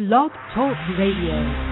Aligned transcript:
Blog 0.00 0.30
Talk 0.54 0.78
Radio. 0.96 1.69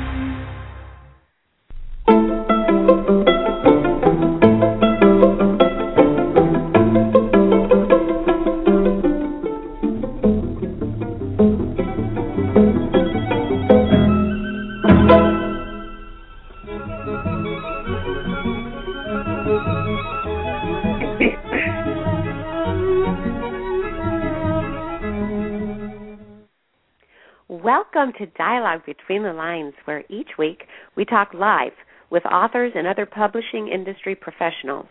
Dialogue 28.68 28.84
Between 28.84 29.22
the 29.22 29.32
Lines, 29.32 29.72
where 29.86 30.04
each 30.10 30.28
week 30.38 30.64
we 30.94 31.06
talk 31.06 31.32
live 31.32 31.72
with 32.10 32.26
authors 32.26 32.72
and 32.74 32.86
other 32.86 33.06
publishing 33.06 33.68
industry 33.68 34.14
professionals. 34.14 34.88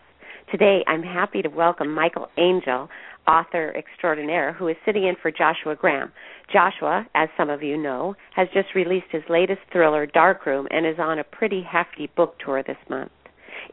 Today 0.50 0.82
I'm 0.88 1.04
happy 1.04 1.42
to 1.42 1.48
welcome 1.48 1.94
Michael 1.94 2.26
Angel, 2.38 2.88
author 3.28 3.72
extraordinaire, 3.76 4.52
who 4.52 4.66
is 4.66 4.74
sitting 4.84 5.04
in 5.04 5.14
for 5.22 5.30
Joshua 5.30 5.76
Graham. 5.76 6.10
Joshua, 6.52 7.06
as 7.14 7.28
some 7.36 7.50
of 7.50 7.62
you 7.62 7.76
know, 7.76 8.16
has 8.34 8.48
just 8.52 8.74
released 8.74 9.06
his 9.12 9.22
latest 9.28 9.60
thriller, 9.70 10.06
Darkroom, 10.06 10.66
and 10.72 10.84
is 10.84 10.98
on 10.98 11.20
a 11.20 11.24
pretty 11.24 11.62
hefty 11.62 12.10
book 12.16 12.34
tour 12.44 12.64
this 12.66 12.76
month. 12.90 13.12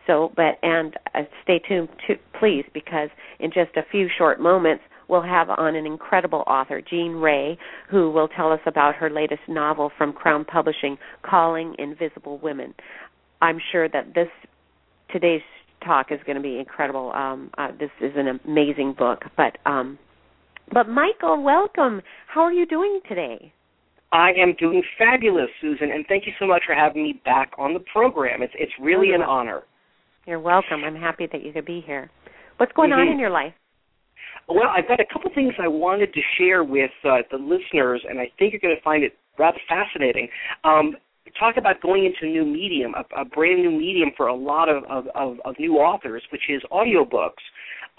So, 0.07 0.33
but 0.35 0.59
and 0.63 0.97
uh, 1.15 1.23
stay 1.43 1.59
tuned, 1.61 1.91
to, 2.07 2.17
please, 2.39 2.65
because 2.73 3.11
in 3.39 3.51
just 3.53 3.77
a 3.77 3.83
few 3.91 4.09
short 4.17 4.41
moments 4.41 4.83
we'll 5.11 5.23
have 5.23 5.51
on 5.51 5.75
an 5.75 5.85
incredible 5.85 6.45
author, 6.47 6.81
Jeanne 6.81 7.17
Ray, 7.17 7.59
who 7.91 8.11
will 8.11 8.29
tell 8.29 8.53
us 8.53 8.61
about 8.67 8.95
her 8.95 9.11
latest 9.11 9.43
novel 9.49 9.91
from 9.99 10.13
Crown 10.13 10.45
Publishing, 10.45 10.97
Calling 11.23 11.75
Invisible 11.79 12.39
Women. 12.39 12.73
I'm 13.43 13.59
sure 13.73 13.89
that 13.89 14.15
this 14.15 14.29
today's 15.13 15.43
talk 15.85 16.13
is 16.13 16.21
going 16.25 16.37
to 16.37 16.43
be 16.43 16.59
incredible. 16.59 17.13
Um, 17.13 17.51
uh, 17.59 17.69
this 17.79 17.91
is 18.01 18.13
an 18.17 18.41
amazing 18.45 18.95
book, 18.97 19.23
but 19.37 19.59
um, 19.67 19.99
but 20.73 20.89
Michael, 20.89 21.43
welcome. 21.43 22.01
How 22.29 22.43
are 22.43 22.53
you 22.53 22.65
doing 22.65 23.01
today? 23.09 23.53
I 24.13 24.31
am 24.31 24.55
doing 24.59 24.83
fabulous, 24.99 25.49
Susan, 25.61 25.91
and 25.91 26.05
thank 26.09 26.27
you 26.27 26.33
so 26.39 26.47
much 26.47 26.63
for 26.67 26.75
having 26.75 27.03
me 27.03 27.21
back 27.25 27.53
on 27.59 27.75
the 27.75 27.81
program. 27.93 28.43
It's 28.43 28.53
it's 28.57 28.73
really 28.81 29.13
an 29.13 29.23
honor. 29.23 29.63
You're 30.27 30.41
welcome. 30.41 30.85
I'm 30.85 30.97
happy 30.97 31.27
that 31.33 31.45
you 31.45 31.53
could 31.53 31.65
be 31.65 31.83
here. 31.85 32.11
What's 32.59 32.73
going 32.73 32.91
mm-hmm. 32.91 33.01
on 33.01 33.09
in 33.09 33.19
your 33.19 33.31
life? 33.31 33.55
Well, 34.51 34.69
I've 34.77 34.89
got 34.89 34.99
a 35.01 35.05
couple 35.13 35.31
things 35.35 35.55
I 35.63 35.69
wanted 35.69 36.13
to 36.13 36.21
share 36.37 36.65
with 36.65 36.91
uh, 37.05 37.19
the 37.31 37.37
listeners, 37.37 38.03
and 38.09 38.19
I 38.19 38.31
think 38.39 38.53
you're 38.53 38.61
going 38.61 38.77
to 38.77 38.83
find 38.83 39.05
it 39.05 39.13
rather 39.39 39.59
fascinating. 39.69 40.29
Um, 40.65 40.97
talk 41.39 41.57
about 41.57 41.81
going 41.81 42.05
into 42.05 42.27
a 42.27 42.29
new 42.29 42.45
medium, 42.45 42.93
a, 42.95 43.21
a 43.21 43.25
brand 43.25 43.63
new 43.63 43.71
medium 43.71 44.11
for 44.17 44.27
a 44.27 44.35
lot 44.35 44.69
of, 44.69 44.83
of, 44.85 45.05
of, 45.15 45.37
of 45.45 45.55
new 45.59 45.77
authors, 45.77 46.23
which 46.33 46.43
is 46.49 46.63
audiobooks. 46.73 47.43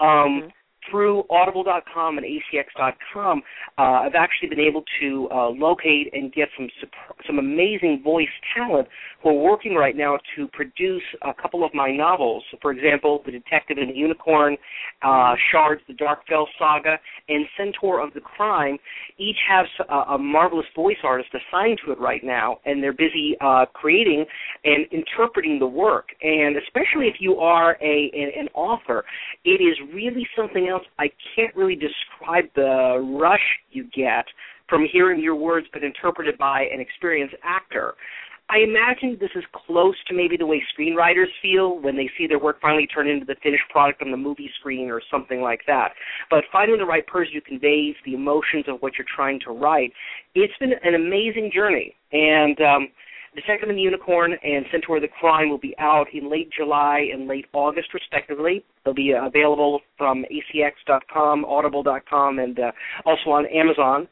Um, 0.00 0.42
mm-hmm 0.42 0.48
through 0.90 1.24
audible.com 1.30 2.18
and 2.18 2.26
acx.com, 2.26 3.42
uh, 3.78 3.82
I've 3.82 4.14
actually 4.14 4.48
been 4.48 4.60
able 4.60 4.84
to 5.00 5.28
uh, 5.30 5.48
locate 5.50 6.12
and 6.12 6.32
get 6.32 6.48
some 6.56 6.68
some 7.26 7.38
amazing 7.38 8.00
voice 8.02 8.28
talent 8.56 8.88
who 9.22 9.30
are 9.30 9.42
working 9.42 9.74
right 9.74 9.96
now 9.96 10.18
to 10.36 10.48
produce 10.48 11.02
a 11.22 11.32
couple 11.40 11.64
of 11.64 11.72
my 11.74 11.90
novels. 11.90 12.44
For 12.60 12.72
example, 12.72 13.22
The 13.24 13.32
Detective 13.32 13.78
and 13.78 13.90
the 13.90 13.94
Unicorn, 13.94 14.56
uh, 15.02 15.34
Shards, 15.50 15.80
The 15.86 15.94
Darkfell 15.94 16.46
Saga, 16.58 16.98
and 17.28 17.46
Centaur 17.56 18.00
of 18.00 18.12
the 18.14 18.20
Crime. 18.20 18.78
Each 19.18 19.36
have 19.48 19.66
a, 19.88 20.14
a 20.14 20.18
marvelous 20.18 20.66
voice 20.74 20.96
artist 21.04 21.30
assigned 21.30 21.80
to 21.84 21.92
it 21.92 22.00
right 22.00 22.22
now, 22.24 22.58
and 22.64 22.82
they're 22.82 22.92
busy 22.92 23.36
uh, 23.40 23.66
creating 23.72 24.24
and 24.64 24.86
interpreting 24.90 25.58
the 25.58 25.66
work. 25.66 26.08
And 26.22 26.56
especially 26.56 27.06
if 27.06 27.16
you 27.20 27.36
are 27.36 27.76
a 27.80 28.10
an, 28.12 28.42
an 28.42 28.48
author, 28.54 29.04
it 29.44 29.62
is 29.62 29.76
really 29.94 30.26
something 30.36 30.71
I 30.98 31.10
can't 31.34 31.54
really 31.54 31.76
describe 31.76 32.44
the 32.54 32.98
rush 33.20 33.40
you 33.70 33.84
get 33.94 34.24
from 34.68 34.86
hearing 34.90 35.22
your 35.22 35.36
words 35.36 35.66
but 35.72 35.84
interpreted 35.84 36.38
by 36.38 36.62
an 36.72 36.80
experienced 36.80 37.34
actor. 37.42 37.94
I 38.50 38.58
imagine 38.58 39.16
this 39.18 39.30
is 39.34 39.44
close 39.66 39.94
to 40.08 40.14
maybe 40.14 40.36
the 40.36 40.44
way 40.44 40.62
screenwriters 40.76 41.28
feel 41.40 41.78
when 41.78 41.96
they 41.96 42.10
see 42.18 42.26
their 42.26 42.38
work 42.38 42.60
finally 42.60 42.86
turn 42.86 43.08
into 43.08 43.24
the 43.24 43.36
finished 43.42 43.64
product 43.70 44.02
on 44.02 44.10
the 44.10 44.16
movie 44.16 44.50
screen 44.60 44.90
or 44.90 45.00
something 45.10 45.40
like 45.40 45.60
that. 45.66 45.92
But 46.28 46.44
finding 46.52 46.76
the 46.76 46.84
right 46.84 47.06
person 47.06 47.32
who 47.34 47.40
conveys 47.40 47.94
the 48.04 48.12
emotions 48.14 48.66
of 48.68 48.80
what 48.80 48.92
you're 48.98 49.06
trying 49.14 49.40
to 49.46 49.52
write, 49.52 49.92
it's 50.34 50.52
been 50.60 50.72
an 50.84 50.94
amazing 50.94 51.50
journey. 51.54 51.94
And 52.12 52.60
um, 52.60 52.88
Detective 53.34 53.70
and 53.70 53.78
the 53.78 53.82
Unicorn 53.82 54.34
and 54.42 54.66
Centaur 54.70 55.00
the 55.00 55.08
Crime 55.08 55.48
will 55.48 55.58
be 55.58 55.74
out 55.78 56.06
in 56.12 56.30
late 56.30 56.50
July 56.54 57.08
and 57.12 57.26
late 57.26 57.46
August, 57.54 57.94
respectively. 57.94 58.62
They'll 58.84 58.92
be 58.92 59.14
uh, 59.14 59.26
available 59.26 59.80
from 59.96 60.24
acx.com, 60.30 61.44
audible.com, 61.46 62.38
and 62.38 62.58
uh, 62.58 62.72
also 63.06 63.30
on 63.30 63.46
Amazon 63.46 64.06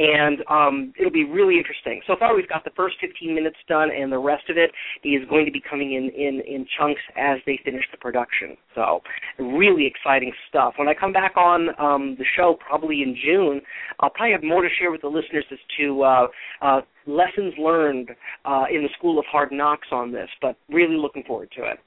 and 0.00 0.38
um, 0.48 0.94
it'll 0.98 1.12
be 1.12 1.24
really 1.24 1.58
interesting. 1.58 2.00
So 2.06 2.16
far, 2.18 2.34
we've 2.34 2.48
got 2.48 2.64
the 2.64 2.70
first 2.74 2.96
15 3.02 3.34
minutes 3.34 3.58
done, 3.68 3.90
and 3.90 4.10
the 4.10 4.18
rest 4.18 4.48
of 4.48 4.56
it 4.56 4.70
is 5.06 5.28
going 5.28 5.44
to 5.44 5.52
be 5.52 5.60
coming 5.60 5.92
in 5.92 6.08
in, 6.16 6.40
in 6.48 6.66
chunks 6.78 7.02
as 7.18 7.38
they 7.44 7.60
finish 7.62 7.84
the 7.92 7.98
production. 7.98 8.56
So, 8.74 9.02
really 9.38 9.86
exciting 9.86 10.32
stuff. 10.48 10.74
When 10.76 10.88
I 10.88 10.94
come 10.94 11.12
back 11.12 11.36
on 11.36 11.68
um, 11.78 12.16
the 12.18 12.24
show, 12.34 12.56
probably 12.66 13.02
in 13.02 13.14
June, 13.22 13.60
I'll 14.00 14.08
probably 14.08 14.32
have 14.32 14.42
more 14.42 14.62
to 14.62 14.68
share 14.78 14.90
with 14.90 15.02
the 15.02 15.08
listeners 15.08 15.44
as 15.52 15.58
to 15.78 16.02
uh, 16.02 16.26
uh, 16.62 16.80
lessons 17.06 17.52
learned 17.58 18.10
uh, 18.46 18.64
in 18.72 18.82
the 18.82 18.88
School 18.96 19.18
of 19.18 19.26
Hard 19.30 19.52
Knocks 19.52 19.88
on 19.92 20.12
this. 20.12 20.30
But 20.40 20.56
really 20.70 20.96
looking 20.96 21.24
forward 21.24 21.50
to 21.58 21.64
it. 21.64 21.78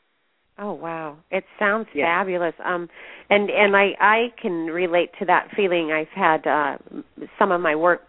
Oh 0.60 0.74
wow, 0.74 1.18
it 1.32 1.44
sounds 1.58 1.88
yeah. 1.96 2.06
fabulous. 2.06 2.54
Um, 2.64 2.88
and 3.30 3.50
and 3.50 3.76
I 3.76 3.92
I 4.00 4.28
can 4.40 4.68
relate 4.68 5.10
to 5.20 5.26
that 5.26 5.48
feeling. 5.56 5.92
I've 5.92 6.08
had 6.10 6.46
uh, 6.46 6.78
some 7.40 7.52
of 7.52 7.60
my 7.60 7.76
work 7.76 8.02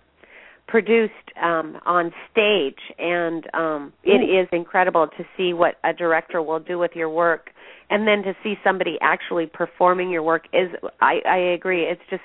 produced 0.69 1.13
um, 1.43 1.79
on 1.87 2.13
stage, 2.31 2.79
and 2.99 3.47
um, 3.55 3.93
it 4.03 4.23
is 4.23 4.49
incredible 4.53 5.07
to 5.17 5.25
see 5.37 5.53
what 5.53 5.77
a 5.85 5.93
director 5.95 6.43
will 6.43 6.61
do 6.61 6.79
with 6.79 6.93
your 6.95 7.09
work, 7.09 7.51
and 7.89 8.07
then 8.07 8.23
to 8.23 8.35
see 8.43 8.55
somebody 8.63 8.99
actually 9.01 9.47
performing 9.47 10.11
your 10.11 10.23
work 10.23 10.45
is. 10.53 10.69
I 11.01 11.21
I 11.27 11.39
agree. 11.39 11.85
It's 11.85 12.03
just 12.11 12.23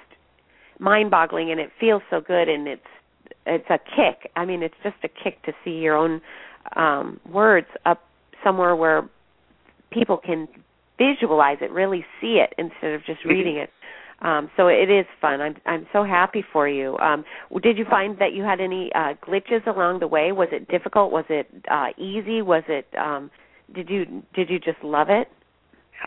mind-boggling, 0.79 1.49
and 1.49 1.61
it 1.61 1.69
feels 1.79 2.01
so 2.09 2.19
good, 2.19 2.49
and 2.49 2.67
it's 2.67 2.81
it's 3.45 3.69
a 3.69 3.77
kick. 3.77 4.31
I 4.35 4.43
mean, 4.43 4.63
it's 4.63 4.75
just 4.83 4.97
a 5.03 5.07
kick 5.07 5.41
to 5.43 5.53
see 5.63 5.71
your 5.71 5.95
own 5.95 6.21
um, 6.75 7.21
words 7.31 7.67
up 7.85 8.01
somewhere 8.43 8.75
where 8.75 9.09
people 9.91 10.17
can 10.17 10.47
visualize 10.97 11.57
it, 11.61 11.71
really 11.71 12.05
see 12.19 12.41
it 12.43 12.53
instead 12.57 12.93
of 12.93 13.05
just 13.05 13.23
reading 13.25 13.57
it. 13.57 13.69
Um, 14.21 14.51
so 14.57 14.67
it 14.67 14.89
is 14.89 15.05
fun. 15.21 15.39
I'm 15.39 15.55
I'm 15.65 15.87
so 15.93 16.03
happy 16.03 16.43
for 16.51 16.67
you. 16.67 16.97
Um, 16.97 17.23
did 17.63 17.77
you 17.77 17.85
find 17.89 18.17
that 18.19 18.33
you 18.33 18.43
had 18.43 18.59
any 18.59 18.91
uh, 18.93 19.13
glitches 19.25 19.65
along 19.65 19.99
the 19.99 20.07
way? 20.07 20.33
Was 20.33 20.49
it 20.51 20.67
difficult? 20.67 21.11
Was 21.11 21.23
it 21.29 21.47
uh, 21.71 21.87
easy? 21.97 22.41
Was 22.41 22.63
it? 22.67 22.85
Um, 22.97 23.31
did 23.73 23.89
you 23.89 24.23
did 24.33 24.49
you 24.49 24.59
just 24.59 24.83
love 24.83 25.07
it? 25.09 25.29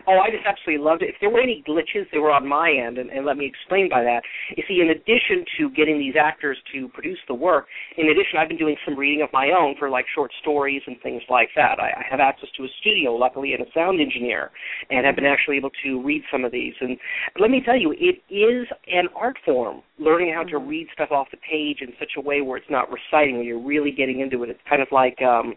Oh, 0.06 0.18
I 0.18 0.30
just 0.30 0.44
absolutely 0.46 0.84
loved 0.84 1.02
it. 1.02 1.10
If 1.10 1.16
there 1.20 1.30
were 1.30 1.40
any 1.40 1.62
glitches, 1.66 2.06
they 2.12 2.18
were 2.18 2.30
on 2.30 2.46
my 2.46 2.70
end, 2.70 2.98
and, 2.98 3.10
and 3.10 3.26
let 3.26 3.36
me 3.36 3.46
explain 3.46 3.88
by 3.88 4.02
that. 4.02 4.22
You 4.56 4.62
see, 4.66 4.80
in 4.80 4.90
addition 4.90 5.44
to 5.58 5.70
getting 5.70 5.98
these 5.98 6.14
actors 6.18 6.58
to 6.74 6.88
produce 6.88 7.18
the 7.28 7.34
work, 7.34 7.66
in 7.96 8.06
addition, 8.08 8.38
I've 8.38 8.48
been 8.48 8.58
doing 8.58 8.76
some 8.84 8.98
reading 8.98 9.22
of 9.22 9.30
my 9.32 9.50
own 9.50 9.74
for 9.78 9.90
like 9.90 10.06
short 10.14 10.30
stories 10.40 10.82
and 10.86 10.96
things 11.02 11.22
like 11.28 11.48
that. 11.56 11.78
I, 11.78 12.00
I 12.00 12.04
have 12.10 12.20
access 12.20 12.48
to 12.56 12.64
a 12.64 12.68
studio, 12.80 13.12
luckily, 13.12 13.52
and 13.52 13.62
a 13.62 13.70
sound 13.74 14.00
engineer, 14.00 14.50
and 14.90 15.06
have 15.06 15.16
been 15.16 15.26
actually 15.26 15.56
able 15.56 15.70
to 15.84 16.02
read 16.02 16.22
some 16.30 16.44
of 16.44 16.52
these. 16.52 16.74
And 16.80 16.96
let 17.38 17.50
me 17.50 17.62
tell 17.64 17.76
you, 17.76 17.92
it 17.92 18.22
is 18.32 18.66
an 18.88 19.08
art 19.14 19.36
form. 19.44 19.82
Learning 19.98 20.32
how 20.34 20.42
to 20.42 20.56
mm-hmm. 20.56 20.68
read 20.68 20.88
stuff 20.92 21.10
off 21.12 21.28
the 21.30 21.36
page 21.38 21.78
in 21.80 21.88
such 21.98 22.12
a 22.16 22.20
way 22.20 22.40
where 22.40 22.56
it's 22.56 22.70
not 22.70 22.88
reciting, 22.90 23.36
where 23.36 23.44
you're 23.44 23.60
really 23.62 23.92
getting 23.92 24.20
into 24.20 24.42
it. 24.42 24.50
It's 24.50 24.60
kind 24.68 24.82
of 24.82 24.88
like 24.90 25.20
um, 25.22 25.54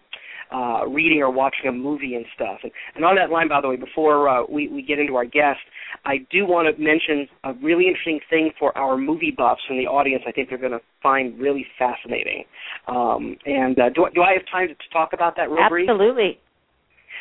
uh, 0.53 0.85
reading 0.87 1.21
or 1.21 1.31
watching 1.31 1.67
a 1.67 1.71
movie 1.71 2.15
and 2.15 2.25
stuff. 2.35 2.59
And, 2.63 2.71
and 2.95 3.05
on 3.05 3.15
that 3.15 3.29
line, 3.29 3.47
by 3.47 3.61
the 3.61 3.69
way, 3.69 3.75
before 3.75 4.29
uh, 4.29 4.43
we, 4.49 4.67
we 4.67 4.81
get 4.81 4.99
into 4.99 5.15
our 5.15 5.25
guest, 5.25 5.59
I 6.05 6.17
do 6.31 6.45
want 6.45 6.67
to 6.75 6.81
mention 6.81 7.27
a 7.43 7.53
really 7.63 7.87
interesting 7.87 8.19
thing 8.29 8.51
for 8.59 8.77
our 8.77 8.97
movie 8.97 9.33
buffs 9.35 9.61
in 9.69 9.77
the 9.77 9.87
audience. 9.87 10.23
I 10.27 10.31
think 10.31 10.49
they're 10.49 10.57
going 10.57 10.71
to 10.71 10.81
find 11.01 11.39
really 11.39 11.65
fascinating. 11.77 12.43
Um, 12.87 13.37
and 13.45 13.79
uh, 13.79 13.89
do, 13.89 14.05
do 14.13 14.21
I 14.21 14.33
have 14.33 14.43
time 14.51 14.67
to, 14.67 14.73
to 14.73 14.89
talk 14.91 15.13
about 15.13 15.35
that 15.37 15.49
real 15.49 15.67
brief? 15.69 15.89
Absolutely. 15.89 16.39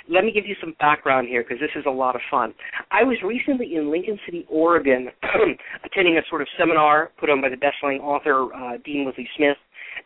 Let 0.09 0.25
me 0.25 0.33
give 0.33 0.45
you 0.45 0.55
some 0.61 0.75
background 0.79 1.29
here 1.29 1.43
because 1.43 1.61
this 1.61 1.71
is 1.77 1.85
a 1.87 1.91
lot 1.91 2.15
of 2.15 2.21
fun. 2.31 2.53
I 2.91 3.05
was 3.05 3.17
recently 3.25 3.75
in 3.75 3.91
Lincoln 3.91 4.19
City, 4.27 4.45
Oregon, 4.51 5.09
attending 5.85 6.19
a 6.19 6.23
sort 6.29 6.43
of 6.43 6.49
seminar 6.59 7.11
put 7.19 7.31
on 7.31 7.41
by 7.41 7.49
the 7.49 7.57
best-selling 7.57 8.01
author 8.01 8.53
uh, 8.53 8.77
Dean 8.85 9.07
Wesley 9.07 9.29
Smith 9.37 9.57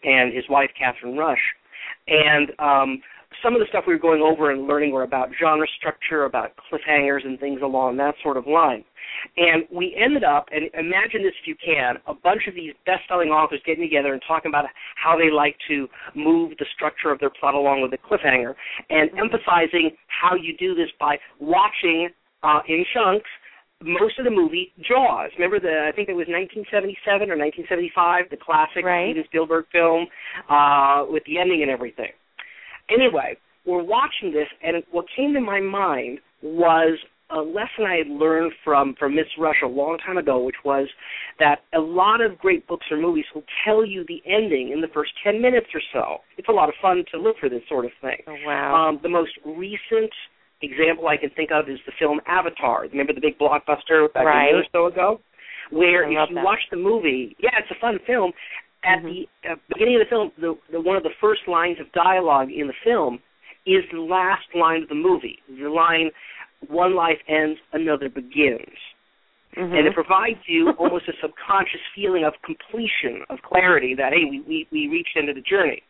and 0.05 0.33
his 0.33 0.45
wife 0.49 0.71
Kathryn 0.81 1.17
Rusch 1.17 1.43
and 2.07 2.53
um, 2.59 3.03
some 3.43 3.55
of 3.55 3.61
the 3.61 3.67
stuff 3.69 3.85
we 3.87 3.95
were 3.95 4.01
going 4.01 4.23
over 4.23 4.51
and 4.51 4.67
learning 4.67 4.93
were 4.93 5.03
about 5.03 5.31
genre 5.41 5.67
structure, 5.79 6.25
about 6.25 6.53
cliffhangers 6.71 7.25
and 7.25 7.39
things 7.39 7.61
along 7.63 7.97
that 7.99 8.15
sort 8.23 8.37
of 8.37 8.47
line. 8.47 8.85
And 9.37 9.65
we 9.73 9.97
ended 9.99 10.23
up, 10.23 10.47
and 10.53 10.71
imagine 10.75 11.23
this 11.23 11.33
if 11.41 11.47
you 11.47 11.57
can, 11.65 11.97
a 12.07 12.15
bunch 12.15 12.43
of 12.47 12.55
these 12.55 12.73
best-selling 12.87 13.31
authors 13.31 13.61
getting 13.67 13.83
together 13.83 14.13
and 14.13 14.23
talking 14.27 14.51
about 14.51 14.67
how 14.97 15.17
they 15.17 15.31
like 15.31 15.57
to 15.69 15.89
move 16.15 16.53
the 16.59 16.67
structure 16.75 17.11
of 17.11 17.19
their 17.19 17.31
plot 17.31 17.55
along 17.55 17.83
with 17.83 17.91
the 17.91 17.99
cliffhanger, 17.99 18.55
and 18.91 19.11
emphasizing 19.19 19.91
how 20.07 20.35
you 20.35 20.57
do 20.57 20.75
this 20.75 20.89
by 21.01 21.17
watching 21.41 22.11
uh, 22.43 22.61
in 22.69 22.85
chunks 22.95 23.29
most 23.85 24.19
of 24.19 24.25
the 24.25 24.31
movie 24.31 24.73
Jaws. 24.81 25.31
Remember 25.39 25.61
the 25.61 25.87
I 25.89 25.95
think 25.95 26.09
it 26.09 26.15
was 26.15 26.27
1977 26.27 27.31
or 27.31 27.39
1975, 27.39 28.31
the 28.31 28.37
classic 28.37 28.85
right. 28.85 29.13
Steven 29.13 29.25
Spielberg 29.27 29.65
film 29.71 30.07
uh, 30.51 31.05
with 31.09 31.23
the 31.25 31.39
ending 31.39 31.63
and 31.63 31.71
everything. 31.71 32.11
Anyway, 32.91 33.37
we're 33.67 33.83
watching 33.83 34.33
this, 34.33 34.49
and 34.63 34.83
what 34.91 35.05
came 35.15 35.33
to 35.35 35.41
my 35.41 35.61
mind 35.61 36.19
was 36.43 36.99
a 37.31 37.37
lesson 37.37 37.85
I 37.87 37.97
had 37.97 38.09
learned 38.09 38.53
from 38.65 38.95
from 38.99 39.15
Miss 39.15 39.27
Rusch 39.39 39.63
a 39.63 39.69
long 39.69 39.99
time 40.05 40.17
ago, 40.17 40.43
which 40.43 40.57
was 40.65 40.89
that 41.39 41.61
a 41.75 41.79
lot 41.79 42.21
of 42.21 42.39
great 42.39 42.67
books 42.67 42.87
or 42.91 42.97
movies 42.97 43.27
will 43.35 43.45
tell 43.65 43.85
you 43.85 44.05
the 44.09 44.23
ending 44.27 44.73
in 44.73 44.81
the 44.81 44.89
first 44.89 45.13
ten 45.23 45.41
minutes 45.41 45.67
or 45.75 45.83
so. 45.93 46.19
It's 46.39 46.49
a 46.49 46.53
lot 46.53 46.69
of 46.69 46.75
fun 46.81 47.05
to 47.13 47.21
look 47.21 47.37
for 47.39 47.49
this 47.49 47.63
sort 47.69 47.85
of 47.85 47.91
thing. 48.01 48.23
Oh, 48.27 48.37
wow. 48.47 48.89
Um, 48.89 49.01
the 49.03 49.11
most 49.11 49.33
recent 49.45 50.11
example 50.63 51.09
I 51.09 51.17
can 51.17 51.31
think 51.31 51.51
of 51.53 51.69
is 51.69 51.79
the 51.87 51.93
film 51.99 52.21
Avatar. 52.27 52.83
Remember 52.83 53.13
the 53.13 53.21
big 53.21 53.39
blockbuster 53.39 54.13
back 54.13 54.25
right. 54.25 54.45
a 54.45 54.49
year 54.49 54.61
or 54.61 54.65
so 54.73 54.87
ago? 54.87 55.21
Where 55.71 56.05
I 56.05 56.11
if 56.11 56.31
you 56.31 56.35
that. 56.37 56.45
watch 56.45 56.61
the 56.71 56.77
movie, 56.77 57.37
yeah, 57.39 57.51
it's 57.59 57.71
a 57.71 57.81
fun 57.81 57.99
film. 58.07 58.33
At 58.85 58.99
mm-hmm. 58.99 59.07
the 59.07 59.51
uh, 59.51 59.57
beginning 59.69 59.97
of 59.97 60.01
the 60.01 60.09
film, 60.09 60.33
the, 60.41 60.55
the 60.73 60.81
one 60.81 60.97
of 60.97 61.03
the 61.03 61.15
first 61.21 61.43
lines 61.47 61.79
of 61.81 61.91
dialogue 61.93 62.49
in 62.51 62.69
the 62.69 62.79
film 62.85 63.19
is 63.67 63.85
the 63.93 64.01
last 64.01 64.47
line 64.55 64.83
of 64.83 64.89
the 64.89 64.95
movie. 64.95 65.39
The 65.49 65.69
line, 65.69 66.11
"One 66.69 66.95
life 66.95 67.19
ends, 67.29 67.59
another 67.73 68.09
begins." 68.09 68.79
Mm-hmm. 69.57 69.75
and 69.75 69.87
it 69.87 69.95
provides 69.95 70.39
you 70.47 70.71
almost 70.79 71.09
a 71.09 71.13
subconscious 71.23 71.81
feeling 71.95 72.23
of 72.23 72.35
completion, 72.45 73.25
of 73.31 73.39
clarity 73.41 73.95
that 73.97 74.13
hey, 74.13 74.29
we 74.29 74.41
we, 74.47 74.69
we 74.71 74.89
reached 74.89 75.17
into 75.17 75.33
the 75.33 75.41
journey. 75.41 75.83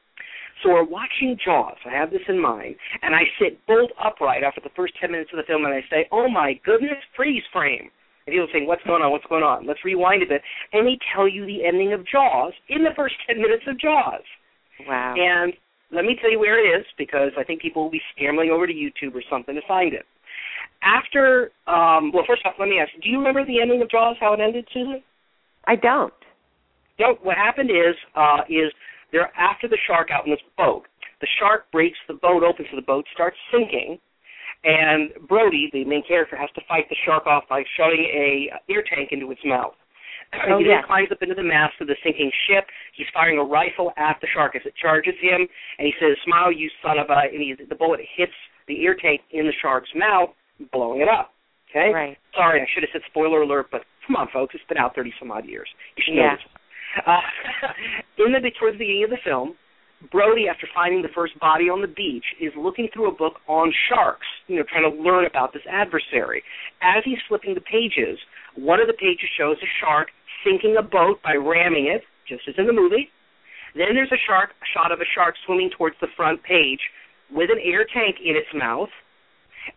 So 0.63 0.71
we're 0.71 0.85
watching 0.85 1.37
Jaws. 1.45 1.77
I 1.87 1.91
have 1.95 2.11
this 2.11 2.23
in 2.29 2.41
mind, 2.41 2.75
and 3.03 3.15
I 3.15 3.23
sit 3.41 3.65
bolt 3.67 3.93
upright 4.03 4.43
after 4.43 4.61
the 4.61 4.75
first 4.75 4.95
ten 5.01 5.13
minutes 5.13 5.31
of 5.33 5.37
the 5.37 5.45
film, 5.47 5.65
and 5.65 5.75
I 5.75 5.83
say, 5.89 6.09
"Oh 6.11 6.29
my 6.29 6.55
goodness, 6.65 6.99
freeze 7.15 7.45
frame!" 7.53 7.91
And 8.27 8.35
people 8.35 8.49
saying, 8.53 8.67
"What's 8.67 8.83
going 8.85 9.03
on? 9.03 9.13
What's 9.13 9.27
going 9.27 9.45
on?" 9.45 9.67
Let's 9.67 9.85
rewind 9.85 10.23
a 10.23 10.27
bit, 10.27 10.43
and 10.73 10.87
they 10.87 10.99
tell 11.15 11.29
you 11.29 11.47
the 11.47 11.65
ending 11.65 11.93
of 11.93 12.05
Jaws 12.07 12.53
in 12.69 12.83
the 12.83 12.91
first 12.97 13.15
ten 13.27 13.41
minutes 13.41 13.65
of 13.69 13.79
Jaws. 13.79 14.23
Wow! 14.87 15.15
And 15.17 15.53
let 15.93 16.05
me 16.05 16.17
tell 16.21 16.31
you 16.31 16.39
where 16.39 16.59
it 16.59 16.81
is 16.81 16.87
because 16.99 17.31
I 17.39 17.45
think 17.45 17.63
people 17.63 17.85
will 17.85 17.91
be 17.91 18.03
scrambling 18.15 18.51
over 18.51 18.67
to 18.67 18.73
YouTube 18.73 19.15
or 19.15 19.23
something 19.31 19.55
to 19.55 19.63
find 19.67 19.95
it. 19.95 20.07
After, 20.83 21.51
um, 21.67 22.13
well, 22.13 22.25
first 22.27 22.43
off, 22.45 22.55
let 22.59 22.69
me 22.69 22.79
ask: 22.81 22.91
Do 23.03 23.09
you 23.09 23.19
remember 23.19 23.45
the 23.45 23.61
ending 23.61 23.81
of 23.81 23.91
Jaws? 23.91 24.17
How 24.19 24.33
it 24.35 24.41
ended, 24.41 24.67
Susan? 24.73 25.03
I 25.67 25.77
don't. 25.77 26.13
No. 26.99 27.17
What 27.23 27.37
happened 27.37 27.71
is, 27.71 27.95
uh, 28.17 28.43
is 28.49 28.73
they're 29.13 29.33
after 29.37 29.69
the 29.69 29.79
shark 29.87 30.09
out 30.11 30.25
in 30.27 30.31
this 30.31 30.45
boat. 30.57 30.85
The 31.21 31.29
shark 31.39 31.71
breaks 31.73 31.99
the 32.07 32.15
boat 32.15 32.43
open, 32.43 32.67
so 32.71 32.77
the 32.77 32.83
boat 32.83 33.05
starts 33.13 33.37
sinking. 33.53 33.99
And 34.65 35.11
Brody, 35.29 35.71
the 35.73 35.85
main 35.85 36.03
character, 36.07 36.37
has 36.37 36.51
to 36.55 36.61
fight 36.69 36.89
the 36.89 36.97
shark 37.07 37.27
off 37.27 37.45
by 37.49 37.63
shoving 37.77 38.05
a 38.13 38.51
air 38.71 38.83
tank 38.83 39.11
into 39.13 39.31
its 39.31 39.41
mouth. 39.45 39.75
Oh, 40.45 40.59
he 40.59 40.69
yeah. 40.69 40.85
then 40.85 40.87
climbs 40.87 41.09
up 41.11 41.23
into 41.23 41.35
the 41.35 41.43
mast 41.43 41.81
of 41.81 41.87
the 41.87 41.97
sinking 42.05 42.31
ship. 42.45 42.69
He's 42.93 43.07
firing 43.15 43.39
a 43.39 43.43
rifle 43.43 43.93
at 43.97 44.21
the 44.21 44.29
shark 44.35 44.57
as 44.57 44.63
it 44.67 44.75
charges 44.77 45.15
him, 45.23 45.49
and 45.79 45.87
he 45.87 45.95
says, 45.99 46.21
"Smile, 46.23 46.53
you 46.53 46.69
son 46.85 46.99
of 46.99 47.09
a!" 47.09 47.33
And 47.33 47.41
he, 47.41 47.57
the 47.57 47.75
bullet 47.75 48.01
hits 48.15 48.37
the 48.67 48.85
air 48.85 48.95
tank 48.95 49.23
in 49.33 49.47
the 49.47 49.57
shark's 49.63 49.89
mouth, 49.97 50.29
blowing 50.71 51.01
it 51.01 51.09
up. 51.09 51.33
Okay. 51.71 51.89
Right. 51.95 52.19
Sorry, 52.35 52.61
I 52.61 52.67
should 52.75 52.83
have 52.83 52.93
said 52.93 53.09
spoiler 53.09 53.41
alert, 53.41 53.69
but 53.73 53.89
come 54.07 54.17
on, 54.17 54.29
folks, 54.31 54.55
it's 54.55 54.65
been 54.69 54.77
out 54.77 54.95
thirty 54.95 55.15
some 55.19 55.33
odd 55.33 55.47
years. 55.47 55.69
You 55.97 56.03
should 56.05 56.15
yeah. 56.15 56.23
know 56.23 56.37
this. 56.37 56.58
Uh, 57.07 57.21
in 58.19 58.33
the 58.33 58.51
towards 58.59 58.75
the 58.75 58.85
beginning 58.85 59.05
of 59.05 59.11
the 59.11 59.23
film, 59.25 59.55
Brody, 60.13 60.47
after 60.49 60.69
finding 60.73 61.03
the 61.03 61.13
first 61.15 61.39
body 61.41 61.69
on 61.69 61.83
the 61.83 61.89
beach, 61.89 62.25
is 62.41 62.53
looking 62.57 62.89
through 62.93 63.09
a 63.09 63.15
book 63.15 63.41
on 63.49 63.73
sharks, 63.89 64.27
you 64.47 64.57
know, 64.57 64.63
trying 64.63 64.87
to 64.89 64.95
learn 64.95 65.27
about 65.27 65.53
this 65.53 65.67
adversary. 65.69 66.43
As 66.83 67.03
he's 67.05 67.19
flipping 67.27 67.55
the 67.55 67.61
pages, 67.61 68.19
one 68.55 68.81
of 68.81 68.87
the 68.87 68.95
pages 68.95 69.29
shows 69.37 69.57
a 69.59 69.71
shark 69.81 70.09
sinking 70.45 70.77
a 70.79 70.83
boat 70.83 71.21
by 71.23 71.35
ramming 71.35 71.87
it, 71.87 72.03
just 72.29 72.47
as 72.49 72.55
in 72.59 72.67
the 72.67 72.73
movie. 72.73 73.11
Then 73.75 73.95
there's 73.95 74.13
a 74.13 74.23
shark, 74.27 74.51
a 74.51 74.69
shot 74.73 74.93
of 74.93 75.01
a 75.01 75.09
shark 75.15 75.35
swimming 75.45 75.71
towards 75.77 75.97
the 76.01 76.09
front 76.17 76.43
page 76.43 76.81
with 77.31 77.51
an 77.51 77.59
air 77.63 77.85
tank 77.85 78.17
in 78.23 78.37
its 78.37 78.49
mouth. 78.55 78.89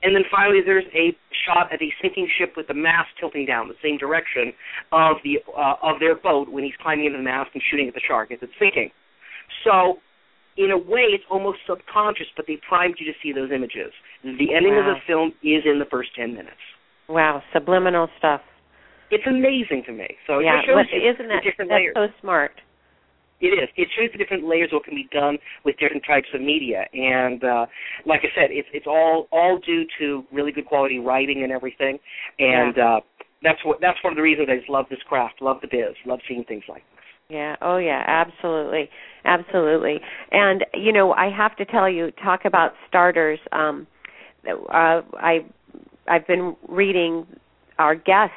And 0.03 0.15
then 0.15 0.23
finally, 0.31 0.61
there's 0.65 0.87
a 0.93 1.15
shot 1.45 1.73
of 1.73 1.81
a 1.81 1.89
sinking 2.01 2.29
ship 2.37 2.53
with 2.55 2.67
the 2.67 2.73
mast 2.73 3.09
tilting 3.19 3.45
down 3.45 3.67
the 3.67 3.79
same 3.83 3.97
direction 3.97 4.53
of 4.91 5.17
the 5.23 5.39
uh, 5.51 5.75
of 5.81 5.99
their 5.99 6.15
boat 6.15 6.49
when 6.49 6.63
he's 6.63 6.77
climbing 6.81 7.05
into 7.05 7.17
the 7.17 7.23
mast 7.23 7.51
and 7.53 7.63
shooting 7.69 7.87
at 7.87 7.93
the 7.93 8.01
shark 8.05 8.31
as 8.31 8.39
it's 8.41 8.53
sinking. 8.59 8.91
So, 9.63 9.99
in 10.57 10.71
a 10.71 10.77
way, 10.77 11.11
it's 11.11 11.23
almost 11.29 11.59
subconscious, 11.67 12.27
but 12.35 12.45
they 12.47 12.59
primed 12.67 12.95
you 12.99 13.05
to 13.05 13.17
see 13.21 13.31
those 13.31 13.51
images. 13.51 13.91
The 14.23 14.53
ending 14.53 14.75
wow. 14.75 14.85
of 14.85 14.95
the 14.95 14.99
film 15.07 15.33
is 15.43 15.63
in 15.65 15.79
the 15.79 15.89
first 15.89 16.09
ten 16.15 16.33
minutes. 16.33 16.61
Wow, 17.07 17.43
subliminal 17.53 18.07
stuff. 18.17 18.41
It's 19.11 19.27
amazing 19.27 19.83
to 19.87 19.91
me. 19.91 20.07
So 20.25 20.39
yeah, 20.39 20.59
it 20.59 20.65
shows 20.65 20.87
isn't 20.87 21.27
that 21.27 21.43
that's 21.43 21.69
layers. 21.69 21.93
so 21.95 22.07
smart? 22.21 22.51
It 23.41 23.47
is. 23.47 23.69
It 23.75 23.89
shows 23.97 24.09
the 24.11 24.17
different 24.17 24.47
layers 24.47 24.69
of 24.71 24.77
what 24.77 24.85
can 24.85 24.95
be 24.95 25.09
done 25.11 25.37
with 25.65 25.77
different 25.77 26.03
types 26.07 26.27
of 26.33 26.41
media, 26.41 26.85
and 26.93 27.43
uh, 27.43 27.65
like 28.05 28.21
I 28.21 28.29
said, 28.35 28.49
it's 28.51 28.67
it's 28.73 28.87
all 28.87 29.27
all 29.31 29.59
due 29.65 29.85
to 29.99 30.23
really 30.31 30.51
good 30.51 30.65
quality 30.65 30.99
writing 30.99 31.43
and 31.43 31.51
everything, 31.51 31.97
and 32.39 32.75
yeah. 32.77 32.97
uh, 32.97 32.99
that's 33.43 33.59
what 33.65 33.79
that's 33.81 33.97
one 34.03 34.13
of 34.13 34.17
the 34.17 34.23
reasons 34.23 34.47
I 34.51 34.57
just 34.57 34.69
love 34.69 34.85
this 34.89 34.99
craft, 35.07 35.41
love 35.41 35.57
the 35.61 35.67
biz, 35.67 35.95
love 36.05 36.19
seeing 36.27 36.43
things 36.43 36.63
like 36.69 36.83
this. 36.95 37.01
Yeah. 37.29 37.55
Oh, 37.61 37.77
yeah. 37.77 38.03
Absolutely. 38.05 38.89
Absolutely. 39.23 39.99
And 40.31 40.65
you 40.73 40.91
know, 40.91 41.13
I 41.13 41.29
have 41.35 41.55
to 41.57 41.65
tell 41.65 41.89
you, 41.89 42.11
talk 42.23 42.41
about 42.45 42.73
starters. 42.87 43.39
Um, 43.51 43.87
uh, 44.47 45.01
I 45.13 45.45
I've 46.07 46.27
been 46.27 46.55
reading 46.67 47.25
our 47.79 47.95
guest's 47.95 48.33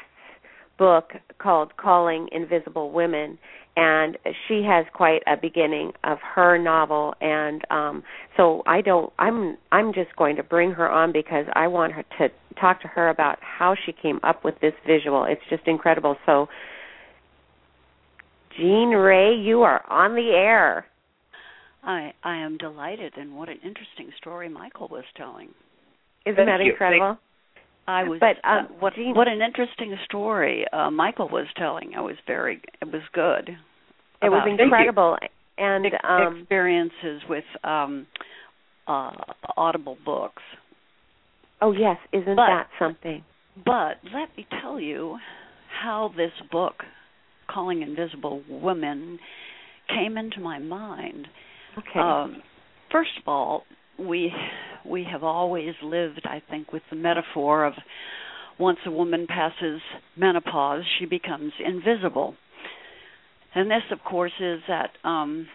book 0.78 1.12
called 1.38 1.76
Calling 1.76 2.28
Invisible 2.32 2.90
Women, 2.92 3.38
and 3.76 4.16
she 4.47 4.62
has 4.62 4.87
quite 4.93 5.23
a 5.26 5.37
beginning 5.37 5.93
of 6.04 6.19
her 6.35 6.59
novel 6.59 7.14
and 7.21 7.62
um 7.71 8.02
so 8.37 8.62
I 8.66 8.81
don't 8.81 9.12
I'm 9.19 9.57
I'm 9.73 9.93
just 9.93 10.14
going 10.16 10.37
to 10.37 10.43
bring 10.43 10.73
her 10.73 10.88
on 10.88 11.12
because 11.12 11.47
I 11.54 11.66
want 11.66 11.93
her 11.93 12.04
to 12.19 12.28
talk 12.61 12.81
to 12.83 12.88
her 12.88 13.09
about 13.09 13.38
how 13.40 13.75
she 13.85 13.93
came 13.93 14.21
up 14.23 14.45
with 14.45 14.54
this 14.61 14.75
visual. 14.87 15.25
It's 15.25 15.43
just 15.50 15.66
incredible. 15.66 16.16
So 16.25 16.49
Jeanne 18.57 18.90
Ray, 18.90 19.35
you 19.35 19.62
are 19.62 19.85
on 19.90 20.14
the 20.14 20.31
air. 20.31 20.87
I 21.83 22.12
I 22.23 22.37
am 22.37 22.57
delighted 22.59 23.14
and 23.16 23.37
what 23.37 23.49
an 23.49 23.59
interesting 23.64 24.11
story 24.19 24.49
Michael 24.49 24.88
was 24.88 25.04
telling. 25.16 25.49
Isn't 26.25 26.37
Thank 26.37 26.49
that 26.49 26.64
you. 26.64 26.73
incredible? 26.73 27.19
I 27.86 28.04
was. 28.04 28.20
But 28.20 28.36
uh, 28.48 28.60
um, 28.60 28.68
what 28.80 28.94
Jeanne, 28.94 29.14
what 29.14 29.28
an 29.28 29.40
interesting 29.42 29.96
story 30.04 30.64
uh, 30.72 30.90
Michael 30.90 31.28
was 31.28 31.46
telling. 31.56 31.92
It 31.92 32.00
was 32.00 32.16
very. 32.26 32.60
It 32.80 32.86
was 32.86 33.02
good. 33.12 33.50
it 34.22 34.28
was 34.28 34.46
incredible, 34.58 35.16
and 35.58 35.86
ex- 35.86 35.96
um, 36.02 36.38
experiences 36.40 37.22
with 37.28 37.44
um 37.62 38.06
uh 38.86 39.12
audible 39.56 39.96
books. 40.04 40.42
oh 41.60 41.72
yes, 41.72 41.96
isn't 42.12 42.36
But- 42.36 42.46
that 42.48 42.68
something? 42.78 43.22
But 43.64 43.98
let 44.12 44.36
me 44.36 44.46
tell 44.60 44.80
you 44.80 45.16
how 45.80 46.10
this 46.16 46.32
book, 46.50 46.82
Calling 47.48 47.82
Invisible 47.82 48.42
Women, 48.48 49.20
came 49.88 50.16
into 50.16 50.40
my 50.40 50.58
mind. 50.58 51.28
Okay. 51.78 52.00
Um, 52.00 52.42
first 52.90 53.10
of 53.20 53.28
all, 53.28 53.62
we 53.98 54.32
we 54.84 55.06
have 55.10 55.22
always 55.22 55.74
lived, 55.82 56.22
I 56.24 56.42
think, 56.50 56.72
with 56.72 56.82
the 56.90 56.96
metaphor 56.96 57.64
of 57.64 57.74
once 58.58 58.78
a 58.86 58.90
woman 58.90 59.26
passes 59.26 59.80
menopause, 60.16 60.84
she 60.98 61.06
becomes 61.06 61.52
invisible. 61.64 62.34
And 63.54 63.70
this, 63.70 63.82
of 63.90 63.98
course, 64.04 64.32
is 64.40 64.60
that 64.68 64.90
um, 65.08 65.46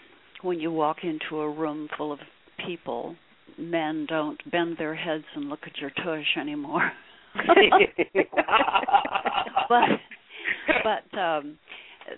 when 0.41 0.59
you 0.59 0.71
walk 0.71 0.97
into 1.03 1.39
a 1.39 1.49
room 1.49 1.89
full 1.97 2.11
of 2.11 2.19
people, 2.65 3.15
men 3.57 4.05
don't 4.07 4.39
bend 4.51 4.77
their 4.77 4.95
heads 4.95 5.25
and 5.35 5.49
look 5.49 5.59
at 5.65 5.77
your 5.77 5.91
tush 5.91 6.37
anymore. 6.39 6.91
but 9.69 9.89
but 10.83 11.17
um 11.17 11.57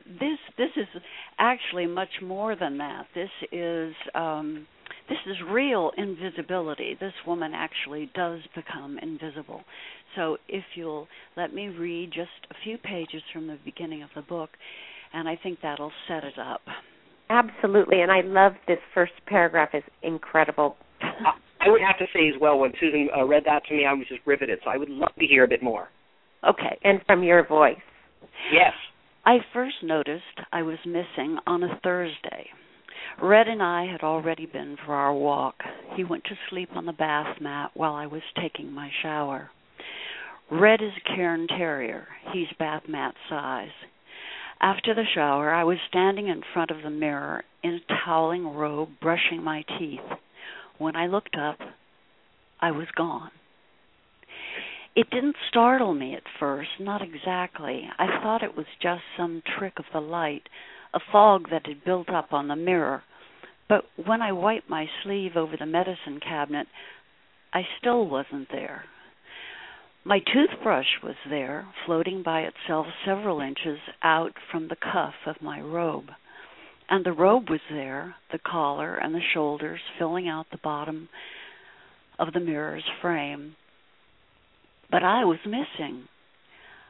this 0.05 0.39
this 0.57 0.69
is 0.77 0.87
actually 1.37 1.85
much 1.85 2.09
more 2.23 2.55
than 2.55 2.77
that 2.77 3.05
this 3.13 3.29
is 3.51 3.93
um 4.15 4.65
this 5.11 5.33
is 5.33 5.37
real 5.51 5.91
invisibility 5.97 6.95
this 6.99 7.13
woman 7.27 7.51
actually 7.53 8.09
does 8.15 8.39
become 8.55 8.97
invisible 8.99 9.61
so 10.15 10.37
if 10.47 10.63
you'll 10.75 11.07
let 11.37 11.53
me 11.53 11.67
read 11.67 12.09
just 12.13 12.29
a 12.49 12.55
few 12.63 12.77
pages 12.77 13.21
from 13.33 13.47
the 13.47 13.57
beginning 13.65 14.01
of 14.03 14.09
the 14.15 14.21
book 14.23 14.49
and 15.13 15.27
i 15.27 15.37
think 15.43 15.59
that'll 15.61 15.91
set 16.07 16.23
it 16.23 16.37
up 16.39 16.61
Absolutely, 17.33 18.01
and 18.01 18.11
I 18.11 18.19
love 18.25 18.51
this 18.67 18.79
first 18.93 19.13
paragraph. 19.25 19.69
is 19.73 19.83
incredible. 20.03 20.75
I 21.01 21.69
would 21.69 21.79
have 21.79 21.97
to 21.99 22.05
say 22.13 22.27
as 22.27 22.35
well, 22.41 22.59
when 22.59 22.73
Susan 22.77 23.07
uh, 23.17 23.23
read 23.23 23.43
that 23.45 23.63
to 23.69 23.73
me, 23.73 23.85
I 23.85 23.93
was 23.93 24.05
just 24.09 24.19
riveted. 24.25 24.59
So 24.65 24.69
I 24.69 24.75
would 24.75 24.89
love 24.89 25.15
to 25.17 25.25
hear 25.25 25.45
a 25.45 25.47
bit 25.47 25.63
more. 25.63 25.87
okay 26.45 26.77
And 26.83 26.99
from 27.05 27.23
your 27.23 27.47
voice. 27.47 27.77
Yes. 28.51 28.73
I 29.25 29.37
first 29.53 29.75
noticed 29.81 30.23
I 30.51 30.61
was 30.63 30.77
missing 30.85 31.37
on 31.47 31.63
a 31.63 31.79
Thursday. 31.81 32.47
Red 33.19 33.47
and 33.47 33.61
I 33.61 33.85
had 33.85 34.01
already 34.01 34.45
been 34.45 34.77
for 34.85 34.93
our 34.93 35.13
walk. 35.13 35.55
He 35.95 36.03
went 36.03 36.23
to 36.25 36.35
sleep 36.49 36.69
on 36.75 36.85
the 36.85 36.93
bath 36.93 37.41
mat 37.41 37.71
while 37.73 37.93
I 37.93 38.05
was 38.05 38.21
taking 38.39 38.71
my 38.71 38.91
shower. 39.01 39.49
Red 40.49 40.81
is 40.81 40.91
a 40.97 41.15
Cairn 41.15 41.47
Terrier. 41.47 42.07
He's 42.33 42.47
bath 42.59 42.83
mat 42.87 43.15
size. 43.29 43.71
After 44.59 44.93
the 44.93 45.05
shower, 45.15 45.51
I 45.51 45.63
was 45.63 45.77
standing 45.87 46.27
in 46.27 46.43
front 46.53 46.71
of 46.71 46.83
the 46.83 46.89
mirror 46.89 47.43
in 47.63 47.75
a 47.75 48.05
toweling 48.05 48.45
robe, 48.45 48.89
brushing 49.01 49.43
my 49.43 49.63
teeth. 49.79 49.99
When 50.77 50.95
I 50.95 51.07
looked 51.07 51.35
up, 51.35 51.57
I 52.59 52.71
was 52.71 52.87
gone. 52.95 53.31
It 54.95 55.09
didn't 55.09 55.37
startle 55.47 55.93
me 55.93 56.15
at 56.15 56.23
first, 56.39 56.69
not 56.79 57.01
exactly. 57.01 57.89
I 57.97 58.21
thought 58.21 58.43
it 58.43 58.57
was 58.57 58.65
just 58.81 59.03
some 59.15 59.41
trick 59.57 59.79
of 59.79 59.85
the 59.93 60.01
light, 60.01 60.43
a 60.93 60.99
fog 61.11 61.49
that 61.51 61.65
had 61.65 61.83
built 61.83 62.09
up 62.09 62.33
on 62.33 62.47
the 62.47 62.55
mirror. 62.55 63.03
But 63.69 63.85
when 64.05 64.21
I 64.21 64.31
wiped 64.31 64.69
my 64.69 64.87
sleeve 65.03 65.35
over 65.35 65.55
the 65.57 65.65
medicine 65.65 66.19
cabinet, 66.21 66.67
I 67.53 67.61
still 67.79 68.07
wasn't 68.07 68.49
there. 68.51 68.83
My 70.03 70.19
toothbrush 70.19 71.01
was 71.03 71.15
there, 71.29 71.67
floating 71.85 72.23
by 72.23 72.41
itself 72.41 72.87
several 73.05 73.39
inches 73.39 73.77
out 74.01 74.33
from 74.51 74.67
the 74.67 74.75
cuff 74.75 75.13
of 75.27 75.41
my 75.41 75.61
robe. 75.61 76.09
And 76.89 77.05
the 77.05 77.13
robe 77.13 77.49
was 77.49 77.61
there, 77.69 78.15
the 78.31 78.39
collar 78.39 78.95
and 78.95 79.13
the 79.13 79.21
shoulders 79.33 79.79
filling 79.97 80.27
out 80.27 80.47
the 80.51 80.57
bottom 80.57 81.07
of 82.19 82.33
the 82.33 82.39
mirror's 82.39 82.83
frame. 83.01 83.55
But 84.89 85.03
I 85.03 85.23
was 85.23 85.39
missing. 85.45 86.07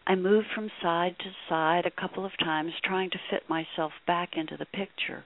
I 0.07 0.15
moved 0.15 0.47
from 0.53 0.71
side 0.81 1.15
to 1.19 1.31
side 1.47 1.85
a 1.85 1.91
couple 2.01 2.25
of 2.25 2.37
times 2.37 2.73
trying 2.83 3.11
to 3.11 3.19
fit 3.29 3.47
myself 3.47 3.91
back 4.07 4.35
into 4.35 4.57
the 4.57 4.65
picture, 4.65 5.23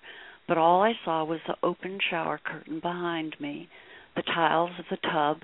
but 0.47 0.57
all 0.57 0.81
I 0.81 0.93
saw 1.03 1.23
was 1.23 1.39
the 1.47 1.57
open 1.63 1.99
shower 2.09 2.37
curtain 2.43 2.79
behind 2.79 3.35
me, 3.39 3.69
the 4.15 4.21
tiles 4.21 4.71
of 4.77 4.85
the 4.89 4.97
tub, 4.97 5.41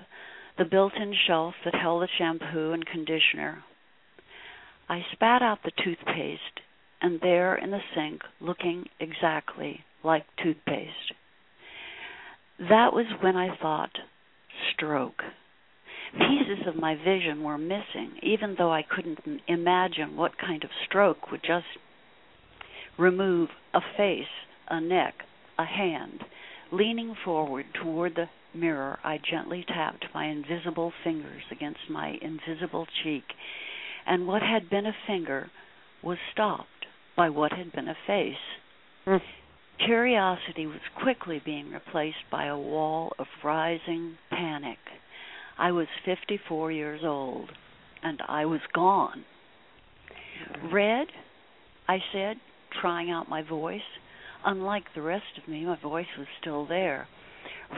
the 0.58 0.64
built 0.64 0.94
in 0.94 1.14
shelf 1.26 1.54
that 1.64 1.74
held 1.74 2.02
the 2.02 2.08
shampoo 2.18 2.72
and 2.72 2.84
conditioner. 2.86 3.64
I 4.88 5.04
spat 5.12 5.42
out 5.42 5.62
the 5.64 5.72
toothpaste, 5.82 6.60
and 7.00 7.20
there 7.20 7.56
in 7.56 7.70
the 7.70 7.80
sink, 7.94 8.22
looking 8.40 8.88
exactly 9.00 9.84
like 10.04 10.24
toothpaste. 10.42 11.14
That 12.58 12.92
was 12.92 13.06
when 13.20 13.36
I 13.36 13.56
thought, 13.56 13.98
stroke. 14.72 15.22
Pieces 16.12 16.66
of 16.66 16.76
my 16.76 16.94
vision 16.94 17.42
were 17.42 17.58
missing, 17.58 18.12
even 18.22 18.54
though 18.58 18.72
I 18.72 18.82
couldn't 18.82 19.20
imagine 19.48 20.16
what 20.16 20.38
kind 20.38 20.62
of 20.62 20.70
stroke 20.86 21.30
would 21.30 21.42
just 21.42 21.66
remove 22.98 23.48
a 23.72 23.80
face, 23.96 24.26
a 24.68 24.80
neck, 24.80 25.14
a 25.58 25.64
hand. 25.64 26.24
Leaning 26.70 27.14
forward 27.24 27.66
toward 27.74 28.14
the 28.14 28.28
mirror, 28.54 28.98
I 29.02 29.18
gently 29.18 29.64
tapped 29.66 30.06
my 30.14 30.26
invisible 30.26 30.92
fingers 31.02 31.42
against 31.50 31.88
my 31.88 32.18
invisible 32.20 32.86
cheek, 33.02 33.24
and 34.06 34.26
what 34.26 34.42
had 34.42 34.68
been 34.68 34.86
a 34.86 34.96
finger 35.06 35.50
was 36.02 36.18
stopped 36.32 36.86
by 37.16 37.30
what 37.30 37.52
had 37.52 37.72
been 37.72 37.88
a 37.88 37.96
face. 38.06 38.36
Mm. 39.06 39.20
Curiosity 39.84 40.66
was 40.66 40.80
quickly 41.02 41.40
being 41.44 41.72
replaced 41.72 42.24
by 42.30 42.46
a 42.46 42.58
wall 42.58 43.12
of 43.18 43.26
rising 43.42 44.18
panic. 44.30 44.78
I 45.62 45.70
was 45.70 45.86
54 46.04 46.72
years 46.72 47.02
old, 47.04 47.48
and 48.02 48.20
I 48.26 48.46
was 48.46 48.62
gone. 48.74 49.24
Mm-hmm. 50.50 50.74
Red, 50.74 51.06
I 51.86 51.98
said, 52.12 52.38
trying 52.80 53.12
out 53.12 53.28
my 53.28 53.42
voice. 53.42 53.80
Unlike 54.44 54.86
the 54.92 55.02
rest 55.02 55.38
of 55.40 55.46
me, 55.46 55.64
my 55.64 55.80
voice 55.80 56.08
was 56.18 56.26
still 56.40 56.66
there. 56.66 57.06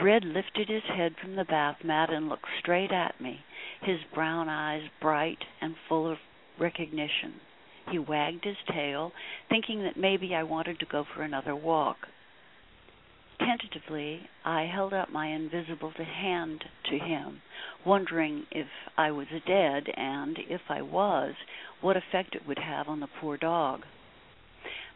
Red 0.02 0.24
lifted 0.24 0.70
his 0.70 0.84
head 0.96 1.16
from 1.20 1.36
the 1.36 1.44
bath 1.44 1.76
mat 1.84 2.08
and 2.10 2.30
looked 2.30 2.48
straight 2.58 2.90
at 2.90 3.20
me, 3.20 3.40
his 3.82 3.98
brown 4.14 4.48
eyes 4.48 4.88
bright 5.02 5.44
and 5.60 5.74
full 5.86 6.10
of 6.10 6.16
recognition. 6.58 7.34
He 7.90 7.98
wagged 7.98 8.46
his 8.46 8.56
tail, 8.72 9.12
thinking 9.50 9.82
that 9.82 9.98
maybe 9.98 10.34
I 10.34 10.42
wanted 10.42 10.80
to 10.80 10.86
go 10.86 11.04
for 11.14 11.20
another 11.20 11.54
walk. 11.54 11.98
Tentatively, 13.38 14.28
I 14.44 14.62
held 14.62 14.94
out 14.94 15.12
my 15.12 15.26
invisible 15.26 15.90
hand 15.90 16.64
to 16.84 16.98
him, 16.98 17.42
wondering 17.84 18.46
if 18.50 18.68
I 18.96 19.10
was 19.10 19.26
dead 19.46 19.88
and, 19.96 20.38
if 20.48 20.60
I 20.68 20.82
was, 20.82 21.34
what 21.80 21.96
effect 21.96 22.34
it 22.34 22.46
would 22.46 22.58
have 22.58 22.88
on 22.88 23.00
the 23.00 23.08
poor 23.20 23.36
dog. 23.36 23.84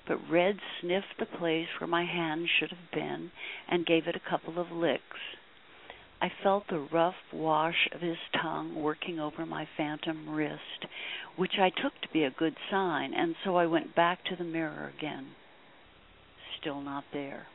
But 0.07 0.30
Red 0.30 0.61
sniffed 0.80 1.18
the 1.18 1.26
place 1.26 1.68
where 1.78 1.88
my 1.88 2.04
hand 2.04 2.49
should 2.49 2.71
have 2.71 2.90
been 2.92 3.30
and 3.68 3.85
gave 3.85 4.07
it 4.07 4.16
a 4.16 4.30
couple 4.30 4.59
of 4.59 4.71
licks. 4.71 5.18
I 6.21 6.30
felt 6.42 6.68
the 6.68 6.78
rough 6.78 7.33
wash 7.33 7.88
of 7.92 8.00
his 8.00 8.18
tongue 8.33 8.75
working 8.75 9.21
over 9.21 9.47
my 9.47 9.66
phantom 9.76 10.30
wrist, 10.30 10.87
which 11.37 11.59
I 11.59 11.71
took 11.71 12.00
to 12.00 12.09
be 12.12 12.25
a 12.25 12.30
good 12.30 12.57
sign, 12.71 13.14
and 13.14 13.37
so 13.45 13.57
I 13.57 13.66
went 13.66 13.95
back 13.95 14.25
to 14.25 14.37
the 14.37 14.45
mirror 14.45 14.92
again. 14.97 15.35
Still 16.59 16.80
not 16.80 17.04
there. 17.12 17.47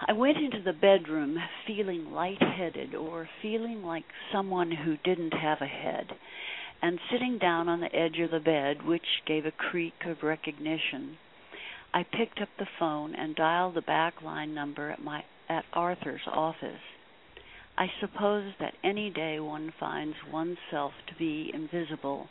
I 0.00 0.12
went 0.12 0.36
into 0.36 0.60
the 0.60 0.74
bedroom 0.74 1.38
feeling 1.66 2.12
light-headed 2.12 2.94
or 2.94 3.28
feeling 3.40 3.82
like 3.82 4.04
someone 4.30 4.70
who 4.70 4.96
didn't 4.98 5.32
have 5.32 5.60
a 5.60 5.66
head, 5.66 6.12
and 6.82 7.00
sitting 7.10 7.38
down 7.38 7.68
on 7.68 7.80
the 7.80 7.94
edge 7.94 8.18
of 8.18 8.30
the 8.30 8.40
bed, 8.40 8.86
which 8.86 9.22
gave 9.26 9.46
a 9.46 9.50
creak 9.50 10.04
of 10.04 10.22
recognition, 10.22 11.16
I 11.94 12.02
picked 12.02 12.42
up 12.42 12.50
the 12.58 12.68
phone 12.78 13.14
and 13.14 13.34
dialed 13.34 13.74
the 13.74 13.80
back 13.80 14.20
line 14.20 14.54
number 14.54 14.90
at 14.90 15.02
my 15.02 15.24
at 15.48 15.64
Arthur's 15.72 16.26
office. 16.26 16.82
I 17.78 17.86
suppose 18.00 18.52
that 18.60 18.74
any 18.84 19.10
day 19.10 19.40
one 19.40 19.72
finds 19.78 20.16
oneself 20.30 20.92
to 21.06 21.14
be 21.18 21.50
invisible 21.54 22.28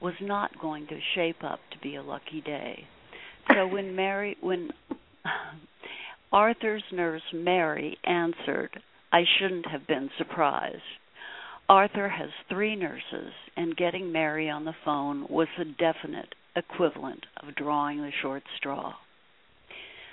was 0.00 0.14
not 0.20 0.58
going 0.60 0.86
to 0.88 1.00
shape 1.14 1.42
up 1.42 1.60
to 1.72 1.78
be 1.78 1.96
a 1.96 2.02
lucky 2.02 2.40
day. 2.40 2.86
So 3.52 3.66
when 3.66 3.96
Mary 3.96 4.36
when 4.40 4.70
Arthur's 6.32 6.84
nurse 6.90 7.22
Mary 7.32 7.98
answered, 8.04 8.80
I 9.12 9.24
shouldn't 9.38 9.66
have 9.66 9.86
been 9.86 10.10
surprised. 10.16 10.82
Arthur 11.68 12.08
has 12.08 12.30
three 12.48 12.74
nurses, 12.74 13.32
and 13.56 13.76
getting 13.76 14.10
Mary 14.10 14.48
on 14.48 14.64
the 14.64 14.74
phone 14.84 15.26
was 15.28 15.48
the 15.58 15.64
definite 15.64 16.34
equivalent 16.56 17.24
of 17.42 17.54
drawing 17.54 17.98
the 17.98 18.10
short 18.22 18.42
straw. 18.56 18.94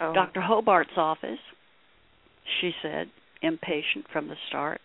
Oh. 0.02 0.14
Dr. 0.14 0.42
Hobart's 0.42 0.98
office, 0.98 1.40
she 2.60 2.72
said, 2.82 3.10
impatient 3.42 4.06
from 4.12 4.28
the 4.28 4.36
start. 4.50 4.82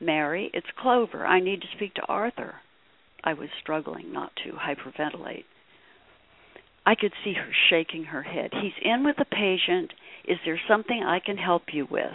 Mary, 0.00 0.50
it's 0.54 0.66
Clover. 0.78 1.26
I 1.26 1.40
need 1.40 1.60
to 1.60 1.68
speak 1.76 1.94
to 1.94 2.06
Arthur. 2.06 2.54
I 3.22 3.34
was 3.34 3.48
struggling 3.60 4.12
not 4.12 4.32
to 4.44 4.52
hyperventilate. 4.52 5.44
I 6.86 6.94
could 6.94 7.12
see 7.24 7.34
her 7.34 7.50
shaking 7.68 8.04
her 8.04 8.22
head. 8.22 8.50
He's 8.52 8.72
in 8.82 9.04
with 9.04 9.16
a 9.18 9.24
patient. 9.24 9.92
Is 10.26 10.38
there 10.44 10.60
something 10.68 11.02
I 11.02 11.20
can 11.20 11.36
help 11.36 11.64
you 11.72 11.86
with? 11.90 12.12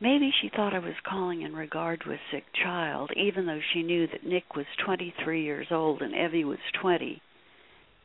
Maybe 0.00 0.32
she 0.40 0.48
thought 0.48 0.74
I 0.74 0.80
was 0.80 0.94
calling 1.08 1.42
in 1.42 1.54
regard 1.54 2.02
to 2.02 2.12
a 2.12 2.20
sick 2.30 2.44
child, 2.62 3.10
even 3.16 3.46
though 3.46 3.60
she 3.72 3.82
knew 3.82 4.06
that 4.08 4.26
Nick 4.26 4.54
was 4.54 4.66
23 4.84 5.42
years 5.42 5.68
old 5.70 6.02
and 6.02 6.14
Evie 6.14 6.44
was 6.44 6.58
20. 6.80 7.22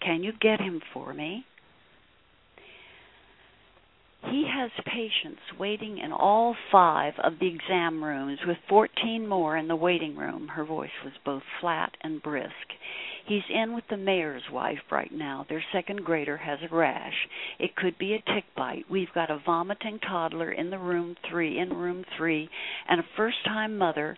Can 0.01 0.23
you 0.23 0.31
get 0.39 0.61
him 0.61 0.81
for 0.93 1.13
me? 1.13 1.45
He 4.25 4.45
has 4.53 4.71
patients 4.85 5.41
waiting 5.57 5.97
in 5.97 6.11
all 6.11 6.55
five 6.71 7.13
of 7.23 7.39
the 7.39 7.47
exam 7.47 8.03
rooms, 8.03 8.39
with 8.45 8.57
14 8.67 9.27
more 9.27 9.57
in 9.57 9.67
the 9.67 9.75
waiting 9.75 10.15
room. 10.15 10.49
Her 10.49 10.65
voice 10.65 10.89
was 11.03 11.13
both 11.25 11.43
flat 11.59 11.95
and 12.01 12.21
brisk. 12.21 12.53
He's 13.29 13.43
in 13.53 13.75
with 13.75 13.83
the 13.91 13.97
mayor's 13.97 14.41
wife 14.51 14.79
right 14.91 15.11
now. 15.13 15.45
Their 15.47 15.63
second 15.71 16.03
grader 16.03 16.35
has 16.35 16.57
a 16.63 16.75
rash. 16.75 17.13
It 17.59 17.75
could 17.75 17.95
be 17.99 18.13
a 18.13 18.33
tick 18.33 18.45
bite. 18.57 18.85
We've 18.89 19.13
got 19.13 19.29
a 19.29 19.37
vomiting 19.45 19.99
toddler 19.99 20.51
in 20.51 20.71
the 20.71 20.79
room 20.79 21.15
three, 21.29 21.59
in 21.59 21.69
room 21.69 22.05
three, 22.17 22.49
and 22.89 22.99
a 22.99 23.03
first 23.15 23.37
time 23.45 23.77
mother 23.77 24.17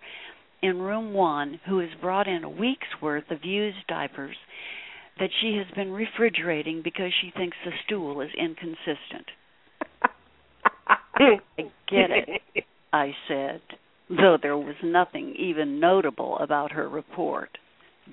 in 0.64 0.80
room 0.80 1.14
one 1.14 1.60
who 1.68 1.80
has 1.80 1.90
brought 2.00 2.30
in 2.30 2.46
a 2.46 2.50
week's 2.50 2.88
worth 3.02 3.30
of 3.32 3.44
used 3.44 3.86
diapers 3.90 4.38
that 5.20 5.30
she 5.42 5.58
has 5.58 5.68
been 5.76 5.92
refrigerating 5.92 6.82
because 6.82 7.12
she 7.22 7.32
thinks 7.36 7.58
the 7.66 7.72
stool 7.86 8.22
is 8.22 8.32
inconsistent. 8.40 9.28
I 11.18 11.40
get 11.90 12.12
it, 12.12 12.64
I 12.94 13.12
said, 13.28 13.60
though 14.10 14.38
there 14.42 14.58
was 14.58 14.76
nothing 14.82 15.36
even 15.38 15.82
notable 15.82 16.38
about 16.40 16.72
her 16.72 16.88
report. 16.88 17.50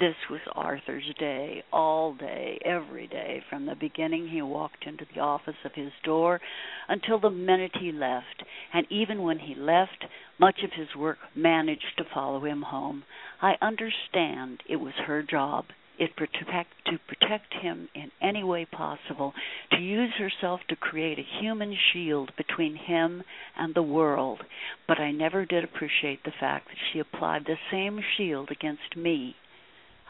This 0.01 0.15
was 0.31 0.41
Arthur's 0.53 1.13
day, 1.19 1.65
all 1.73 2.13
day, 2.13 2.61
every 2.65 3.09
day, 3.09 3.43
from 3.51 3.67
the 3.67 3.75
beginning 3.75 4.29
he 4.29 4.41
walked 4.41 4.87
into 4.87 5.05
the 5.13 5.19
office 5.19 5.57
of 5.65 5.75
his 5.75 5.91
door 6.05 6.41
until 6.89 7.19
the 7.19 7.31
minute 7.31 7.75
he 7.81 7.91
left. 7.91 8.45
And 8.73 8.87
even 8.91 9.23
when 9.23 9.41
he 9.41 9.57
left, 9.57 10.05
much 10.39 10.63
of 10.63 10.73
his 10.73 10.95
work 10.95 11.19
managed 11.35 11.97
to 11.97 12.05
follow 12.05 12.45
him 12.45 12.63
home. 12.63 13.03
I 13.43 13.57
understand 13.61 14.63
it 14.69 14.77
was 14.77 14.95
her 15.07 15.25
job 15.25 15.65
it 15.99 16.15
protect, 16.15 16.85
to 16.87 16.99
protect 17.09 17.53
him 17.55 17.89
in 17.93 18.13
any 18.23 18.45
way 18.45 18.65
possible, 18.65 19.35
to 19.73 19.79
use 19.79 20.13
herself 20.17 20.61
to 20.69 20.77
create 20.77 21.19
a 21.19 21.41
human 21.41 21.77
shield 21.93 22.31
between 22.37 22.77
him 22.77 23.25
and 23.57 23.75
the 23.75 23.83
world. 23.83 24.45
But 24.87 25.01
I 25.01 25.11
never 25.11 25.45
did 25.45 25.65
appreciate 25.65 26.23
the 26.23 26.31
fact 26.39 26.69
that 26.69 26.79
she 26.93 27.01
applied 27.01 27.47
the 27.47 27.59
same 27.73 28.01
shield 28.17 28.53
against 28.53 28.97
me. 28.97 29.35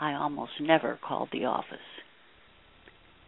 I 0.01 0.15
almost 0.15 0.53
never 0.61 0.99
called 1.07 1.29
the 1.33 1.45
office. 1.45 1.79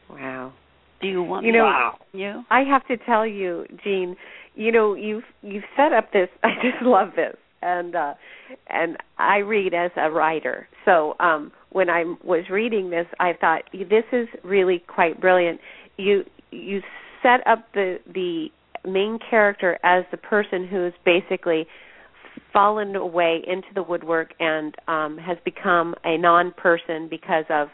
Wow. 0.09 0.53
Do 1.01 1.09
you 1.09 1.23
want 1.23 1.47
you 1.47 1.53
know, 1.53 1.65
wow. 1.65 1.99
you? 2.13 2.43
I 2.51 2.61
have 2.61 2.87
to 2.89 2.97
tell 3.05 3.27
you, 3.27 3.65
Jeanne, 3.83 4.17
you 4.55 4.71
know, 4.71 4.95
you've 4.95 5.25
you've 5.43 5.65
set 5.77 5.93
up 5.93 6.13
this 6.13 6.29
I 6.43 6.55
just 6.63 6.83
love 6.83 7.09
this. 7.17 7.37
And 7.63 7.95
uh 7.95 8.15
and 8.69 8.97
I 9.19 9.39
read 9.39 9.75
as 9.75 9.91
a 9.97 10.11
writer. 10.11 10.69
So 10.85 11.15
um 11.21 11.53
when 11.71 11.89
I 11.89 12.05
was 12.25 12.45
reading 12.51 12.91
this, 12.91 13.07
I 13.19 13.33
thought 13.41 13.63
this 13.73 14.05
is 14.13 14.29
really 14.45 14.83
quite 14.87 15.21
brilliant. 15.21 15.61
You 15.97 16.25
you 16.51 16.81
set 17.23 17.47
up 17.47 17.67
the 17.75 17.99
the 18.13 18.49
main 18.85 19.19
character 19.29 19.79
as 19.85 20.05
the 20.11 20.17
person 20.17 20.67
who's 20.67 20.93
basically 21.05 21.67
fallen 22.53 22.97
away 22.97 23.43
into 23.47 23.69
the 23.75 23.83
woodwork 23.83 24.33
and 24.41 24.75
um 24.89 25.19
has 25.19 25.39
become 25.45 25.95
a 26.05 26.17
non-person 26.17 27.09
because 27.09 27.45
of 27.51 27.69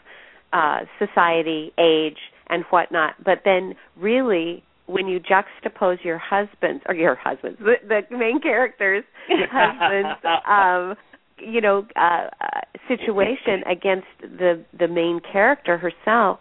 uh 0.53 0.79
society, 0.99 1.73
age, 1.77 2.17
and 2.49 2.63
whatnot. 2.69 3.15
But 3.23 3.41
then, 3.43 3.75
really, 3.97 4.63
when 4.87 5.07
you 5.07 5.19
juxtapose 5.19 6.03
your 6.03 6.17
husband's 6.17 6.83
or 6.87 6.95
your 6.95 7.15
husband's 7.15 7.59
the, 7.59 7.75
the 7.87 8.17
main 8.17 8.39
character's 8.41 9.03
husband's 9.29 10.17
um 10.49 10.95
you 11.39 11.61
know 11.61 11.85
uh, 11.95 12.29
uh 12.41 12.61
situation 12.87 13.63
against 13.69 14.07
the 14.21 14.63
the 14.77 14.87
main 14.87 15.19
character 15.19 15.77
herself 15.77 16.39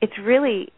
it's 0.00 0.18
really 0.22 0.68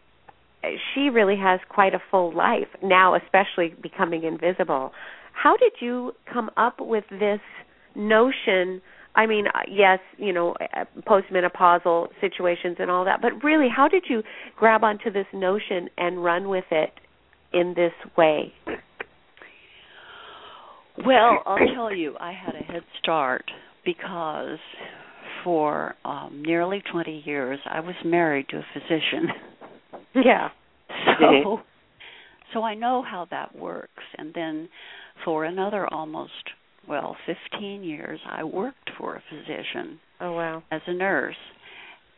she 0.93 1.09
really 1.09 1.37
has 1.37 1.59
quite 1.69 1.93
a 1.93 2.01
full 2.11 2.35
life 2.35 2.67
now 2.83 3.15
especially 3.15 3.73
becoming 3.81 4.23
invisible 4.23 4.91
how 5.43 5.55
did 5.57 5.73
you 5.79 6.13
come 6.31 6.49
up 6.57 6.75
with 6.79 7.03
this 7.09 7.39
notion 7.95 8.81
I 9.15 9.25
mean, 9.25 9.47
uh, 9.47 9.61
yes, 9.67 9.97
you 10.17 10.31
know, 10.31 10.55
postmenopausal 11.07 12.09
situations 12.21 12.75
and 12.77 12.91
all 12.91 13.03
that, 13.05 13.19
but 13.19 13.43
really, 13.43 13.67
how 13.75 13.87
did 13.87 14.03
you 14.07 14.21
grab 14.55 14.83
onto 14.83 15.11
this 15.11 15.25
notion 15.33 15.89
and 15.97 16.23
run 16.23 16.49
with 16.49 16.65
it 16.69 16.91
in 17.51 17.73
this 17.75 17.93
way? 18.15 18.53
Well, 21.03 21.41
I'll 21.47 21.57
tell 21.75 21.91
you, 21.91 22.15
I 22.19 22.31
had 22.31 22.53
a 22.53 22.63
head 22.63 22.83
start 23.01 23.45
because 23.83 24.59
for 25.43 25.95
um 26.03 26.43
nearly 26.45 26.83
20 26.91 27.23
years 27.25 27.59
I 27.65 27.79
was 27.79 27.95
married 28.03 28.49
to 28.49 28.57
a 28.57 28.65
physician. 28.73 29.29
Yeah. 30.15 30.49
So 31.19 31.59
so 32.53 32.63
I 32.63 32.75
know 32.75 33.03
how 33.03 33.27
that 33.31 33.55
works 33.55 34.03
and 34.17 34.33
then 34.33 34.69
for 35.23 35.45
another 35.45 35.91
almost 35.93 36.31
well, 36.87 37.17
15 37.25 37.83
years 37.83 38.19
I 38.25 38.43
worked 38.43 38.91
for 38.97 39.15
a 39.15 39.23
physician. 39.29 39.99
Oh 40.21 40.31
wow. 40.31 40.63
As 40.71 40.81
a 40.87 40.93
nurse. 40.93 41.35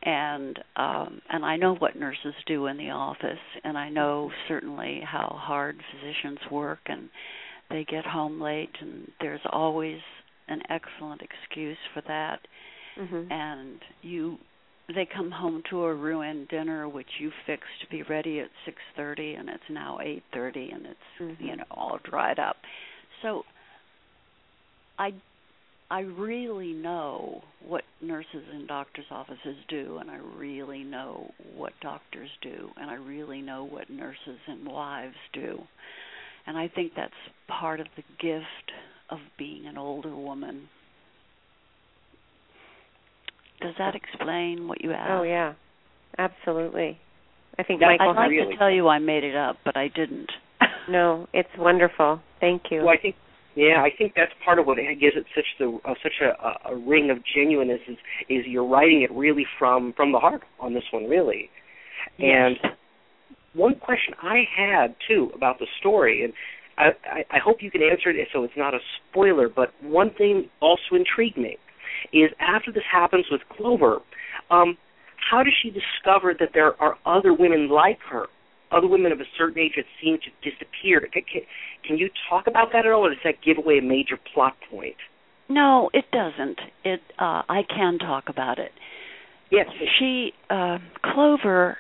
And 0.04 0.58
um 0.76 1.22
and 1.30 1.44
I 1.44 1.58
know 1.58 1.76
what 1.76 1.96
nurses 1.96 2.34
do 2.46 2.68
in 2.68 2.78
the 2.78 2.92
office 2.92 3.40
and 3.64 3.78
I 3.78 3.90
know 3.90 4.32
certainly 4.48 5.02
how 5.04 5.36
hard 5.40 5.82
physicians 5.92 6.40
work 6.52 6.80
and 6.86 7.10
they 7.70 7.86
get 7.86 8.06
home 8.06 8.42
late 8.42 8.76
and 8.80 9.12
there's 9.20 9.42
always 9.52 10.00
an 10.48 10.62
excellent 10.70 11.22
excuse 11.22 11.78
for 11.94 12.02
that 12.08 12.40
mm-hmm. 12.98 13.32
and 13.32 13.80
you 14.02 14.38
they 14.96 15.06
come 15.06 15.32
home 15.32 15.62
to 15.70 15.84
a 15.84 15.94
ruined 15.94 16.48
dinner 16.48 16.88
which 16.88 17.08
you 17.20 17.32
fixed 17.46 17.82
to 17.82 17.88
be 17.90 18.04
ready 18.04 18.40
at 18.40 18.50
6:30 18.66 19.40
and 19.40 19.50
it's 19.50 19.70
now 19.70 20.00
8:30 20.02 20.74
and 20.74 20.86
it's 20.86 21.00
mm-hmm. 21.20 21.44
you 21.44 21.56
know 21.56 21.64
all 21.72 22.00
dried 22.04 22.40
up. 22.40 22.58
So 23.22 23.44
I 24.98 25.14
I 25.92 26.02
really 26.02 26.74
know 26.74 27.42
what 27.66 27.84
nurses 28.00 28.44
in 28.54 28.68
doctors' 28.68 29.06
offices 29.10 29.58
do, 29.70 29.98
and 29.98 30.12
I 30.12 30.18
really 30.18 30.84
know 30.84 31.32
what 31.56 31.74
doctors 31.82 32.30
do, 32.44 32.70
and 32.80 32.92
I 32.92 32.94
really 32.94 33.42
know 33.42 33.64
what 33.64 33.90
nurses 33.90 34.40
and 34.48 34.68
wives 34.68 35.16
do. 35.34 35.60
And 36.46 36.58
I 36.60 36.68
think 36.68 36.92
that's 36.96 37.14
part 37.48 37.80
of 37.80 37.88
the 37.96 38.04
gift 38.20 38.72
of 39.10 39.18
being 39.40 39.66
an 39.66 39.80
older 39.80 40.16
woman. 40.16 40.70
Does 43.62 43.76
that 43.78 43.96
explain 43.96 44.68
what 44.68 44.82
you 44.82 44.92
asked? 44.92 45.12
Oh 45.12 45.24
yeah, 45.24 45.54
absolutely. 46.18 46.98
I 47.58 47.64
think 47.64 47.82
That's 47.82 48.00
Michael. 48.00 48.12
I'd 48.12 48.16
like 48.16 48.30
really- 48.30 48.54
to 48.54 48.58
tell 48.58 48.72
you 48.72 48.88
I 48.88 49.00
made 49.00 49.24
it 49.24 49.36
up, 49.36 49.58
but 49.66 49.76
I 49.76 49.90
didn't. 49.90 50.32
no, 50.90 51.28
it's 51.34 51.50
wonderful. 51.58 52.22
Thank 52.40 52.64
you. 52.72 52.80
Well, 52.80 52.90
I 52.90 52.98
think 52.98 53.16
yeah, 53.56 53.84
I 53.84 53.90
think 53.96 54.14
that's 54.16 54.32
part 54.46 54.60
of 54.60 54.68
what 54.68 54.78
gives 54.78 55.18
it 55.18 55.26
such 55.36 55.46
the 55.58 55.80
uh, 55.84 55.94
such 56.02 56.22
a, 56.22 56.70
a 56.70 56.76
ring 56.78 57.10
of 57.12 57.18
genuineness 57.36 57.82
is 57.88 57.98
is 58.30 58.46
you're 58.46 58.66
writing 58.68 59.02
it 59.02 59.12
really 59.12 59.46
from 59.58 59.94
from 59.98 60.12
the 60.14 60.20
heart 60.20 60.44
on 60.60 60.74
this 60.74 60.84
one, 60.92 61.06
really. 61.06 61.50
And 62.18 62.58
one 63.54 63.76
question 63.76 64.14
I 64.22 64.44
had 64.56 64.96
too 65.08 65.32
about 65.36 65.60
the 65.60 65.68
story, 65.80 66.24
and 66.24 66.34
I, 66.78 66.90
I, 67.10 67.38
I 67.38 67.40
hope 67.44 67.58
you 67.62 67.72
can 67.72 67.82
answer 67.82 68.10
it 68.10 68.28
so 68.32 68.44
it's 68.44 68.54
not 68.56 68.74
a 68.74 68.80
spoiler. 69.12 69.50
But 69.50 69.74
one 69.82 70.12
thing 70.18 70.50
also 70.62 70.96
intrigued 70.96 71.38
me 71.38 71.58
is 72.14 72.32
after 72.40 72.72
this 72.72 72.84
happens 72.92 73.26
with 73.32 73.42
Clover, 73.56 74.00
um, 74.52 74.78
how 75.30 75.44
does 75.44 75.54
she 75.62 75.70
discover 75.70 76.34
that 76.40 76.50
there 76.54 76.82
are 76.82 76.98
other 77.06 77.34
women 77.34 77.70
like 77.70 78.00
her, 78.10 78.28
other 78.72 78.88
women 78.88 79.12
of 79.12 79.20
a 79.20 79.26
certain 79.38 79.60
age 79.60 79.74
that 79.76 79.86
seem 80.02 80.18
to 80.18 80.50
disappear? 80.50 81.02
Can, 81.12 81.24
can, 81.32 81.42
can 81.86 81.98
you 81.98 82.10
talk 82.30 82.48
about 82.48 82.70
that 82.74 82.86
at 82.86 82.92
all, 82.92 83.06
or 83.06 83.10
does 83.10 83.20
that 83.24 83.36
give 83.46 83.58
away 83.58 83.80
a 83.80 83.82
major 83.82 84.18
plot 84.34 84.56
point? 84.72 84.96
No, 85.50 85.90
it 85.94 86.06
doesn't. 86.12 86.60
It 86.86 87.02
uh 87.18 87.42
I 87.50 87.62
can 87.68 87.98
talk 87.98 88.26
about 88.30 88.60
it. 88.60 88.72
Yes. 89.52 89.66
She 89.98 90.32
uh 90.50 90.78
Clover 91.04 91.78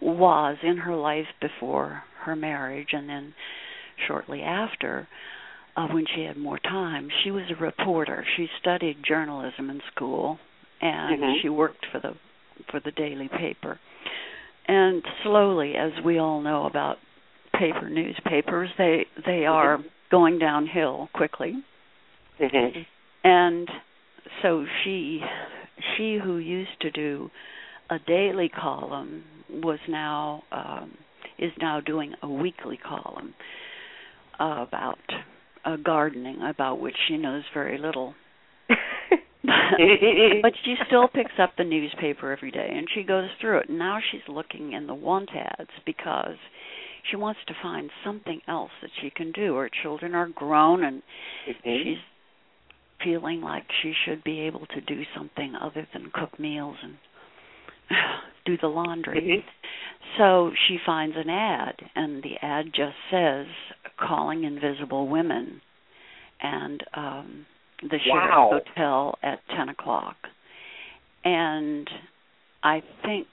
was 0.00 0.56
in 0.62 0.78
her 0.78 0.96
life 0.96 1.26
before 1.40 2.02
her 2.24 2.34
marriage 2.34 2.88
and 2.92 3.08
then 3.08 3.34
shortly 4.08 4.42
after 4.42 5.06
uh 5.76 5.88
when 5.88 6.04
she 6.14 6.22
had 6.22 6.36
more 6.36 6.58
time 6.58 7.08
she 7.22 7.30
was 7.30 7.44
a 7.50 7.62
reporter 7.62 8.24
she 8.36 8.48
studied 8.60 8.96
journalism 9.06 9.70
in 9.70 9.80
school 9.94 10.38
and 10.80 11.20
Mhm. 11.22 11.40
she 11.42 11.48
worked 11.48 11.86
for 11.86 11.98
the 12.00 12.14
for 12.70 12.80
the 12.80 12.90
daily 12.92 13.28
paper 13.28 13.78
and 14.66 15.02
slowly 15.22 15.74
as 15.76 15.92
we 16.04 16.18
all 16.18 16.40
know 16.40 16.66
about 16.66 16.98
paper 17.52 17.88
newspapers 17.88 18.70
they 18.78 19.06
they 19.26 19.46
are 19.46 19.78
going 20.10 20.38
downhill 20.38 21.08
quickly 21.14 21.62
Mm-hmm. 22.40 22.80
And 23.24 23.68
so 24.42 24.64
she 24.82 25.20
she 25.96 26.18
who 26.22 26.38
used 26.38 26.80
to 26.80 26.90
do 26.90 27.30
a 27.90 27.98
daily 28.06 28.48
column 28.48 29.24
was 29.50 29.78
now 29.88 30.42
um 30.50 30.96
is 31.38 31.52
now 31.60 31.80
doing 31.80 32.14
a 32.22 32.28
weekly 32.28 32.76
column 32.78 33.34
about 34.38 34.98
uh, 35.64 35.76
gardening 35.76 36.42
about 36.42 36.80
which 36.80 36.96
she 37.08 37.16
knows 37.16 37.42
very 37.54 37.78
little 37.78 38.14
but 40.42 40.52
she 40.64 40.74
still 40.86 41.08
picks 41.08 41.32
up 41.40 41.52
the 41.56 41.64
newspaper 41.64 42.32
every 42.32 42.50
day 42.50 42.68
and 42.70 42.86
she 42.94 43.02
goes 43.02 43.28
through 43.40 43.58
it. 43.58 43.68
And 43.68 43.78
now 43.78 43.98
she's 44.10 44.22
looking 44.28 44.72
in 44.72 44.86
the 44.86 44.94
want 44.94 45.30
ads 45.34 45.70
because 45.84 46.36
she 47.10 47.16
wants 47.16 47.40
to 47.48 47.54
find 47.62 47.90
something 48.04 48.40
else 48.46 48.70
that 48.80 48.90
she 49.00 49.10
can 49.10 49.32
do. 49.32 49.56
Her 49.56 49.70
children 49.82 50.14
are 50.14 50.28
grown 50.28 50.84
and 50.84 51.02
mm-hmm. 51.48 51.60
she's 51.64 51.98
feeling 53.02 53.40
like 53.40 53.64
she 53.82 53.92
should 54.04 54.22
be 54.22 54.40
able 54.40 54.66
to 54.66 54.80
do 54.80 55.02
something 55.16 55.54
other 55.60 55.88
than 55.92 56.12
cook 56.14 56.38
meals 56.38 56.76
and 56.82 56.96
do 58.46 58.56
the 58.60 58.68
laundry. 58.68 59.20
Mm-hmm. 59.20 60.18
So 60.18 60.52
she 60.68 60.76
finds 60.84 61.16
an 61.16 61.30
ad, 61.30 61.76
and 61.94 62.22
the 62.22 62.34
ad 62.42 62.66
just 62.66 62.96
says 63.10 63.46
"calling 64.06 64.44
invisible 64.44 65.08
women," 65.08 65.60
and 66.40 66.82
um, 66.94 67.46
the 67.82 67.98
wow. 68.08 68.50
Sheraton 68.50 68.60
Hotel 68.74 69.18
at 69.22 69.40
ten 69.56 69.68
o'clock. 69.68 70.16
And 71.24 71.88
I 72.62 72.82
think 73.04 73.28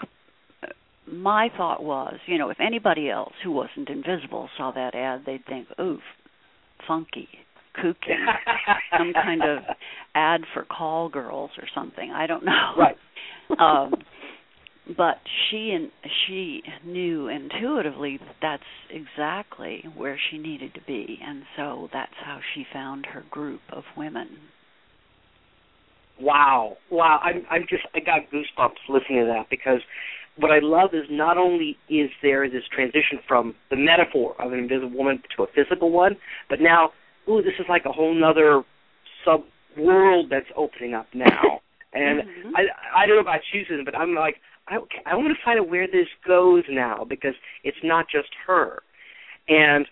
my 1.11 1.49
thought 1.57 1.83
was, 1.83 2.15
you 2.27 2.37
know, 2.37 2.49
if 2.49 2.59
anybody 2.59 3.09
else 3.09 3.33
who 3.43 3.51
wasn't 3.51 3.89
invisible 3.89 4.49
saw 4.57 4.71
that 4.71 4.95
ad, 4.95 5.23
they'd 5.25 5.45
think, 5.45 5.67
"Oof, 5.79 6.01
funky, 6.87 7.27
kooky, 7.75 8.15
some 8.97 9.13
kind 9.13 9.41
of 9.43 9.59
ad 10.15 10.41
for 10.53 10.65
call 10.65 11.09
girls 11.09 11.51
or 11.57 11.67
something." 11.73 12.11
I 12.11 12.27
don't 12.27 12.45
know. 12.45 12.73
Right. 12.77 12.97
um, 13.59 13.93
but 14.97 15.17
she 15.49 15.71
and 15.71 15.91
she 16.25 16.63
knew 16.85 17.27
intuitively 17.27 18.17
that 18.17 18.35
that's 18.41 18.63
exactly 18.89 19.85
where 19.95 20.17
she 20.29 20.37
needed 20.37 20.73
to 20.73 20.81
be, 20.81 21.19
and 21.23 21.43
so 21.55 21.89
that's 21.93 22.13
how 22.23 22.39
she 22.53 22.65
found 22.71 23.05
her 23.07 23.23
group 23.29 23.61
of 23.71 23.83
women. 23.95 24.29
Wow, 26.19 26.77
wow! 26.91 27.19
I'm 27.23 27.45
I'm 27.49 27.65
just 27.69 27.83
I 27.93 27.99
got 27.99 28.31
goosebumps 28.31 28.89
listening 28.89 29.25
to 29.25 29.25
that 29.25 29.49
because 29.49 29.79
what 30.37 30.51
I 30.51 30.59
love 30.59 30.91
is 30.93 31.05
not 31.09 31.37
only 31.37 31.77
is 31.89 32.09
there 32.21 32.49
this 32.49 32.63
transition 32.73 33.19
from 33.27 33.55
the 33.69 33.75
metaphor 33.75 34.35
of 34.39 34.53
an 34.53 34.59
invisible 34.59 34.97
woman 34.97 35.21
to 35.35 35.43
a 35.43 35.47
physical 35.47 35.91
one, 35.91 36.15
but 36.49 36.59
now, 36.61 36.91
ooh, 37.29 37.41
this 37.41 37.53
is 37.59 37.65
like 37.69 37.83
a 37.85 37.91
whole 37.91 38.13
nother 38.13 38.63
sub 39.23 39.41
world 39.77 40.27
that's 40.29 40.47
opening 40.55 40.93
up 40.93 41.07
now. 41.13 41.61
And 41.93 42.21
mm-hmm. 42.21 42.55
I 42.55 43.03
I 43.03 43.05
don't 43.05 43.15
know 43.15 43.21
about 43.21 43.41
you, 43.53 43.61
Susan, 43.67 43.85
but 43.85 43.95
I'm 43.95 44.15
like 44.15 44.35
I 44.69 44.77
I 45.05 45.15
want 45.15 45.35
to 45.35 45.43
find 45.43 45.59
out 45.59 45.69
where 45.69 45.87
this 45.87 46.07
goes 46.25 46.63
now 46.69 47.05
because 47.07 47.33
it's 47.63 47.77
not 47.83 48.05
just 48.09 48.29
her. 48.47 48.81
And 49.47 49.85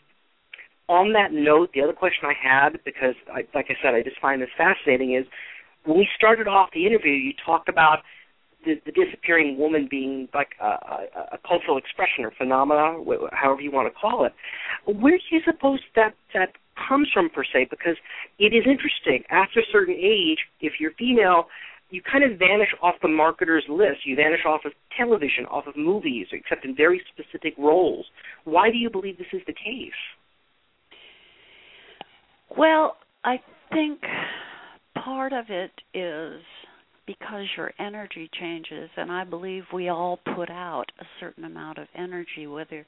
on 0.88 1.14
that 1.14 1.34
note, 1.34 1.72
the 1.74 1.82
other 1.82 1.94
question 1.94 2.30
I 2.30 2.34
had, 2.34 2.80
because 2.86 3.16
I, 3.34 3.42
like 3.54 3.68
I 3.70 3.76
said, 3.82 3.94
I 3.94 4.04
just 4.04 4.20
find 4.22 4.42
this 4.42 4.50
fascinating, 4.58 5.16
is 5.16 5.26
when 5.84 5.98
we 5.98 6.08
started 6.16 6.48
off 6.48 6.70
the 6.74 6.86
interview, 6.86 7.12
you 7.12 7.34
talked 7.46 7.68
about 7.68 8.00
the, 8.66 8.76
the 8.86 8.92
disappearing 8.92 9.58
woman 9.58 9.88
being 9.90 10.28
like 10.34 10.50
a, 10.62 10.66
a, 10.66 11.08
a 11.34 11.38
cultural 11.48 11.78
expression 11.78 12.24
or 12.24 12.32
phenomena, 12.38 12.98
however 13.32 13.62
you 13.62 13.72
want 13.72 13.92
to 13.92 14.00
call 14.00 14.26
it. 14.26 14.34
Where 14.86 15.18
do 15.18 15.24
you 15.36 15.42
suppose 15.46 15.80
that 15.96 16.14
that 16.34 16.54
comes 16.88 17.10
from 17.14 17.30
per 17.30 17.44
se? 17.44 17.68
Because 17.70 17.98
it 18.40 18.54
is 18.54 18.64
interesting. 18.66 19.24
After 19.30 19.60
a 19.60 19.68
certain 19.72 19.96
age, 19.96 20.40
if 20.62 20.74
you're 20.80 20.92
female, 20.98 21.48
you 21.90 22.02
kind 22.02 22.24
of 22.24 22.38
vanish 22.38 22.70
off 22.82 22.96
the 23.02 23.08
marketer's 23.08 23.64
list. 23.70 24.06
You 24.06 24.16
vanish 24.16 24.42
off 24.46 24.62
of 24.66 24.74
television, 24.98 25.46
off 25.50 25.68
of 25.68 25.78
movies, 25.78 26.28
except 26.32 26.66
in 26.66 26.76
very 26.76 27.02
specific 27.14 27.54
roles. 27.58 28.06
Why 28.44 28.70
do 28.70 28.78
you 28.78 28.90
believe 28.90 29.18
this 29.18 29.28
is 29.34 29.42
the 29.48 29.54
case? 29.54 29.92
Well, 32.58 32.98
I 33.24 33.40
think 33.72 34.00
part 35.04 35.34
of 35.34 35.46
it 35.50 35.72
is 35.94 36.42
because 37.06 37.46
your 37.56 37.72
energy 37.80 38.30
changes 38.40 38.90
and 38.98 39.12
I 39.12 39.24
believe 39.24 39.64
we 39.74 39.88
all 39.88 40.20
put 40.36 40.50
out 40.50 40.86
a 41.00 41.06
certain 41.22 41.46
amount 41.46 41.78
of 41.78 41.88
energy 41.96 42.48
whether 42.48 42.86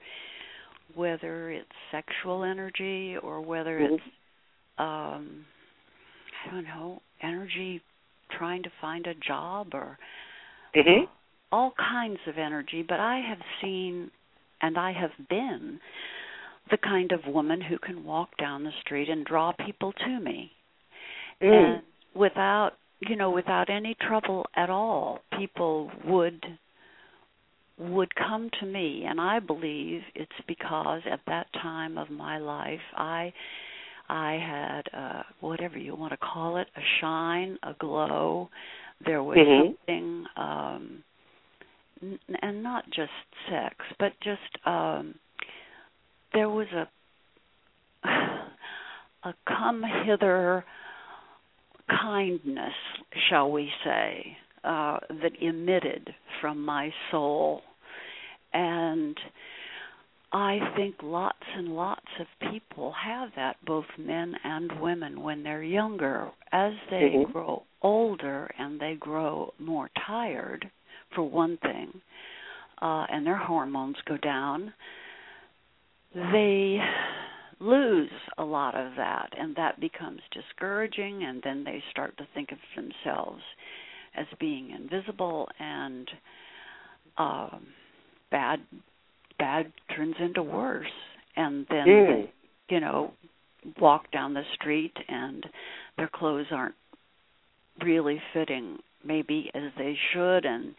whether 0.93 1.51
it's 1.51 1.69
sexual 1.89 2.43
energy 2.43 3.15
or 3.21 3.39
whether 3.39 3.79
mm-hmm. 3.79 3.93
it's 3.93 4.03
um 4.77 5.45
I 6.45 6.51
don't 6.51 6.63
know, 6.65 7.01
energy 7.21 7.81
trying 8.37 8.63
to 8.63 8.71
find 8.81 9.07
a 9.07 9.13
job 9.15 9.69
or 9.73 9.97
mm-hmm. 10.75 11.05
all 11.51 11.73
kinds 11.77 12.19
of 12.27 12.37
energy. 12.37 12.83
But 12.87 12.99
I 12.99 13.21
have 13.27 13.39
seen 13.61 14.11
and 14.61 14.77
I 14.77 14.91
have 14.91 15.27
been 15.29 15.79
the 16.69 16.77
kind 16.77 17.11
of 17.11 17.21
woman 17.25 17.61
who 17.61 17.77
can 17.79 18.03
walk 18.03 18.29
down 18.37 18.63
the 18.63 18.71
street 18.81 19.09
and 19.09 19.25
draw 19.25 19.53
people 19.65 19.93
to 19.93 20.19
me. 20.19 20.51
Mm. 21.41 21.53
And 21.53 21.81
without 22.13 22.71
you 23.01 23.15
know, 23.15 23.31
without 23.31 23.69
any 23.69 23.95
trouble 24.05 24.45
at 24.55 24.69
all, 24.69 25.19
people 25.37 25.89
would 26.05 26.45
would 27.77 28.13
come 28.15 28.49
to 28.59 28.65
me 28.65 29.05
and 29.07 29.21
I 29.21 29.39
believe 29.39 30.01
it's 30.13 30.31
because 30.47 31.01
at 31.09 31.21
that 31.27 31.47
time 31.53 31.97
of 31.97 32.09
my 32.09 32.37
life 32.37 32.81
I 32.97 33.31
I 34.09 34.33
had 34.33 34.99
uh 34.99 35.23
whatever 35.39 35.77
you 35.77 35.95
want 35.95 36.11
to 36.11 36.17
call 36.17 36.57
it, 36.57 36.67
a 36.75 36.81
shine, 36.99 37.57
a 37.63 37.73
glow. 37.79 38.49
There 39.05 39.23
was 39.23 39.37
mm-hmm. 39.37 39.67
something 39.67 40.25
um 40.35 41.03
n- 42.01 42.19
and 42.41 42.63
not 42.63 42.85
just 42.85 43.11
sex, 43.49 43.75
but 43.99 44.13
just 44.23 44.65
um 44.65 45.15
there 46.33 46.49
was 46.49 46.67
a 46.73 48.07
a 49.27 49.33
come 49.47 49.83
hither 50.05 50.65
kindness, 51.89 52.73
shall 53.29 53.51
we 53.51 53.69
say, 53.85 54.37
uh 54.63 54.97
that 55.21 55.31
emitted 55.41 56.09
from 56.41 56.63
my 56.63 56.89
soul 57.11 57.61
and 58.53 59.15
I 60.31 60.59
think 60.75 60.95
lots 61.01 61.37
and 61.55 61.69
lots 61.69 62.05
of 62.19 62.51
people 62.51 62.93
have 63.03 63.29
that, 63.35 63.55
both 63.65 63.85
men 63.97 64.35
and 64.43 64.79
women, 64.79 65.21
when 65.21 65.43
they're 65.43 65.63
younger. 65.63 66.29
As 66.51 66.73
they 66.91 67.13
mm-hmm. 67.15 67.31
grow 67.31 67.63
older 67.81 68.49
and 68.59 68.79
they 68.79 68.95
grow 68.99 69.53
more 69.57 69.89
tired, 70.05 70.69
for 71.15 71.23
one 71.23 71.57
thing, 71.57 72.01
uh, 72.81 73.05
and 73.09 73.25
their 73.25 73.37
hormones 73.37 73.97
go 74.07 74.17
down, 74.17 74.73
they 76.13 76.79
lose 77.59 78.11
a 78.37 78.43
lot 78.43 78.75
of 78.75 78.93
that, 78.95 79.29
and 79.37 79.55
that 79.55 79.79
becomes 79.79 80.21
discouraging, 80.31 81.23
and 81.23 81.41
then 81.43 81.63
they 81.63 81.83
start 81.91 82.15
to 82.17 82.27
think 82.33 82.51
of 82.51 82.57
themselves 82.75 83.41
as 84.15 84.25
being 84.39 84.71
invisible 84.71 85.47
and 85.59 86.09
um, 87.17 87.67
bad 88.31 88.59
bad 89.39 89.71
turns 89.95 90.15
into 90.19 90.43
worse. 90.43 90.85
And 91.35 91.65
then 91.69 91.87
mm. 91.87 92.07
they, 92.69 92.75
you 92.75 92.79
know 92.79 93.13
walk 93.79 94.11
down 94.11 94.33
the 94.33 94.43
street 94.55 94.95
and 95.07 95.45
their 95.97 96.09
clothes 96.13 96.47
aren't 96.51 96.75
really 97.83 98.21
fitting 98.33 98.77
maybe 99.03 99.49
as 99.53 99.71
they 99.77 99.97
should. 100.13 100.45
And 100.45 100.75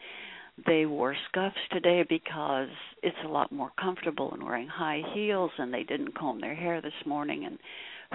they 0.66 0.86
wore 0.86 1.16
scuffs 1.28 1.56
today 1.72 2.04
because 2.08 2.68
it's 3.02 3.16
a 3.24 3.28
lot 3.28 3.52
more 3.52 3.70
comfortable 3.80 4.32
in 4.34 4.44
wearing 4.44 4.68
high 4.68 5.02
heels. 5.14 5.50
And 5.58 5.72
they 5.72 5.82
didn't 5.82 6.16
comb 6.16 6.40
their 6.40 6.54
hair 6.54 6.80
this 6.80 6.92
morning. 7.06 7.44
And 7.46 7.58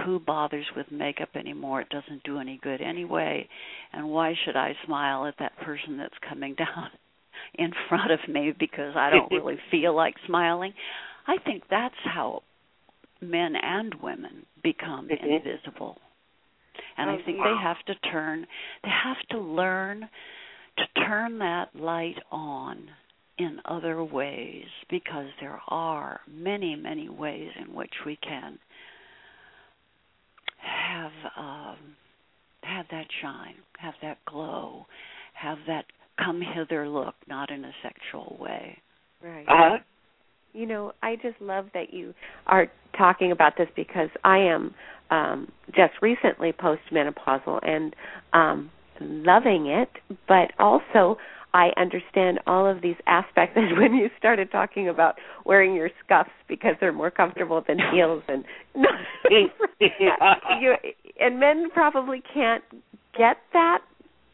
who 0.06 0.20
bothers 0.20 0.66
with 0.76 0.92
makeup 0.92 1.30
anymore? 1.36 1.82
It 1.82 1.90
doesn't 1.90 2.24
do 2.24 2.40
any 2.40 2.60
good 2.62 2.82
anyway. 2.82 3.48
And 3.94 4.10
why 4.10 4.34
should 4.46 4.56
i 4.56 4.74
smile 4.86 5.26
at 5.26 5.36
that 5.40 5.58
person 5.58 5.98
that's 5.98 6.14
coming 6.28 6.56
down 6.58 6.90
in 7.58 7.72
front 7.90 8.12
of 8.12 8.20
me 8.28 8.54
because 8.58 8.96
I 8.96 9.10
don't 9.10 9.32
really 9.32 9.58
feel 9.72 9.96
like 9.96 10.16
smiling. 10.26 10.74
I 11.28 11.38
think 11.44 11.64
that's 11.70 11.96
how 12.04 12.44
men 13.22 13.54
and 13.62 13.96
women 14.02 14.46
become 14.64 15.08
mm-hmm. 15.08 15.26
invisible. 15.26 15.98
And 16.98 17.10
oh, 17.10 17.14
I 17.14 17.26
think 17.26 17.40
wow. 17.40 17.46
they 17.46 17.64
have 17.64 17.78
to 17.88 18.10
turn 18.10 18.46
they 18.84 18.90
have 18.90 19.18
to 19.32 19.40
learn 19.40 20.08
to 20.78 21.02
turn 21.06 21.40
that 21.40 21.70
light 21.74 22.18
on 22.32 22.90
in 23.38 23.60
other 23.66 24.04
ways 24.04 24.66
because 24.90 25.28
there 25.40 25.60
are 25.70 26.20
many 26.30 26.76
many 26.76 27.10
ways 27.10 27.50
in 27.60 27.74
which 27.74 27.94
we 28.06 28.18
can 28.18 28.60
have 30.60 31.12
um 31.38 31.96
have 32.66 32.86
that 32.92 33.08
shine, 33.22 33.56
have 33.80 33.94
that 34.02 34.18
glow, 34.26 34.86
have 35.34 35.58
that 35.68 35.86
come 36.18 36.42
hither 36.42 36.88
look, 36.88 37.16
not 37.28 37.52
in 37.52 37.66
a 37.66 37.72
sexual 37.84 38.38
way. 38.40 38.78
Right. 39.24 39.46
Uh 39.48 39.54
huh. 39.58 39.78
you 40.54 40.66
know, 40.66 40.94
I 41.04 41.16
just 41.16 41.40
love 41.42 41.68
that 41.74 41.94
you 41.94 42.14
are 42.48 42.68
talking 42.98 43.32
about 43.32 43.54
this 43.58 43.68
because 43.76 44.10
I 44.24 44.38
am 44.38 44.74
um 45.12 45.52
just 45.76 45.94
recently 46.02 46.52
postmenopausal 46.54 47.60
and 47.68 47.96
um 48.34 48.72
loving 49.02 49.68
it, 49.68 49.90
but 50.28 50.52
also 50.58 51.18
I 51.54 51.70
understand 51.78 52.40
all 52.48 52.68
of 52.70 52.82
these 52.82 52.98
aspects. 53.08 53.56
And 53.58 53.78
when 53.78 53.94
you 53.94 54.10
started 54.18 54.52
talking 54.52 54.90
about 54.90 55.16
wearing 55.46 55.74
your 55.74 55.90
scuffs 56.04 56.30
because 56.48 56.76
they're 56.80 56.92
more 56.94 57.12
comfortable 57.12 57.64
than 57.68 57.78
heels, 57.94 58.24
and 58.28 58.44
you, 60.62 60.76
and 61.20 61.40
men 61.40 61.70
probably 61.74 62.22
can't 62.34 62.64
get 63.18 63.38
that 63.54 63.80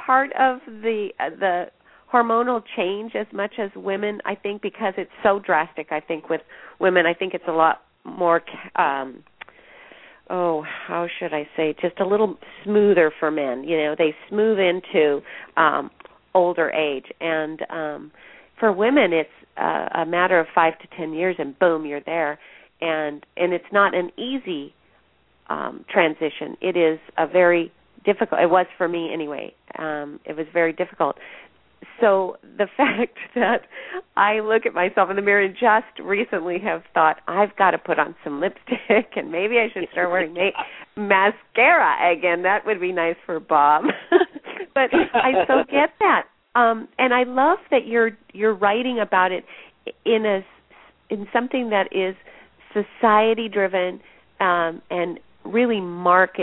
part 0.05 0.31
of 0.39 0.59
the 0.67 1.09
uh, 1.19 1.29
the 1.39 1.65
hormonal 2.11 2.61
change 2.75 3.13
as 3.15 3.27
much 3.33 3.53
as 3.57 3.69
women. 3.75 4.19
I 4.25 4.35
think 4.35 4.61
because 4.61 4.93
it's 4.97 5.11
so 5.23 5.39
drastic. 5.39 5.87
I 5.91 5.99
think 6.01 6.29
with 6.29 6.41
women, 6.79 7.05
I 7.05 7.13
think 7.13 7.33
it's 7.33 7.47
a 7.47 7.53
lot 7.53 7.81
more. 8.03 8.41
um 8.75 9.23
oh 10.31 10.63
how 10.87 11.07
should 11.19 11.33
i 11.33 11.47
say 11.57 11.75
just 11.81 11.99
a 11.99 12.05
little 12.07 12.37
smoother 12.63 13.11
for 13.19 13.29
men 13.29 13.63
you 13.63 13.77
know 13.77 13.95
they 13.97 14.15
smooth 14.29 14.57
into 14.57 15.21
um 15.57 15.91
older 16.33 16.69
age 16.71 17.05
and 17.19 17.59
um 17.69 18.11
for 18.59 18.71
women 18.71 19.11
it's 19.11 19.29
uh, 19.57 19.87
a 20.01 20.05
matter 20.05 20.39
of 20.39 20.47
5 20.55 20.79
to 20.79 20.87
10 20.97 21.13
years 21.13 21.35
and 21.37 21.59
boom 21.59 21.85
you're 21.85 22.01
there 22.05 22.39
and 22.79 23.25
and 23.35 23.51
it's 23.53 23.71
not 23.73 23.93
an 23.93 24.09
easy 24.17 24.73
um 25.49 25.83
transition 25.91 26.55
it 26.61 26.77
is 26.77 26.97
a 27.17 27.27
very 27.27 27.71
difficult 28.03 28.41
it 28.41 28.49
was 28.49 28.65
for 28.77 28.87
me 28.87 29.11
anyway 29.13 29.53
um 29.77 30.19
it 30.25 30.35
was 30.35 30.45
very 30.53 30.73
difficult 30.73 31.15
so 31.99 32.37
the 32.57 32.67
fact 32.77 33.17
that 33.35 33.61
I 34.15 34.39
look 34.39 34.65
at 34.65 34.73
myself 34.73 35.09
in 35.09 35.15
the 35.15 35.21
mirror 35.21 35.43
and 35.43 35.53
just 35.53 35.99
recently 36.03 36.57
have 36.59 36.83
thought 36.93 37.17
I've 37.27 37.55
got 37.55 37.71
to 37.71 37.77
put 37.77 37.99
on 37.99 38.15
some 38.23 38.39
lipstick 38.41 38.77
and 39.15 39.31
maybe 39.31 39.57
I 39.57 39.67
should 39.73 39.87
start 39.91 40.09
wearing 40.09 40.33
ma- 40.33 40.51
mascara 40.95 42.11
again. 42.11 42.43
That 42.43 42.65
would 42.65 42.81
be 42.81 42.91
nice 42.91 43.15
for 43.25 43.39
Bob. 43.39 43.85
but 44.73 44.89
I 45.13 45.45
so 45.47 45.63
get 45.69 45.91
that. 45.99 46.23
Um 46.55 46.87
and 46.97 47.13
I 47.13 47.23
love 47.23 47.59
that 47.69 47.87
you're 47.87 48.11
you're 48.33 48.55
writing 48.55 48.99
about 48.99 49.31
it 49.31 49.45
in 50.05 50.25
a 50.25 50.45
in 51.13 51.27
something 51.33 51.69
that 51.69 51.87
is 51.91 52.15
society 52.73 53.49
driven 53.49 54.01
um 54.39 54.81
and 54.89 55.19
really 55.45 55.81
marked 55.81 56.39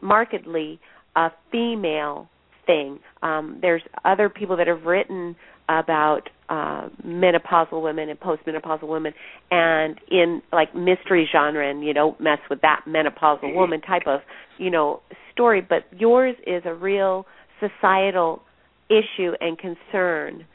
markedly 0.00 0.80
a 1.16 1.30
female 1.50 2.28
thing. 2.66 2.98
Um, 3.22 3.58
there's 3.60 3.82
other 4.04 4.28
people 4.28 4.56
that 4.56 4.66
have 4.66 4.84
written 4.84 5.36
about 5.68 6.28
uh, 6.48 6.88
menopausal 7.04 7.82
women 7.82 8.08
and 8.08 8.18
postmenopausal 8.18 8.86
women, 8.86 9.14
and 9.50 9.98
in 10.10 10.42
like 10.52 10.74
mystery 10.74 11.28
genre, 11.30 11.68
and 11.68 11.84
you 11.84 11.94
don't 11.94 12.20
mess 12.20 12.38
with 12.50 12.60
that 12.62 12.82
menopausal 12.86 13.44
mm-hmm. 13.44 13.56
woman 13.56 13.80
type 13.80 14.06
of 14.06 14.20
you 14.58 14.70
know 14.70 15.00
story. 15.32 15.60
But 15.60 15.84
yours 15.96 16.36
is 16.46 16.62
a 16.66 16.74
real 16.74 17.26
societal 17.60 18.42
issue 18.88 19.32
and 19.40 19.58
concern. 19.58 20.46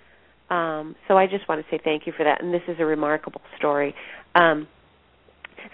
Um, 0.50 0.96
so 1.08 1.18
I 1.18 1.28
just 1.28 1.48
want 1.50 1.66
to 1.66 1.76
say 1.76 1.80
thank 1.84 2.06
you 2.06 2.14
for 2.16 2.24
that, 2.24 2.44
and 2.44 2.54
this 2.54 2.62
is 2.68 2.78
a 2.80 2.86
remarkable 2.86 3.42
story. 3.58 3.96
Um, 4.36 4.68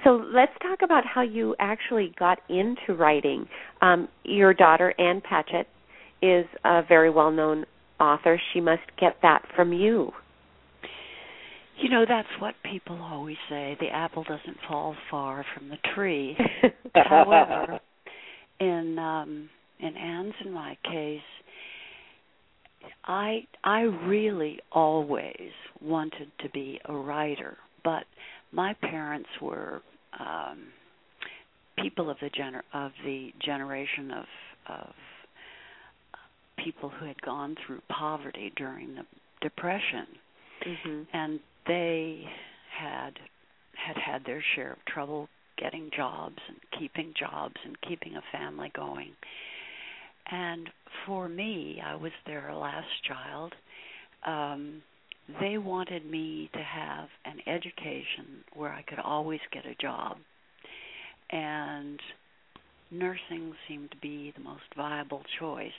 so 0.04 0.24
let's 0.34 0.52
talk 0.62 0.80
about 0.84 1.04
how 1.06 1.22
you 1.22 1.56
actually 1.60 2.14
got 2.18 2.40
into 2.50 2.94
writing. 2.98 3.48
Um, 3.82 4.08
your 4.24 4.54
daughter 4.54 4.94
Ann 5.00 5.22
Patchett 5.22 5.68
is 6.22 6.46
a 6.64 6.82
very 6.88 7.10
well 7.10 7.32
known 7.32 7.66
author. 8.00 8.40
She 8.54 8.62
must 8.62 8.84
get 9.00 9.18
that 9.22 9.44
from 9.56 9.74
you. 9.74 10.12
You 11.82 11.90
know, 11.90 12.06
that's 12.08 12.28
what 12.40 12.56
people 12.70 13.00
always 13.02 13.38
say. 13.50 13.76
The 13.80 13.88
apple 13.88 14.24
doesn't 14.24 14.58
fall 14.68 14.96
far 15.10 15.46
from 15.54 15.70
the 15.70 15.78
tree. 15.96 16.38
However, 16.96 17.80
in 18.60 18.98
um 19.00 19.50
in 19.80 19.98
Ann's 19.98 20.34
and 20.44 20.54
my 20.54 20.78
case, 20.84 21.20
I 23.04 23.48
I 23.64 23.82
really 23.82 24.60
always 24.72 25.52
wanted 25.82 26.32
to 26.42 26.50
be 26.50 26.80
a 26.86 26.94
writer, 26.94 27.58
but 27.84 28.04
my 28.54 28.74
parents 28.82 29.30
were 29.42 29.82
um 30.20 30.68
people 31.78 32.10
of 32.10 32.18
the 32.22 32.30
gener 32.30 32.62
of 32.74 32.92
the 33.04 33.34
generation 33.44 34.12
of 34.12 34.26
of 34.68 34.94
people 36.64 36.90
who 36.90 37.06
had 37.06 37.22
gone 37.22 37.56
through 37.66 37.82
poverty 37.90 38.54
during 38.56 38.96
the 38.96 39.06
depression. 39.42 40.08
Mm-hmm. 40.66 41.02
and 41.12 41.40
they 41.68 42.24
had 42.80 43.20
had 43.76 43.98
had 43.98 44.26
their 44.26 44.42
share 44.56 44.74
of 44.74 44.86
trouble 44.86 45.28
getting 45.58 45.90
jobs 45.96 46.38
and 46.48 46.58
keeping 46.80 47.14
jobs 47.20 47.56
and 47.66 47.76
keeping 47.82 48.16
a 48.16 48.22
family 48.32 48.72
going. 48.74 49.12
And 50.32 50.70
for 51.06 51.28
me 51.28 51.82
i 51.86 51.96
was 51.96 52.14
their 52.26 52.54
last 52.54 52.88
child. 53.06 53.54
Um 54.26 54.82
they 55.40 55.58
wanted 55.58 56.06
me 56.10 56.50
to 56.54 56.60
have 56.60 57.08
an 57.26 57.40
education 57.48 58.44
where 58.54 58.72
i 58.72 58.82
could 58.84 59.00
always 59.00 59.40
get 59.52 59.66
a 59.66 59.76
job 59.76 60.18
and 61.30 62.00
nursing 62.92 63.54
seemed 63.68 63.90
to 63.92 63.98
be 63.98 64.34
the 64.36 64.44
most 64.44 64.64
viable 64.76 65.24
choice 65.40 65.72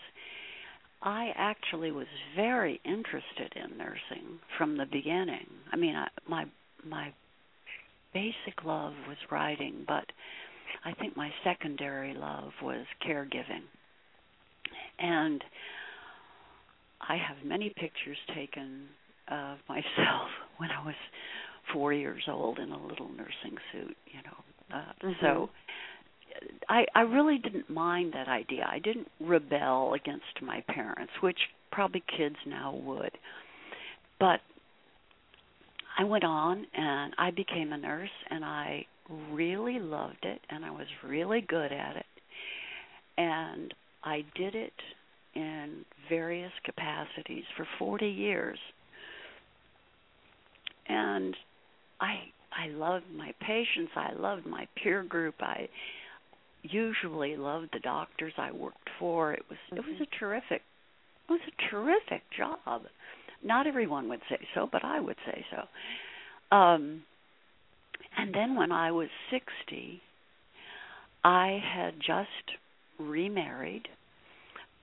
I 1.04 1.33
actually 1.37 1.92
was 1.92 2.07
very 2.35 2.80
interested 2.83 3.52
in 3.57 3.76
nursing 3.76 4.40
from 4.57 4.78
the 4.78 4.87
beginning. 4.87 5.46
I 5.70 5.76
mean, 5.76 5.94
I, 5.94 6.09
my 6.26 6.46
my 6.83 7.12
basic 8.14 8.64
love 8.64 8.94
was 9.07 9.18
writing, 9.30 9.85
but 9.87 10.07
I 10.83 10.92
think 10.92 11.14
my 11.14 11.30
secondary 11.44 12.14
love 12.14 12.52
was 12.62 12.87
caregiving. 13.07 13.64
And 14.98 15.44
I 17.00 17.16
have 17.16 17.44
many 17.44 17.68
pictures 17.68 18.18
taken 18.35 18.88
of 19.28 19.58
myself 19.68 20.28
when 20.58 20.70
I 20.70 20.84
was 20.84 20.94
4 21.72 21.92
years 21.92 22.22
old 22.28 22.58
in 22.58 22.70
a 22.70 22.87
little 22.87 23.08
nursing 23.08 23.58
suit, 23.72 23.96
you 24.06 24.20
know. 24.24 24.76
Uh, 24.76 25.06
mm-hmm. 25.06 25.12
So 25.20 25.50
I 26.68 26.84
I 26.94 27.02
really 27.02 27.38
didn't 27.38 27.70
mind 27.70 28.12
that 28.14 28.28
idea. 28.28 28.66
I 28.68 28.78
didn't 28.78 29.08
rebel 29.20 29.94
against 29.94 30.42
my 30.42 30.62
parents, 30.68 31.12
which 31.20 31.38
probably 31.70 32.02
kids 32.16 32.37
now 32.46 32.74
would. 32.74 33.12
But 34.18 34.40
I 35.98 36.04
went 36.04 36.24
on 36.24 36.66
and 36.74 37.14
I 37.18 37.30
became 37.30 37.72
a 37.72 37.78
nurse 37.78 38.10
and 38.30 38.44
I 38.44 38.87
really 39.32 39.78
loved 39.78 40.24
it 40.24 40.40
and 40.50 40.64
I 40.64 40.70
was 40.70 40.87
really 41.06 41.40
good 41.40 41.72
at 41.72 41.96
it. 41.96 42.06
And 43.16 43.72
I 44.02 44.24
did 44.37 44.54
it 44.54 44.72
in 45.34 45.84
various 46.08 46.52
capacities 46.64 47.44
for 47.56 47.66
40 47.78 48.06
years. 48.06 48.58
And 50.88 51.37
I 52.01 52.14
I 52.53 52.68
loved 52.68 53.07
my 53.16 53.33
patients, 53.40 53.92
I 53.97 54.12
loved 54.12 54.47
my 54.47 54.66
peer 54.77 55.03
group. 55.03 55.35
I 55.40 55.68
usually 56.62 57.37
loved 57.37 57.68
the 57.73 57.81
doctors 57.81 58.33
I 58.38 58.53
worked 58.53 58.88
for. 58.99 59.33
It 59.33 59.44
was 59.49 59.59
mm-hmm. 59.66 59.79
it 59.79 59.85
was 59.85 60.01
a 60.09 60.18
terrific 60.18 60.62
it 61.29 61.33
was 61.33 61.40
a 61.47 61.70
terrific 61.70 62.23
job. 62.37 62.83
Not 63.42 63.66
everyone 63.66 64.09
would 64.09 64.20
say 64.29 64.38
so, 64.55 64.68
but 64.70 64.85
I 64.85 65.01
would 65.01 65.16
say 65.27 65.44
so. 65.51 66.57
Um 66.57 67.03
and 68.16 68.35
then 68.35 68.55
when 68.55 68.70
I 68.70 68.92
was 68.92 69.09
60, 69.31 70.01
I 71.25 71.59
had 71.75 71.94
just 71.99 72.59
remarried. 72.99 73.88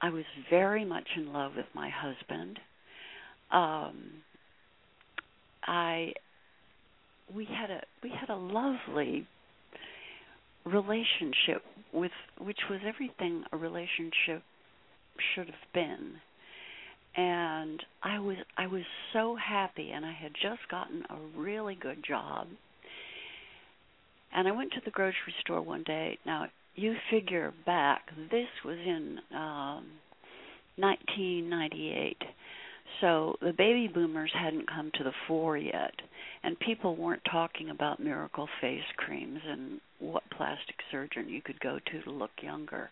I 0.02 0.10
was 0.10 0.26
very 0.50 0.84
much 0.84 1.08
in 1.16 1.32
love 1.32 1.54
with 1.56 1.68
my 1.74 1.90
husband. 1.90 2.60
Um 3.52 4.24
I 5.64 6.14
we 7.34 7.46
had 7.46 7.70
a 7.70 7.82
we 8.04 8.10
had 8.10 8.30
a 8.30 8.36
lovely 8.36 9.28
relationship 10.66 11.64
with 11.94 12.12
which 12.40 12.60
was 12.70 12.80
everything 12.86 13.44
a 13.52 13.58
relationship 13.58 14.44
should 15.34 15.48
have 15.48 15.74
been. 15.74 16.14
And 17.16 17.84
i 18.04 18.20
was 18.20 18.38
i 18.58 18.68
was 18.68 18.84
so 19.14 19.36
happy 19.36 19.92
and 19.92 20.06
i 20.06 20.14
had 20.14 20.34
just 20.34 20.68
gotten 20.70 21.04
a 21.10 21.40
really 21.40 21.76
good 21.76 22.04
job. 22.08 22.48
And 24.34 24.48
i 24.48 24.52
went 24.52 24.72
to 24.74 24.82
the 24.84 24.92
grocery 24.92 25.34
store 25.42 25.62
one 25.62 25.84
day. 25.84 26.18
Now 26.26 26.48
you 26.76 26.96
figure 27.10 27.54
back 27.66 28.04
this 28.32 28.48
was 28.64 28.78
in 28.78 29.20
um 29.36 29.86
1998 30.78 32.18
so 33.02 33.36
the 33.42 33.54
baby 33.54 33.90
boomers 33.94 34.32
hadn't 34.34 34.70
come 34.70 34.92
to 34.96 35.04
the 35.04 35.14
fore 35.28 35.58
yet, 35.58 35.94
and 36.44 36.58
people 36.60 36.96
weren't 36.96 37.24
talking 37.30 37.70
about 37.70 38.00
miracle 38.00 38.48
face 38.62 38.80
creams 38.98 39.40
and 39.46 39.82
what 40.00 40.24
plastic 40.36 40.76
surgeon 40.92 41.28
you 41.28 41.42
could 41.42 41.60
go 41.60 41.80
to 41.92 42.02
to 42.04 42.10
look 42.12 42.32
younger. 42.42 42.90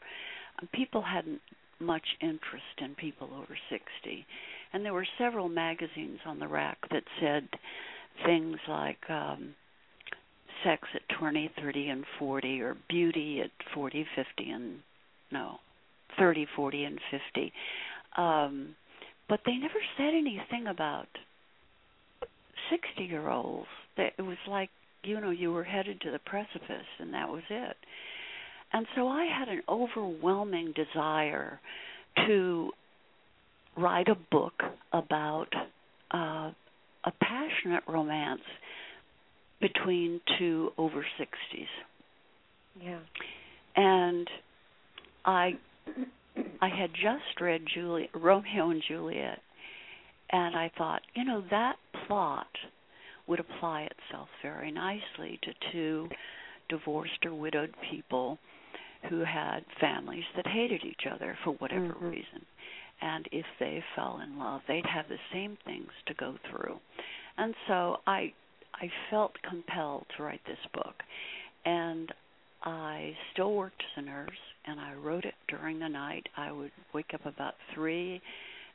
People 0.74 1.02
hadn't 1.02 1.41
much 1.80 2.06
interest 2.22 2.63
in 2.80 2.95
people 2.95 3.30
over 3.34 3.58
60. 3.69 4.26
And 4.74 4.84
there 4.84 4.93
were 4.93 5.08
several 5.17 5.50
magazines 5.50 6.19
on 6.26 6.39
the 6.39 6.48
rack 6.48 6.78
that 6.91 7.04
said 7.22 7.48
things 8.26 8.58
like 8.67 9.10
um 9.10 9.56
sex 10.63 10.84
at 10.93 11.17
20, 11.17 11.50
30 11.62 11.88
and 11.88 12.04
40 12.17 12.62
or 12.62 12.76
beauty 12.89 13.39
at 13.41 13.52
40, 13.74 14.06
50 14.13 14.50
and 14.50 14.80
no, 15.32 15.56
30, 16.17 16.48
40 16.54 16.84
and 16.84 17.00
50. 17.34 17.54
Um 18.17 18.76
but 19.29 19.41
they 19.45 19.55
never 19.55 19.79
said 19.95 20.13
anything 20.15 20.67
about 20.67 21.07
60 22.71 23.03
year 23.03 23.29
olds. 23.29 23.67
It 23.95 24.21
was 24.21 24.37
like, 24.47 24.69
you 25.03 25.21
know, 25.21 25.29
you 25.29 25.53
were 25.53 25.63
headed 25.63 26.01
to 26.01 26.11
the 26.11 26.19
precipice 26.19 26.87
and 26.99 27.13
that 27.13 27.29
was 27.29 27.43
it. 27.49 27.77
And 28.73 28.85
so 28.95 29.07
I 29.07 29.25
had 29.25 29.47
an 29.47 29.61
overwhelming 29.69 30.73
desire 30.73 31.59
to 32.27 32.71
write 33.77 34.07
a 34.07 34.17
book 34.31 34.61
about 34.91 35.47
uh, 36.13 36.51
a 37.03 37.11
passionate 37.21 37.83
romance 37.87 38.41
between 39.61 40.21
two 40.37 40.71
over 40.77 41.05
60s. 41.19 41.65
Yeah. 42.81 42.99
And 43.75 44.27
I 45.25 45.53
I 46.62 46.69
had 46.69 46.91
just 46.93 47.39
read 47.41 47.62
Juliet, 47.73 48.10
Romeo 48.13 48.69
and 48.69 48.84
Juliet 48.88 49.39
and 50.32 50.56
I 50.56 50.71
thought, 50.78 51.02
you 51.15 51.25
know, 51.25 51.43
that 51.49 51.78
plot 52.08 52.47
would 53.28 53.39
apply 53.39 53.84
itself 53.84 54.28
very 54.41 54.71
nicely 54.71 55.39
to 55.43 55.71
two 55.71 56.10
divorced 56.67 57.25
or 57.25 57.34
widowed 57.34 57.73
people 57.89 58.38
who 59.10 59.19
had 59.19 59.62
families 59.80 60.25
that 60.36 60.45
hated 60.47 60.84
each 60.84 61.08
other 61.12 61.38
for 61.43 61.52
whatever 61.54 61.88
mm-hmm. 61.88 62.06
reason. 62.06 62.45
And 63.02 63.28
if 63.32 63.45
they 63.60 63.84
fell 63.95 64.19
in 64.23 64.38
love, 64.38 64.62
they'd 64.67 64.86
have 64.86 65.08
the 65.08 65.17
same 65.32 65.58
things 65.65 65.89
to 66.08 66.13
go 66.15 66.36
through. 66.49 66.80
And 67.38 67.56
so 67.67 67.97
I 68.06 68.34
I 68.75 68.91
felt 69.10 69.32
compelled 69.41 70.06
to 70.15 70.23
write 70.23 70.41
this 70.45 70.58
book. 70.73 70.95
And 71.65 72.12
I 72.63 73.13
still 73.34 73.54
worked 73.54 73.82
as 73.82 74.04
a 74.04 74.06
nurse 74.06 74.30
and 74.65 74.80
I 74.80 74.93
wrote 74.93 75.26
it 75.26 75.36
during 75.48 75.80
the 75.80 75.88
night. 75.88 76.28
I 76.36 76.52
would 76.52 76.72
wake 76.93 77.13
up 77.13 77.26
about 77.26 77.56
3 77.74 78.22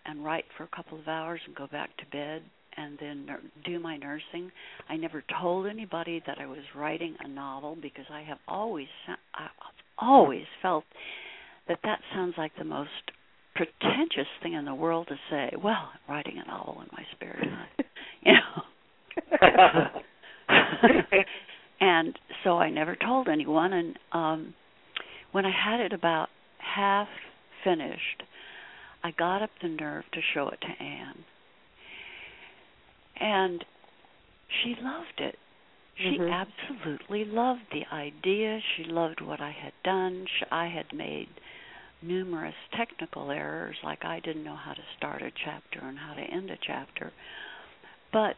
and 0.06 0.24
write 0.24 0.44
for 0.56 0.64
a 0.64 0.76
couple 0.76 0.98
of 0.98 1.08
hours 1.08 1.40
and 1.46 1.54
go 1.54 1.66
back 1.66 1.96
to 1.98 2.06
bed 2.06 2.42
and 2.76 2.98
then 3.00 3.28
do 3.64 3.78
my 3.78 3.96
nursing. 3.96 4.50
I 4.88 4.96
never 4.96 5.22
told 5.40 5.66
anybody 5.66 6.22
that 6.26 6.38
I 6.40 6.46
was 6.46 6.58
writing 6.74 7.14
a 7.20 7.28
novel 7.28 7.76
because 7.80 8.06
I 8.10 8.22
have 8.22 8.38
always 8.48 8.88
I've 9.08 9.50
always 9.98 10.44
felt 10.60 10.84
that 11.68 11.78
that 11.84 12.00
sounds 12.14 12.34
like 12.36 12.52
the 12.58 12.64
most 12.64 12.90
pretentious 13.54 14.26
thing 14.42 14.54
in 14.54 14.64
the 14.64 14.74
world 14.74 15.06
to 15.08 15.16
say. 15.30 15.52
Well, 15.62 15.90
I'm 15.92 16.14
writing 16.14 16.42
a 16.44 16.48
novel 16.48 16.80
in 16.80 16.88
my 16.92 17.04
spare 17.14 17.38
time, 17.40 17.86
you 18.22 18.32
know. 18.32 18.62
and 21.80 22.18
so 22.42 22.58
I 22.58 22.70
never 22.70 22.96
told 22.96 23.28
anyone. 23.28 23.72
And 23.72 23.98
um 24.12 24.54
when 25.32 25.44
I 25.44 25.50
had 25.50 25.80
it 25.80 25.92
about 25.92 26.28
half 26.58 27.08
finished, 27.64 28.22
I 29.02 29.10
got 29.10 29.42
up 29.42 29.50
the 29.60 29.68
nerve 29.68 30.04
to 30.12 30.20
show 30.32 30.48
it 30.48 30.60
to 30.60 30.82
Ann. 30.82 31.24
And 33.20 33.64
she 34.62 34.76
loved 34.80 35.18
it. 35.18 35.36
She 35.96 36.18
mm-hmm. 36.18 36.32
absolutely 36.32 37.24
loved 37.24 37.62
the 37.72 37.84
idea. 37.94 38.60
She 38.76 38.84
loved 38.84 39.20
what 39.20 39.40
I 39.40 39.50
had 39.50 39.72
done. 39.84 40.26
She, 40.38 40.44
I 40.50 40.68
had 40.68 40.96
made 40.96 41.28
numerous 42.02 42.54
technical 42.76 43.30
errors, 43.30 43.76
like 43.82 44.04
I 44.04 44.20
didn't 44.20 44.44
know 44.44 44.56
how 44.56 44.72
to 44.72 44.82
start 44.96 45.22
a 45.22 45.30
chapter 45.44 45.80
and 45.80 45.98
how 45.98 46.14
to 46.14 46.20
end 46.20 46.50
a 46.50 46.58
chapter. 46.66 47.12
But 48.12 48.36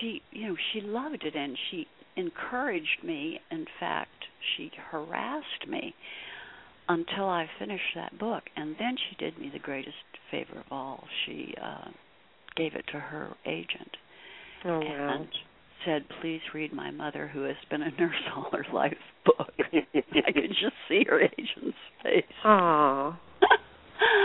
she, 0.00 0.22
you 0.30 0.48
know, 0.48 0.56
she 0.72 0.80
loved 0.80 1.24
it 1.24 1.34
and 1.34 1.56
she 1.70 1.86
encouraged 2.16 3.04
me. 3.04 3.40
In 3.50 3.66
fact, 3.78 4.10
she 4.56 4.70
harassed 4.90 5.68
me 5.68 5.94
until 6.88 7.28
I 7.28 7.46
finished 7.58 7.94
that 7.94 8.18
book. 8.18 8.44
And 8.56 8.76
then 8.78 8.96
she 8.96 9.16
did 9.16 9.38
me 9.38 9.50
the 9.52 9.58
greatest 9.58 9.96
favor 10.30 10.58
of 10.58 10.64
all. 10.70 11.04
She 11.24 11.54
uh, 11.62 11.90
gave 12.56 12.74
it 12.74 12.84
to 12.92 12.98
her 12.98 13.34
agent. 13.44 13.96
Oh, 14.64 14.80
wow. 14.80 15.18
And 15.20 15.28
said, 15.84 16.04
"Please 16.20 16.40
read 16.54 16.72
my 16.72 16.90
mother, 16.90 17.28
who 17.28 17.42
has 17.42 17.56
been 17.70 17.82
a 17.82 17.90
nurse 18.00 18.14
all 18.34 18.50
her 18.52 18.66
life, 18.72 18.96
book." 19.24 19.52
I 19.58 20.32
could 20.32 20.48
just 20.48 20.74
see 20.88 21.04
her 21.08 21.20
agent's 21.20 21.76
face. 22.02 22.24
Aww. 22.44 23.16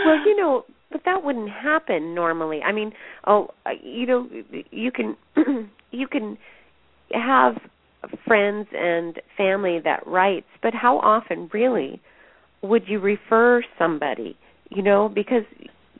well, 0.06 0.26
you 0.26 0.36
know, 0.36 0.64
but 0.92 1.02
that 1.04 1.24
wouldn't 1.24 1.50
happen 1.50 2.14
normally. 2.14 2.60
I 2.62 2.72
mean, 2.72 2.92
oh, 3.26 3.48
uh, 3.66 3.70
you 3.82 4.06
know, 4.06 4.28
you 4.70 4.92
can 4.92 5.16
you 5.90 6.06
can 6.06 6.38
have 7.12 7.54
friends 8.26 8.68
and 8.72 9.20
family 9.36 9.80
that 9.84 10.06
writes, 10.06 10.46
but 10.62 10.74
how 10.74 10.98
often 10.98 11.50
really 11.52 12.00
would 12.62 12.84
you 12.86 12.98
refer 12.98 13.62
somebody? 13.78 14.36
You 14.70 14.82
know, 14.82 15.08
because 15.08 15.44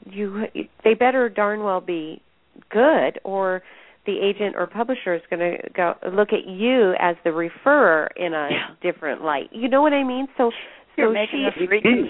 you 0.04 0.44
they 0.84 0.94
better 0.94 1.28
darn 1.28 1.62
well 1.62 1.80
be 1.80 2.22
good 2.70 3.20
or 3.24 3.62
the 4.06 4.18
agent 4.18 4.56
or 4.56 4.66
publisher 4.66 5.14
is 5.14 5.22
going 5.30 5.40
to 5.40 5.70
go 5.74 5.94
look 6.12 6.30
at 6.32 6.46
you 6.46 6.94
as 6.98 7.16
the 7.24 7.30
referrer 7.30 8.08
in 8.16 8.34
a 8.34 8.48
yeah. 8.50 8.66
different 8.82 9.22
light. 9.22 9.48
You 9.52 9.68
know 9.68 9.80
what 9.80 9.92
I 9.92 10.02
mean? 10.02 10.26
So 10.36 10.50
you're 10.96 11.10
so 11.10 11.12
making 11.12 11.48
she, 11.56 11.64
a 11.64 11.68
freaking 11.68 12.06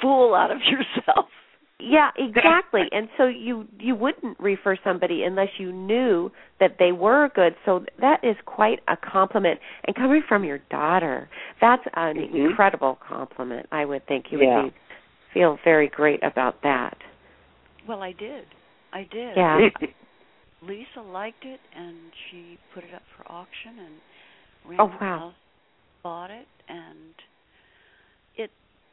fool 0.00 0.34
out 0.34 0.50
of 0.50 0.58
yourself. 0.58 1.26
Yeah, 1.78 2.10
exactly. 2.16 2.82
and 2.90 3.08
so 3.16 3.26
you 3.26 3.66
you 3.78 3.94
wouldn't 3.94 4.38
refer 4.40 4.76
somebody 4.82 5.22
unless 5.24 5.48
you 5.58 5.72
knew 5.72 6.30
that 6.60 6.76
they 6.78 6.92
were 6.92 7.28
good. 7.34 7.54
So 7.64 7.84
that 8.00 8.20
is 8.22 8.36
quite 8.46 8.80
a 8.88 8.96
compliment. 8.96 9.60
And 9.86 9.94
coming 9.94 10.22
from 10.26 10.44
your 10.44 10.58
daughter, 10.70 11.28
that's 11.60 11.82
an 11.94 12.16
mm-hmm. 12.16 12.36
incredible 12.36 12.98
compliment. 13.06 13.66
I 13.72 13.84
would 13.84 14.06
think 14.06 14.26
you 14.30 14.40
yeah. 14.40 14.64
would 14.64 14.72
be, 14.72 14.76
feel 15.34 15.58
very 15.64 15.88
great 15.88 16.22
about 16.22 16.62
that. 16.62 16.96
Well, 17.86 18.02
I 18.02 18.12
did. 18.12 18.44
I 18.92 19.06
did. 19.10 19.36
Yeah. 19.36 19.58
Lisa 20.62 21.00
liked 21.00 21.44
it, 21.44 21.60
and 21.76 21.96
she 22.30 22.58
put 22.74 22.82
it 22.82 22.94
up 22.94 23.02
for 23.16 23.30
auction, 23.30 23.78
and 23.78 23.94
oh 24.64 24.68
Random 24.70 24.88
wow, 24.88 25.18
House 25.18 25.34
bought 26.02 26.30
it, 26.30 26.46
and 26.68 27.14
it, 28.36 28.50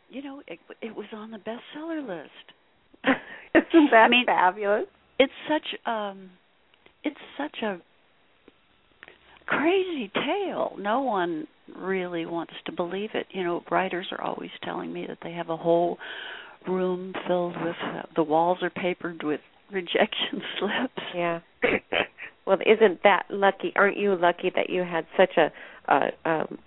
you 0.10 0.22
know, 0.22 0.42
it 0.46 0.60
it 0.82 0.96
was 0.96 1.06
on 1.14 1.32
the 1.32 1.38
bestseller 1.38 2.06
list. 2.06 2.53
Isn't 3.74 3.92
that 3.92 4.06
I 4.06 4.10
mean, 4.10 4.26
fabulous? 4.26 4.86
It's 5.20 5.34
such 5.48 5.80
um 5.86 6.32
it's 7.04 7.20
such 7.38 7.58
a 7.62 7.80
crazy 9.46 10.12
tale. 10.14 10.76
No 10.80 11.02
one 11.02 11.48
really 11.78 12.26
wants 12.26 12.54
to 12.66 12.72
believe 12.72 13.12
it. 13.14 13.28
You 13.32 13.44
know, 13.44 13.64
writers 13.70 14.08
are 14.12 14.22
always 14.22 14.52
telling 14.64 14.92
me 14.92 15.06
that 15.08 15.20
they 15.24 15.32
have 15.34 15.50
a 15.50 15.58
whole 15.58 15.98
room 16.68 17.14
filled 17.28 17.56
with 17.62 17.76
uh, 17.84 18.04
the 18.16 18.24
walls 18.24 18.60
are 18.62 18.70
papered 18.70 19.24
with 19.24 19.42
rejection 19.72 20.42
slips. 20.60 21.08
Yeah. 21.16 21.40
well, 22.48 22.58
isn't 22.66 23.04
that 23.04 23.26
lucky? 23.30 23.74
Aren't 23.76 23.98
you 23.98 24.16
lucky 24.16 24.52
that 24.56 24.70
you 24.70 24.84
had 24.84 25.06
such 25.18 25.38
a 25.38 25.52
a 25.92 26.30
um 26.30 26.58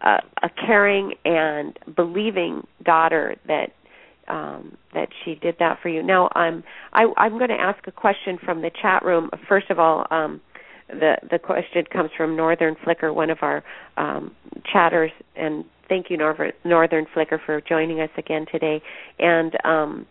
a, 0.00 0.18
a 0.42 0.50
caring 0.66 1.14
and 1.24 1.76
believing 1.96 2.66
daughter 2.84 3.36
that 3.46 3.70
um, 4.28 4.76
that 4.94 5.08
she 5.24 5.34
did 5.34 5.56
that 5.58 5.78
for 5.82 5.88
you. 5.88 6.02
Now, 6.02 6.28
I'm 6.34 6.62
I, 6.92 7.06
I'm 7.16 7.38
going 7.38 7.50
to 7.50 7.60
ask 7.60 7.86
a 7.86 7.92
question 7.92 8.38
from 8.44 8.62
the 8.62 8.70
chat 8.80 9.04
room. 9.04 9.30
First 9.48 9.70
of 9.70 9.78
all, 9.78 10.06
um, 10.10 10.40
the 10.88 11.16
the 11.30 11.38
question 11.38 11.84
comes 11.92 12.10
from 12.16 12.36
Northern 12.36 12.76
Flicker, 12.84 13.12
one 13.12 13.30
of 13.30 13.38
our 13.42 13.62
um, 13.96 14.34
chatters, 14.72 15.10
and 15.36 15.64
thank 15.88 16.06
you, 16.10 16.16
Northern, 16.16 16.52
Northern 16.64 17.06
Flicker, 17.12 17.40
for 17.44 17.60
joining 17.60 18.00
us 18.00 18.10
again 18.16 18.46
today. 18.50 18.82
And 19.18 19.52
um, 19.64 20.06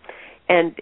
and 0.50 0.76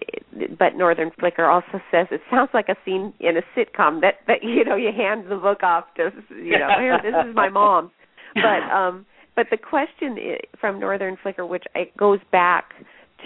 but 0.58 0.76
Northern 0.76 1.10
Flicker 1.18 1.46
also 1.46 1.80
says 1.90 2.06
it 2.10 2.20
sounds 2.30 2.50
like 2.54 2.68
a 2.68 2.76
scene 2.84 3.12
in 3.20 3.36
a 3.36 3.42
sitcom 3.56 4.00
that 4.02 4.14
that 4.26 4.42
you 4.42 4.64
know 4.64 4.76
you 4.76 4.90
hand 4.96 5.24
the 5.30 5.36
book 5.36 5.62
off 5.62 5.84
to 5.96 6.10
you 6.30 6.58
know 6.58 6.68
here 6.78 6.98
this 7.02 7.14
is 7.28 7.34
my 7.34 7.48
mom, 7.48 7.90
but 8.34 8.74
um 8.74 9.06
but 9.34 9.46
the 9.50 9.56
question 9.56 10.16
from 10.60 10.80
Northern 10.80 11.16
Flicker, 11.22 11.44
which 11.44 11.64
goes 11.98 12.20
back 12.32 12.72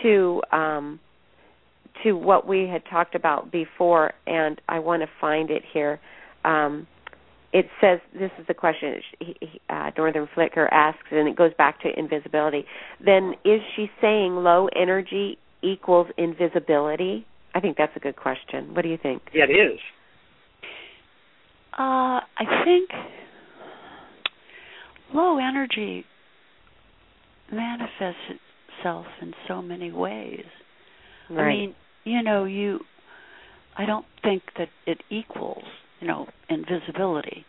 to 0.03 0.43
um, 0.53 1.01
to 2.03 2.13
what 2.13 2.47
we 2.47 2.69
had 2.69 2.83
talked 2.91 3.15
about 3.15 3.51
before, 3.53 4.13
and 4.27 4.61
I 4.69 4.79
want 4.79 5.03
to 5.03 5.09
find 5.21 5.51
it 5.51 5.63
here. 5.73 6.01
Um, 6.45 6.87
it 7.53 7.67
says 7.81 7.99
this 8.13 8.31
is 8.39 8.47
the 8.47 8.55
question 8.55 9.01
he, 9.19 9.35
uh, 9.69 9.91
Northern 9.97 10.29
Flicker 10.35 10.73
asks, 10.73 11.07
and 11.11 11.29
it 11.29 11.37
goes 11.37 11.53
back 11.59 11.81
to 11.83 11.89
invisibility. 11.99 12.65
Then 13.05 13.35
is 13.45 13.61
she 13.77 13.91
saying 14.01 14.37
low 14.37 14.69
energy 14.75 15.39
equals 15.63 16.07
invisibility? 16.17 17.27
I 17.55 17.61
think 17.61 17.77
that's 17.77 17.93
a 17.97 18.01
good 18.01 18.17
question. 18.17 18.75
What 18.75 18.83
do 18.83 18.89
you 18.89 18.99
think? 19.03 19.23
Yeah, 19.35 19.45
it 19.45 19.53
is. 19.53 19.79
Uh, 21.73 22.21
I 22.37 22.63
think 22.65 22.91
low 25.13 25.39
energy 25.39 26.05
manifests 27.51 28.41
itself 28.81 29.07
in 29.21 29.33
so 29.49 29.63
many 29.63 29.91
ways. 29.93 30.45
Right. 31.29 31.45
I 31.45 31.49
mean, 31.49 31.75
you 32.05 32.23
know, 32.23 32.45
you 32.45 32.81
I 33.77 33.87
don't 33.87 34.07
think 34.23 34.43
that 34.59 34.69
it 34.87 34.99
equals, 35.11 35.65
you 36.01 36.09
know, 36.09 36.27
invisibility, 36.49 37.45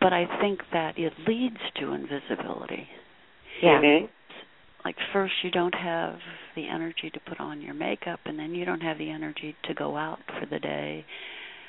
but 0.00 0.12
I 0.12 0.24
think 0.40 0.60
that 0.72 0.98
it 0.98 1.12
leads 1.28 1.58
to 1.80 1.92
invisibility. 1.92 2.88
Yeah. 3.62 3.80
Mhm. 3.80 4.08
Like 4.84 4.96
first 5.12 5.34
you 5.42 5.50
don't 5.50 5.74
have 5.74 6.20
the 6.54 6.68
energy 6.68 7.10
to 7.10 7.20
put 7.20 7.40
on 7.40 7.60
your 7.60 7.74
makeup 7.74 8.20
and 8.24 8.38
then 8.38 8.54
you 8.54 8.64
don't 8.64 8.82
have 8.82 8.98
the 8.98 9.10
energy 9.10 9.54
to 9.64 9.74
go 9.74 9.96
out 9.96 10.20
for 10.38 10.46
the 10.46 10.58
day. 10.58 11.04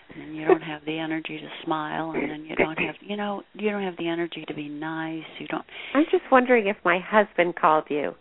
And 0.09 0.21
then 0.21 0.35
you 0.35 0.47
don't 0.47 0.61
have 0.61 0.85
the 0.85 0.97
energy 0.97 1.37
to 1.37 1.49
smile 1.63 2.11
and 2.11 2.29
then 2.29 2.45
you 2.45 2.55
don't 2.55 2.79
have 2.79 2.95
you 3.01 3.17
know, 3.17 3.43
you 3.53 3.71
don't 3.71 3.83
have 3.83 3.97
the 3.97 4.07
energy 4.07 4.45
to 4.47 4.53
be 4.53 4.69
nice. 4.69 5.25
You 5.39 5.47
don't 5.47 5.65
I'm 5.93 6.05
just 6.11 6.23
wondering 6.31 6.67
if 6.67 6.77
my 6.85 6.99
husband 6.99 7.55
called 7.55 7.85
you. 7.89 8.15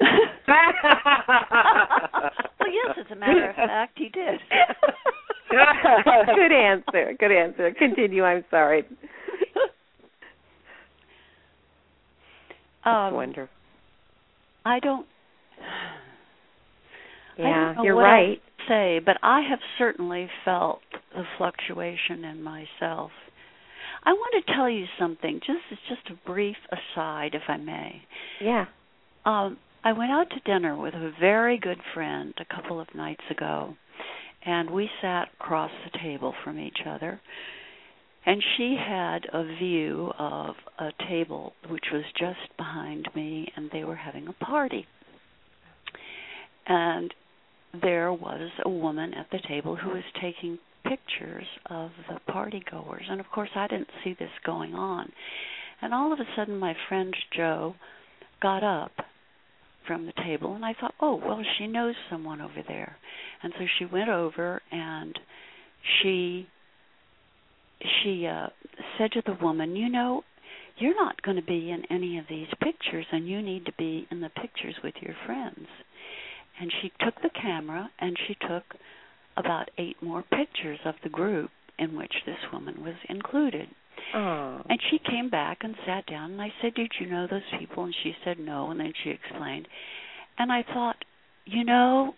well, 0.48 0.72
yes, 2.70 2.96
as 2.98 3.06
a 3.10 3.16
matter 3.16 3.50
of 3.50 3.56
fact, 3.56 3.98
he 3.98 4.08
did. 4.08 4.40
good 6.34 6.52
answer. 6.52 7.14
Good 7.18 7.32
answer. 7.32 7.72
Continue. 7.78 8.24
I'm 8.24 8.44
sorry. 8.50 8.84
Um, 12.84 13.14
Wonder. 13.14 13.48
I 14.64 14.78
don't. 14.80 15.06
I 17.38 17.42
Yeah, 17.42 17.64
don't 17.66 17.76
know 17.76 17.82
you're 17.84 17.94
what 17.96 18.02
right. 18.02 18.40
to 18.58 18.64
say, 18.68 19.00
but 19.04 19.16
I 19.22 19.40
have 19.48 19.60
certainly 19.78 20.28
felt 20.44 20.80
the 21.14 21.24
fluctuation 21.36 22.24
in 22.24 22.42
myself. 22.42 23.10
I 24.04 24.12
want 24.12 24.44
to 24.46 24.52
tell 24.54 24.70
you 24.70 24.86
something. 24.98 25.40
Just 25.46 25.60
it's 25.70 25.80
just 25.88 26.10
a 26.10 26.26
brief 26.26 26.56
aside, 26.70 27.34
if 27.34 27.42
I 27.48 27.56
may. 27.56 28.02
Yeah. 28.40 28.66
Um, 29.24 29.58
I 29.88 29.92
went 29.92 30.12
out 30.12 30.28
to 30.28 30.40
dinner 30.40 30.76
with 30.76 30.92
a 30.92 31.12
very 31.18 31.56
good 31.56 31.80
friend 31.94 32.34
a 32.38 32.54
couple 32.54 32.78
of 32.78 32.94
nights 32.94 33.24
ago, 33.30 33.74
and 34.44 34.68
we 34.68 34.90
sat 35.00 35.28
across 35.40 35.70
the 35.82 35.98
table 35.98 36.34
from 36.44 36.58
each 36.58 36.80
other. 36.86 37.18
And 38.26 38.42
she 38.54 38.76
had 38.78 39.20
a 39.32 39.44
view 39.58 40.12
of 40.18 40.56
a 40.78 40.90
table 41.08 41.54
which 41.70 41.86
was 41.90 42.04
just 42.18 42.54
behind 42.58 43.08
me, 43.16 43.50
and 43.56 43.70
they 43.72 43.82
were 43.82 43.96
having 43.96 44.28
a 44.28 44.44
party. 44.44 44.86
And 46.66 47.14
there 47.80 48.12
was 48.12 48.50
a 48.66 48.68
woman 48.68 49.14
at 49.14 49.30
the 49.32 49.40
table 49.48 49.74
who 49.74 49.88
was 49.88 50.04
taking 50.20 50.58
pictures 50.86 51.46
of 51.70 51.92
the 52.10 52.20
party 52.30 52.62
goers. 52.70 53.06
And 53.08 53.20
of 53.20 53.30
course, 53.30 53.50
I 53.54 53.66
didn't 53.68 53.88
see 54.04 54.14
this 54.18 54.28
going 54.44 54.74
on. 54.74 55.10
And 55.80 55.94
all 55.94 56.12
of 56.12 56.20
a 56.20 56.28
sudden, 56.36 56.58
my 56.58 56.76
friend 56.90 57.16
Joe 57.34 57.74
got 58.42 58.62
up 58.62 58.92
from 59.88 60.06
the 60.06 60.12
table, 60.24 60.54
and 60.54 60.64
I 60.64 60.74
thought, 60.80 60.94
oh, 61.00 61.16
well, 61.16 61.42
she 61.58 61.66
knows 61.66 61.96
someone 62.08 62.40
over 62.40 62.62
there. 62.68 62.96
And 63.42 63.52
so 63.58 63.64
she 63.78 63.86
went 63.86 64.10
over 64.10 64.62
and 64.70 65.18
she 66.00 66.46
she 68.02 68.26
uh 68.26 68.48
said 68.98 69.12
to 69.12 69.22
the 69.24 69.38
woman, 69.42 69.74
you 69.74 69.88
know, 69.88 70.22
you're 70.78 70.94
not 70.94 71.22
going 71.22 71.36
to 71.36 71.42
be 71.42 71.70
in 71.70 71.82
any 71.90 72.18
of 72.18 72.26
these 72.28 72.48
pictures 72.62 73.06
and 73.12 73.28
you 73.28 73.40
need 73.42 73.66
to 73.66 73.72
be 73.78 74.06
in 74.10 74.20
the 74.20 74.28
pictures 74.30 74.74
with 74.82 74.94
your 75.00 75.14
friends. 75.26 75.66
And 76.60 76.72
she 76.82 76.92
took 77.04 77.14
the 77.22 77.30
camera 77.40 77.90
and 78.00 78.16
she 78.26 78.36
took 78.46 78.64
about 79.36 79.70
eight 79.78 79.96
more 80.02 80.22
pictures 80.22 80.80
of 80.84 80.94
the 81.02 81.08
group 81.08 81.50
in 81.78 81.96
which 81.96 82.12
this 82.26 82.38
woman 82.52 82.82
was 82.82 82.96
included. 83.08 83.68
Oh. 84.14 84.62
And 84.68 84.78
she 84.90 84.98
came 84.98 85.28
back 85.30 85.58
and 85.62 85.74
sat 85.86 86.06
down 86.06 86.32
and 86.32 86.42
I 86.42 86.52
said, 86.62 86.74
Did 86.74 86.92
you 87.00 87.06
know 87.06 87.26
those 87.30 87.42
people? 87.58 87.84
And 87.84 87.94
she 88.02 88.12
said 88.24 88.38
no 88.38 88.70
and 88.70 88.80
then 88.80 88.92
she 89.04 89.10
explained. 89.10 89.68
And 90.38 90.50
I 90.52 90.62
thought, 90.62 90.96
you 91.44 91.64
know, 91.64 92.14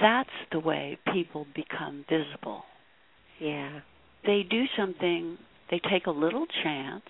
that's 0.00 0.30
the 0.52 0.60
way 0.60 0.98
people 1.12 1.46
become 1.54 2.04
visible 2.08 2.62
Yeah. 3.40 3.80
they 4.24 4.42
do 4.48 4.64
something 4.76 5.36
they 5.70 5.80
take 5.90 6.06
a 6.06 6.10
little 6.12 6.46
chance 6.62 7.02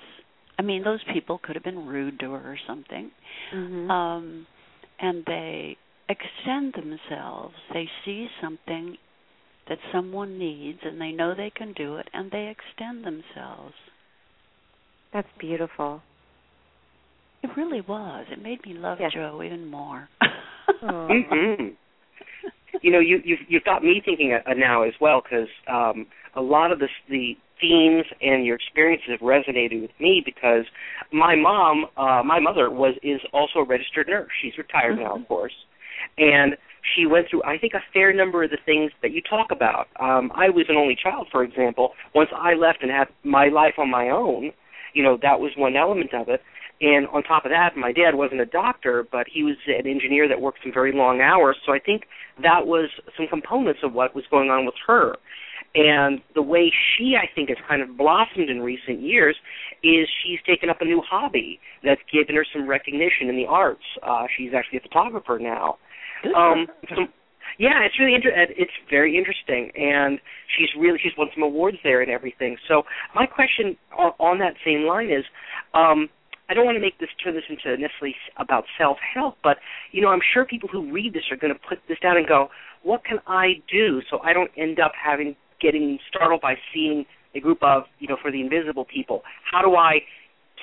i 0.58 0.62
mean 0.62 0.82
those 0.82 1.00
people 1.12 1.38
could 1.42 1.54
have 1.54 1.64
been 1.64 1.86
rude 1.86 2.18
to 2.20 2.32
her 2.32 2.52
or 2.52 2.58
something 2.66 3.10
Mm-hmm. 3.54 3.90
um 3.90 4.46
and 4.98 5.22
they 5.26 5.76
extend 6.08 6.72
themselves 6.74 7.54
they 7.74 7.86
see 8.06 8.28
something 8.40 8.96
that 9.68 9.78
someone 9.92 10.38
needs 10.38 10.78
and 10.82 10.98
they 10.98 11.12
know 11.12 11.34
they 11.34 11.52
can 11.54 11.74
do 11.74 11.96
it 11.96 12.08
and 12.14 12.30
they 12.30 12.50
extend 12.56 13.04
themselves 13.04 13.74
That's 15.12 15.28
beautiful. 15.38 16.02
it 17.42 17.50
really 17.56 17.80
was 17.80 18.26
it 18.30 18.40
made 18.42 18.64
me 18.64 18.72
love 18.74 18.98
Yeah. 19.00 19.08
joe 19.12 19.42
even 19.44 19.66
more 19.66 20.08
Aw. 20.82 21.08
Mhm. 21.08 21.76
You 22.82 22.90
know, 22.90 22.98
you 23.00 23.20
you've 23.24 23.40
you've 23.48 23.64
got 23.64 23.84
me 23.84 24.00
thinking 24.04 24.32
uh, 24.34 24.54
now 24.54 24.82
as 24.82 24.94
well 25.00 25.20
because 25.22 25.48
um, 25.68 26.06
a 26.34 26.40
lot 26.40 26.72
of 26.72 26.78
the 26.80 26.88
the 27.08 27.36
themes 27.60 28.04
and 28.20 28.44
your 28.44 28.56
experiences 28.56 29.08
have 29.10 29.20
resonated 29.20 29.80
with 29.82 29.90
me 30.00 30.20
because 30.24 30.64
my 31.12 31.36
mom, 31.36 31.86
uh, 31.96 32.22
my 32.24 32.40
mother 32.40 32.70
was 32.70 32.94
is 33.04 33.20
also 33.32 33.60
a 33.60 33.64
registered 33.64 34.08
nurse. 34.08 34.30
She's 34.40 34.56
retired 34.58 34.98
now, 34.98 35.14
Mhm. 35.14 35.22
of 35.22 35.28
course, 35.28 35.54
and 36.18 36.56
she 36.94 37.06
went 37.06 37.28
through 37.28 37.42
I 37.44 37.56
think 37.58 37.74
a 37.74 37.82
fair 37.92 38.12
number 38.12 38.42
of 38.42 38.50
the 38.50 38.56
things 38.64 38.90
that 39.02 39.12
you 39.12 39.20
talk 39.22 39.52
about. 39.52 39.86
Um, 40.00 40.32
I 40.34 40.48
was 40.48 40.66
an 40.68 40.76
only 40.76 40.96
child, 40.96 41.28
for 41.30 41.44
example. 41.44 41.94
Once 42.14 42.30
I 42.34 42.54
left 42.54 42.82
and 42.82 42.90
had 42.90 43.08
my 43.22 43.46
life 43.48 43.74
on 43.78 43.88
my 43.90 44.08
own, 44.08 44.52
you 44.94 45.02
know 45.02 45.18
that 45.22 45.40
was 45.40 45.52
one 45.56 45.76
element 45.76 46.14
of 46.14 46.28
it. 46.28 46.40
And 46.80 47.06
on 47.08 47.22
top 47.22 47.44
of 47.44 47.52
that, 47.52 47.76
my 47.76 47.92
dad 47.92 48.16
wasn't 48.16 48.40
a 48.40 48.46
doctor, 48.46 49.06
but 49.10 49.26
he 49.32 49.44
was 49.44 49.54
an 49.68 49.86
engineer 49.86 50.26
that 50.28 50.40
worked 50.40 50.58
some 50.64 50.72
very 50.72 50.92
long 50.92 51.20
hours. 51.20 51.56
So 51.64 51.72
I 51.72 51.78
think 51.78 52.04
that 52.42 52.66
was 52.66 52.90
some 53.16 53.28
components 53.28 53.80
of 53.84 53.92
what 53.92 54.16
was 54.16 54.24
going 54.30 54.50
on 54.50 54.66
with 54.66 54.74
her. 54.88 55.14
And 55.74 56.20
the 56.34 56.42
way 56.42 56.70
she, 56.70 57.14
I 57.16 57.32
think, 57.34 57.48
has 57.48 57.58
kind 57.68 57.82
of 57.82 57.96
blossomed 57.96 58.50
in 58.50 58.60
recent 58.60 59.00
years 59.00 59.36
is 59.82 60.08
she's 60.22 60.38
taken 60.46 60.68
up 60.68 60.80
a 60.80 60.84
new 60.84 61.00
hobby 61.08 61.60
that's 61.82 62.00
given 62.12 62.34
her 62.36 62.44
some 62.52 62.68
recognition 62.68 63.28
in 63.28 63.36
the 63.36 63.46
arts. 63.46 63.84
Uh, 64.02 64.26
she's 64.36 64.50
actually 64.54 64.78
a 64.78 64.82
photographer 64.82 65.38
now. 65.38 65.78
Um, 66.36 66.66
yeah, 67.58 67.82
it's 67.84 67.98
really 67.98 68.14
inter- 68.14 68.32
it's 68.34 68.72
very 68.90 69.16
interesting, 69.16 69.70
and 69.76 70.18
she's 70.56 70.68
really 70.78 70.98
she's 71.02 71.12
won 71.16 71.28
some 71.34 71.42
awards 71.42 71.78
there 71.84 72.00
and 72.00 72.10
everything. 72.10 72.56
So 72.68 72.82
my 73.14 73.26
question 73.26 73.76
on, 73.96 74.12
on 74.18 74.38
that 74.38 74.54
same 74.64 74.82
line 74.82 75.10
is, 75.10 75.24
um, 75.74 76.08
I 76.48 76.54
don't 76.54 76.64
want 76.64 76.76
to 76.76 76.80
make 76.80 76.98
this 76.98 77.08
turn 77.22 77.34
this 77.34 77.44
into 77.48 77.80
necessarily 77.80 78.14
about 78.36 78.64
self 78.78 78.98
help, 79.14 79.36
but 79.42 79.58
you 79.92 80.02
know 80.02 80.08
I'm 80.08 80.20
sure 80.32 80.44
people 80.44 80.68
who 80.68 80.90
read 80.92 81.14
this 81.14 81.24
are 81.30 81.36
going 81.36 81.52
to 81.52 81.60
put 81.68 81.78
this 81.88 81.98
down 82.00 82.16
and 82.16 82.26
go, 82.26 82.48
what 82.82 83.04
can 83.04 83.18
I 83.26 83.62
do 83.70 84.00
so 84.10 84.18
I 84.20 84.32
don't 84.32 84.50
end 84.56 84.80
up 84.80 84.92
having 85.02 85.36
getting 85.60 85.98
startled 86.08 86.40
by 86.40 86.54
seeing 86.74 87.04
a 87.34 87.40
group 87.40 87.62
of 87.62 87.84
you 87.98 88.08
know 88.08 88.16
for 88.20 88.30
the 88.30 88.40
invisible 88.40 88.84
people? 88.84 89.22
How 89.50 89.62
do 89.62 89.76
I 89.76 90.00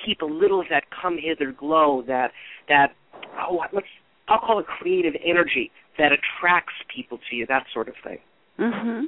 keep 0.04 0.22
a 0.22 0.26
little 0.26 0.60
of 0.60 0.66
that 0.70 0.84
come 0.90 1.18
hither 1.20 1.52
glow 1.52 2.02
that 2.06 2.30
that 2.68 2.94
oh 3.38 3.60
let's 3.72 3.86
I'll 4.28 4.38
call 4.38 4.60
it 4.60 4.66
creative 4.66 5.14
energy 5.24 5.70
that 5.98 6.12
attracts 6.12 6.74
people 6.94 7.18
to 7.28 7.36
you, 7.36 7.46
that 7.46 7.64
sort 7.72 7.88
of 7.88 7.94
thing. 8.04 8.18
mhm 8.58 9.04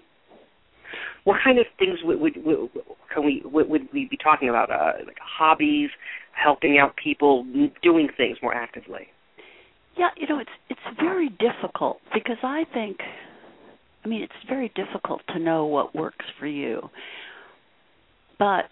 What 1.25 1.39
kind 1.43 1.59
of 1.59 1.67
things 1.79 1.99
would, 2.05 2.21
would, 2.21 2.37
would 2.45 2.71
can 3.13 3.25
we 3.25 3.43
would, 3.45 3.69
would 3.69 3.89
we 3.93 4.07
be 4.11 4.17
talking 4.17 4.49
about? 4.49 4.71
Uh, 4.71 5.05
like 5.07 5.19
hobbies, 5.21 5.91
helping 6.33 6.79
out 6.79 6.95
people, 7.03 7.45
doing 7.83 8.09
things 8.17 8.39
more 8.43 8.55
actively. 8.55 9.09
Yeah, 9.97 10.09
you 10.17 10.27
know, 10.27 10.39
it's 10.39 10.51
it's 10.71 10.97
very 10.99 11.29
difficult 11.29 11.99
because 12.15 12.39
I 12.43 12.65
think 12.73 12.99
I 14.05 14.09
mean, 14.09 14.23
it's 14.23 14.33
very 14.49 14.73
difficult 14.75 15.23
to 15.29 15.39
know 15.39 15.67
what 15.67 15.95
works 15.95 16.25
for 16.39 16.47
you. 16.47 16.91
But 18.39 18.67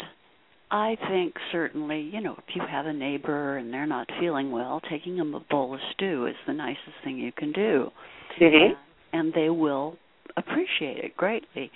I 0.71 0.97
think 1.09 1.35
certainly, 1.51 2.01
you 2.01 2.21
know, 2.21 2.37
if 2.39 2.55
you 2.55 2.63
have 2.69 2.87
a 2.87 2.93
neighbor 2.93 3.57
and 3.57 3.73
they're 3.73 3.87
not 3.87 4.09
feeling 4.21 4.53
well, 4.53 4.81
taking 4.89 5.17
them 5.17 5.35
a 5.35 5.41
bowl 5.41 5.75
of 5.75 5.81
stew 5.95 6.27
is 6.27 6.37
the 6.47 6.53
nicest 6.53 6.97
thing 7.03 7.19
you 7.19 7.33
can 7.33 7.53
do. 7.53 7.91
Mm-hmm. 8.41 8.75
And 9.13 9.33
they 9.35 9.49
will 9.51 9.97
appreciate 10.37 10.99
it 10.99 11.17
greatly. 11.17 11.73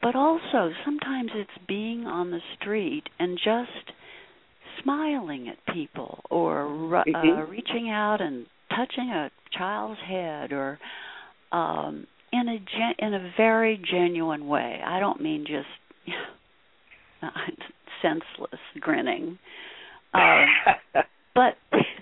But 0.00 0.14
also, 0.14 0.70
sometimes 0.84 1.32
it's 1.34 1.50
being 1.66 2.06
on 2.06 2.30
the 2.30 2.38
street 2.60 3.02
and 3.18 3.36
just 3.36 3.92
smiling 4.82 5.48
at 5.48 5.74
people 5.74 6.20
or 6.30 6.66
uh, 6.96 7.02
Mhm. 7.04 7.50
reaching 7.50 7.90
out 7.90 8.20
and 8.20 8.46
touching 8.70 9.10
a 9.10 9.30
child's 9.50 9.98
head 10.00 10.52
or 10.52 10.78
um 11.50 12.06
in 12.30 12.46
a 12.48 12.58
gen- 12.58 12.94
in 12.98 13.14
a 13.14 13.32
very 13.36 13.78
genuine 13.78 14.46
way. 14.46 14.80
I 14.84 15.00
don't 15.00 15.20
mean 15.20 15.46
just 15.46 15.66
senseless 18.02 18.60
grinning. 18.80 19.38
Um 20.14 20.46
but 21.34 21.54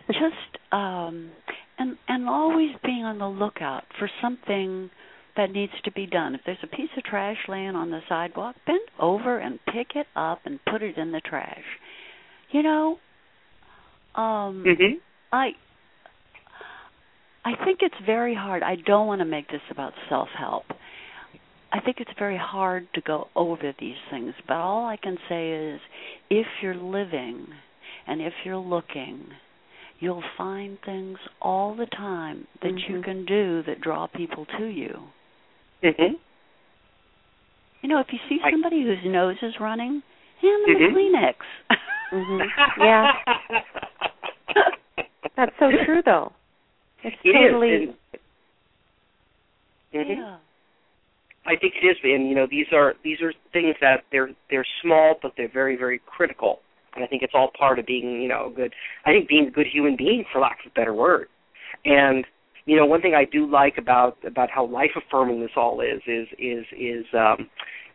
just 0.06 0.72
um 0.72 1.30
and 1.78 1.96
and 2.08 2.28
always 2.28 2.70
being 2.84 3.02
on 3.04 3.18
the 3.18 3.26
lookout 3.28 3.82
for 3.98 4.08
something 4.22 4.90
that 5.36 5.50
needs 5.50 5.72
to 5.84 5.90
be 5.90 6.06
done. 6.06 6.34
If 6.36 6.42
there's 6.46 6.56
a 6.62 6.68
piece 6.68 6.88
of 6.96 7.02
trash 7.02 7.36
laying 7.48 7.74
on 7.74 7.90
the 7.90 8.00
sidewalk, 8.08 8.54
bend 8.64 8.78
over 9.00 9.38
and 9.38 9.58
pick 9.66 9.96
it 9.96 10.06
up 10.14 10.42
and 10.44 10.60
put 10.70 10.82
it 10.82 10.96
in 10.96 11.10
the 11.10 11.20
trash. 11.20 11.64
You 12.52 12.62
know, 12.62 12.98
um 14.14 14.64
mhm. 14.64 14.92
I 15.32 15.50
I 17.44 17.64
think 17.64 17.80
it's 17.82 17.94
very 18.06 18.34
hard. 18.34 18.62
I 18.62 18.76
don't 18.76 19.06
want 19.08 19.20
to 19.20 19.24
make 19.24 19.48
this 19.48 19.60
about 19.70 19.92
self-help. 20.08 20.64
I 21.76 21.80
think 21.84 21.96
it's 22.00 22.10
very 22.18 22.38
hard 22.38 22.86
to 22.94 23.00
go 23.02 23.28
over 23.36 23.74
these 23.78 23.96
things, 24.10 24.32
but 24.48 24.54
all 24.54 24.86
I 24.86 24.96
can 24.96 25.18
say 25.28 25.50
is 25.52 25.80
if 26.30 26.46
you're 26.62 26.74
living 26.74 27.46
and 28.06 28.22
if 28.22 28.32
you're 28.44 28.56
looking, 28.56 29.26
you'll 30.00 30.22
find 30.38 30.78
things 30.84 31.18
all 31.42 31.74
the 31.76 31.86
time 31.86 32.46
that 32.62 32.68
mm-hmm. 32.72 32.94
you 32.94 33.02
can 33.02 33.26
do 33.26 33.62
that 33.64 33.80
draw 33.82 34.06
people 34.06 34.46
to 34.58 34.64
you. 34.64 35.02
Mhm. 35.82 36.12
You 37.82 37.88
know, 37.90 37.98
if 38.00 38.06
you 38.10 38.18
see 38.28 38.38
I- 38.42 38.50
somebody 38.50 38.82
whose 38.82 39.04
nose 39.04 39.36
is 39.42 39.54
running, 39.60 40.02
hand 40.40 40.64
them 40.66 40.76
Mhm. 40.76 40.90
a 40.90 40.94
Kleenex. 40.94 41.34
Mhm. 42.12 42.48
Yeah. 42.78 43.12
That's 45.36 45.52
so 45.58 45.70
true, 45.84 46.00
though. 46.02 46.32
It's 47.02 47.16
It 47.22 47.28
is, 47.28 47.34
totally. 47.34 47.74
and- 47.74 47.96
Mhm. 49.92 50.16
Yeah. 50.16 50.36
I 51.46 51.56
think 51.56 51.74
it 51.80 51.86
is, 51.86 51.96
and 52.02 52.28
you 52.28 52.34
know 52.34 52.46
these 52.50 52.66
are 52.72 52.94
these 53.04 53.20
are 53.20 53.32
things 53.52 53.76
that 53.80 54.02
they're 54.10 54.30
they're 54.50 54.66
small, 54.82 55.14
but 55.20 55.32
they're 55.36 55.52
very 55.52 55.76
very 55.76 56.00
critical, 56.04 56.60
and 56.94 57.04
I 57.04 57.06
think 57.06 57.22
it's 57.22 57.34
all 57.34 57.50
part 57.56 57.78
of 57.78 57.86
being 57.86 58.20
you 58.20 58.28
know 58.28 58.50
a 58.50 58.54
good. 58.54 58.74
I 59.04 59.10
think 59.10 59.28
being 59.28 59.48
a 59.48 59.50
good 59.50 59.66
human 59.72 59.96
being, 59.96 60.24
for 60.32 60.40
lack 60.40 60.58
of 60.64 60.72
a 60.72 60.74
better 60.74 60.94
word, 60.94 61.28
and 61.84 62.24
you 62.64 62.76
know 62.76 62.84
one 62.84 63.00
thing 63.00 63.14
I 63.14 63.24
do 63.24 63.48
like 63.48 63.74
about 63.78 64.18
about 64.26 64.50
how 64.50 64.66
life 64.66 64.90
affirming 64.96 65.40
this 65.40 65.50
all 65.56 65.80
is 65.80 66.02
is 66.06 66.26
is 66.38 66.64
is 66.76 67.04
um, 67.14 67.48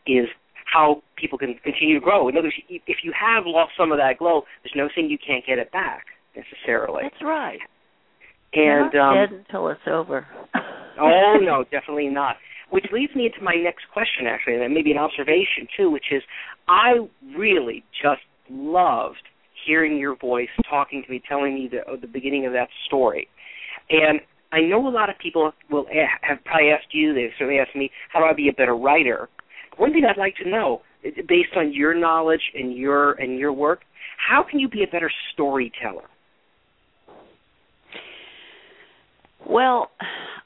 is 0.07 0.27
how 0.71 1.03
people 1.17 1.37
can 1.37 1.55
continue 1.63 1.99
to 1.99 2.03
grow. 2.03 2.29
In 2.29 2.37
other 2.37 2.45
words, 2.45 2.55
if 2.69 2.97
you 3.03 3.11
have 3.19 3.43
lost 3.45 3.73
some 3.77 3.91
of 3.91 3.97
that 3.97 4.17
glow, 4.17 4.43
there's 4.63 4.73
no 4.75 4.87
saying 4.95 5.09
you 5.09 5.17
can't 5.17 5.45
get 5.45 5.59
it 5.59 5.71
back 5.71 6.05
necessarily. 6.35 7.03
That's 7.03 7.21
right. 7.21 7.59
And 8.53 8.91
You're 8.93 8.93
not 8.93 9.21
um, 9.23 9.29
dead 9.29 9.39
until 9.39 9.69
it's 9.69 9.81
over. 9.87 10.25
oh 10.99 11.37
no, 11.41 11.63
definitely 11.71 12.07
not. 12.07 12.37
Which 12.71 12.85
leads 12.91 13.13
me 13.15 13.25
into 13.27 13.43
my 13.43 13.55
next 13.55 13.85
question, 13.93 14.27
actually, 14.27 14.55
and 14.55 14.73
maybe 14.73 14.91
an 14.91 14.97
observation 14.97 15.67
too, 15.77 15.91
which 15.91 16.05
is 16.11 16.23
I 16.67 17.07
really 17.37 17.83
just 18.01 18.21
loved 18.49 19.21
hearing 19.65 19.97
your 19.97 20.15
voice, 20.15 20.49
talking 20.69 21.03
to 21.03 21.11
me, 21.11 21.21
telling 21.27 21.53
me 21.53 21.69
the 21.71 21.81
uh, 21.89 21.97
the 21.99 22.07
beginning 22.07 22.45
of 22.45 22.53
that 22.53 22.69
story, 22.87 23.27
and 23.89 24.19
I 24.51 24.61
know 24.61 24.87
a 24.87 24.89
lot 24.89 25.09
of 25.09 25.17
people 25.19 25.51
will 25.69 25.85
have 26.21 26.43
probably 26.43 26.69
asked 26.71 26.93
you. 26.93 27.13
They've 27.13 27.29
certainly 27.37 27.59
asked 27.59 27.75
me, 27.75 27.89
how 28.11 28.19
do 28.19 28.25
I 28.25 28.33
be 28.33 28.49
a 28.49 28.53
better 28.53 28.75
writer? 28.75 29.29
One 29.77 29.93
thing 29.93 30.03
I'd 30.05 30.17
like 30.17 30.35
to 30.43 30.49
know, 30.49 30.81
based 31.03 31.55
on 31.55 31.73
your 31.73 31.93
knowledge 31.93 32.41
and 32.53 32.75
your 32.75 33.13
and 33.13 33.37
your 33.37 33.53
work, 33.53 33.81
how 34.17 34.43
can 34.49 34.59
you 34.59 34.67
be 34.67 34.83
a 34.83 34.87
better 34.87 35.11
storyteller? 35.33 36.03
Well, 39.47 39.91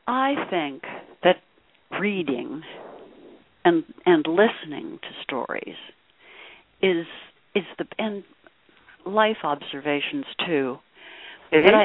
I 0.08 0.36
think 0.50 0.84
that 1.24 1.38
reading 2.00 2.62
and 3.64 3.84
and 4.06 4.26
listening 4.28 5.00
to 5.02 5.10
stories 5.24 5.76
is 6.82 7.06
is 7.56 7.64
the 7.78 7.86
and 7.98 8.24
life 9.06 9.38
observations 9.44 10.26
too. 10.46 10.78
But 11.52 11.58
mm-hmm. 11.58 11.76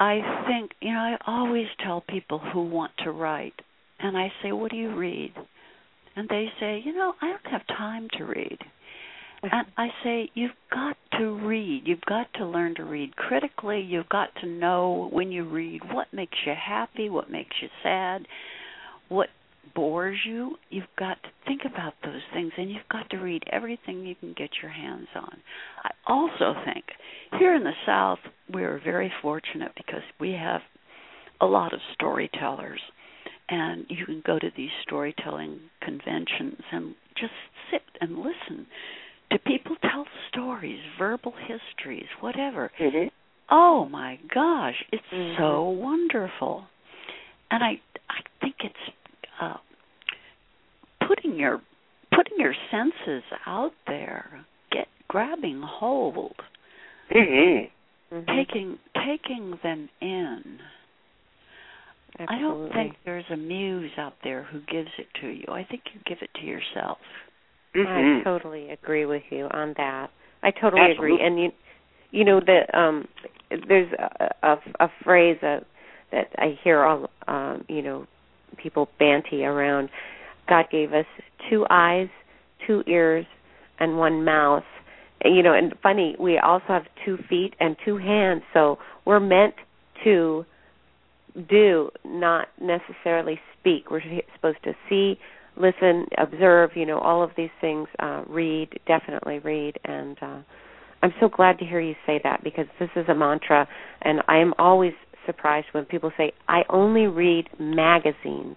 I 0.00 0.20
I 0.20 0.46
think 0.46 0.72
you 0.80 0.92
know 0.92 0.98
I 1.00 1.16
always 1.26 1.66
tell 1.84 2.02
people 2.08 2.38
who 2.38 2.62
want 2.62 2.92
to 3.04 3.10
write, 3.10 3.54
and 3.98 4.16
I 4.16 4.32
say, 4.42 4.52
"What 4.52 4.70
do 4.70 4.76
you 4.76 4.94
read?" 4.94 5.32
And 6.16 6.28
they 6.28 6.46
say, 6.58 6.82
"You 6.84 6.94
know, 6.94 7.14
I 7.20 7.28
don't 7.28 7.52
have 7.52 7.66
time 7.66 8.08
to 8.18 8.24
read." 8.24 8.58
And 9.40 9.66
I 9.76 9.88
say, 10.02 10.30
you've 10.34 10.50
got 10.72 10.96
to 11.18 11.38
read. 11.46 11.82
You've 11.86 12.00
got 12.08 12.26
to 12.34 12.44
learn 12.44 12.74
to 12.74 12.84
read 12.84 13.14
critically. 13.14 13.80
You've 13.80 14.08
got 14.08 14.30
to 14.40 14.46
know 14.48 15.08
when 15.12 15.30
you 15.30 15.44
read 15.44 15.80
what 15.92 16.12
makes 16.12 16.36
you 16.44 16.54
happy, 16.54 17.08
what 17.08 17.30
makes 17.30 17.54
you 17.62 17.68
sad, 17.82 18.26
what 19.08 19.28
bores 19.74 20.18
you. 20.26 20.56
You've 20.70 20.84
got 20.98 21.22
to 21.22 21.28
think 21.46 21.62
about 21.64 21.94
those 22.02 22.22
things, 22.32 22.52
and 22.56 22.70
you've 22.70 22.88
got 22.90 23.08
to 23.10 23.18
read 23.18 23.42
everything 23.50 24.04
you 24.06 24.14
can 24.14 24.34
get 24.36 24.50
your 24.62 24.70
hands 24.70 25.08
on. 25.14 25.36
I 25.84 25.90
also 26.06 26.54
think 26.64 26.84
here 27.38 27.54
in 27.54 27.64
the 27.64 27.72
South, 27.86 28.18
we're 28.52 28.80
very 28.82 29.12
fortunate 29.22 29.72
because 29.76 30.02
we 30.20 30.32
have 30.32 30.60
a 31.40 31.46
lot 31.46 31.72
of 31.72 31.80
storytellers. 31.94 32.80
And 33.50 33.86
you 33.88 34.04
can 34.04 34.22
go 34.26 34.38
to 34.38 34.50
these 34.56 34.70
storytelling 34.82 35.58
conventions 35.80 36.60
and 36.70 36.94
just 37.16 37.32
sit 37.70 37.80
and 38.00 38.18
listen 38.18 38.66
to 39.32 39.38
people 39.38 39.76
tell 39.80 40.04
stories, 40.30 40.80
verbal 40.98 41.32
histories, 41.46 42.06
whatever. 42.20 42.70
Mm-hmm. 42.78 43.08
Oh 43.50 43.86
my 43.86 44.18
gosh, 44.34 44.84
it's 44.92 45.02
Mhm. 45.10 45.38
so 45.38 45.62
wonderful. 45.70 46.66
And 47.50 47.64
I 47.64 47.80
I 48.10 48.20
think 48.40 48.56
it's 48.60 48.94
uh 49.40 49.56
putting 51.06 51.36
your 51.36 51.60
putting 52.14 52.38
your 52.38 52.54
senses 52.70 53.22
out 53.46 53.72
there, 53.86 54.44
get 54.70 54.86
grabbing 55.08 55.62
hold, 55.64 56.34
Mm-hmm. 57.14 58.16
Mhm. 58.16 58.26
taking 58.26 58.78
taking 59.06 59.58
them 59.62 59.88
in. 60.00 60.58
I 62.20 62.38
don't 62.40 62.72
think 62.72 62.96
there's 63.04 63.24
a 63.30 63.36
muse 63.36 63.92
out 63.96 64.14
there 64.24 64.42
who 64.42 64.60
gives 64.60 64.90
it 64.98 65.06
to 65.20 65.28
you. 65.28 65.44
I 65.48 65.64
think 65.64 65.82
you 65.94 66.00
give 66.04 66.18
it 66.20 66.30
to 66.40 66.46
yourself. 66.46 66.98
Mm-hmm. 67.76 68.20
I 68.20 68.24
totally 68.24 68.70
agree 68.70 69.06
with 69.06 69.22
you 69.30 69.46
on 69.52 69.74
that. 69.76 70.10
I 70.42 70.50
totally 70.50 70.90
agree. 70.92 71.18
And 71.20 71.38
you, 71.38 71.50
you 72.10 72.24
know, 72.24 72.40
the 72.40 72.78
um, 72.78 73.06
there's 73.68 73.92
a, 73.92 74.46
a, 74.46 74.56
a 74.80 74.88
phrase 75.04 75.38
that 75.42 75.64
that 76.10 76.28
I 76.38 76.58
hear 76.64 76.82
all, 76.82 77.08
um, 77.28 77.64
you 77.68 77.82
know, 77.82 78.06
people 78.56 78.88
banty 78.98 79.44
around. 79.44 79.90
God 80.48 80.66
gave 80.70 80.92
us 80.92 81.06
two 81.50 81.66
eyes, 81.70 82.08
two 82.66 82.82
ears, 82.86 83.26
and 83.78 83.98
one 83.98 84.24
mouth. 84.24 84.64
And, 85.20 85.36
you 85.36 85.42
know, 85.42 85.52
and 85.52 85.74
funny, 85.82 86.16
we 86.18 86.38
also 86.38 86.64
have 86.68 86.84
two 87.04 87.18
feet 87.28 87.54
and 87.60 87.76
two 87.84 87.96
hands. 87.96 88.42
So 88.54 88.78
we're 89.04 89.20
meant 89.20 89.54
to 90.04 90.44
do, 91.48 91.90
not 92.04 92.48
necessarily 92.60 93.40
speak. 93.58 93.90
We're 93.90 94.02
supposed 94.34 94.62
to 94.64 94.74
see, 94.88 95.18
listen, 95.56 96.06
observe, 96.16 96.70
you 96.74 96.86
know, 96.86 96.98
all 96.98 97.22
of 97.22 97.30
these 97.36 97.50
things, 97.60 97.88
uh, 97.98 98.22
read, 98.28 98.78
definitely 98.86 99.38
read. 99.40 99.78
And 99.84 100.16
uh, 100.22 100.38
I'm 101.02 101.12
so 101.20 101.28
glad 101.28 101.58
to 101.58 101.64
hear 101.64 101.80
you 101.80 101.94
say 102.06 102.20
that 102.24 102.42
because 102.42 102.66
this 102.80 102.90
is 102.96 103.08
a 103.08 103.14
mantra, 103.14 103.68
and 104.02 104.20
I 104.28 104.38
am 104.38 104.54
always 104.58 104.94
surprised 105.28 105.66
when 105.72 105.84
people 105.84 106.10
say, 106.16 106.32
I 106.48 106.62
only 106.70 107.06
read 107.06 107.48
magazines. 107.60 108.56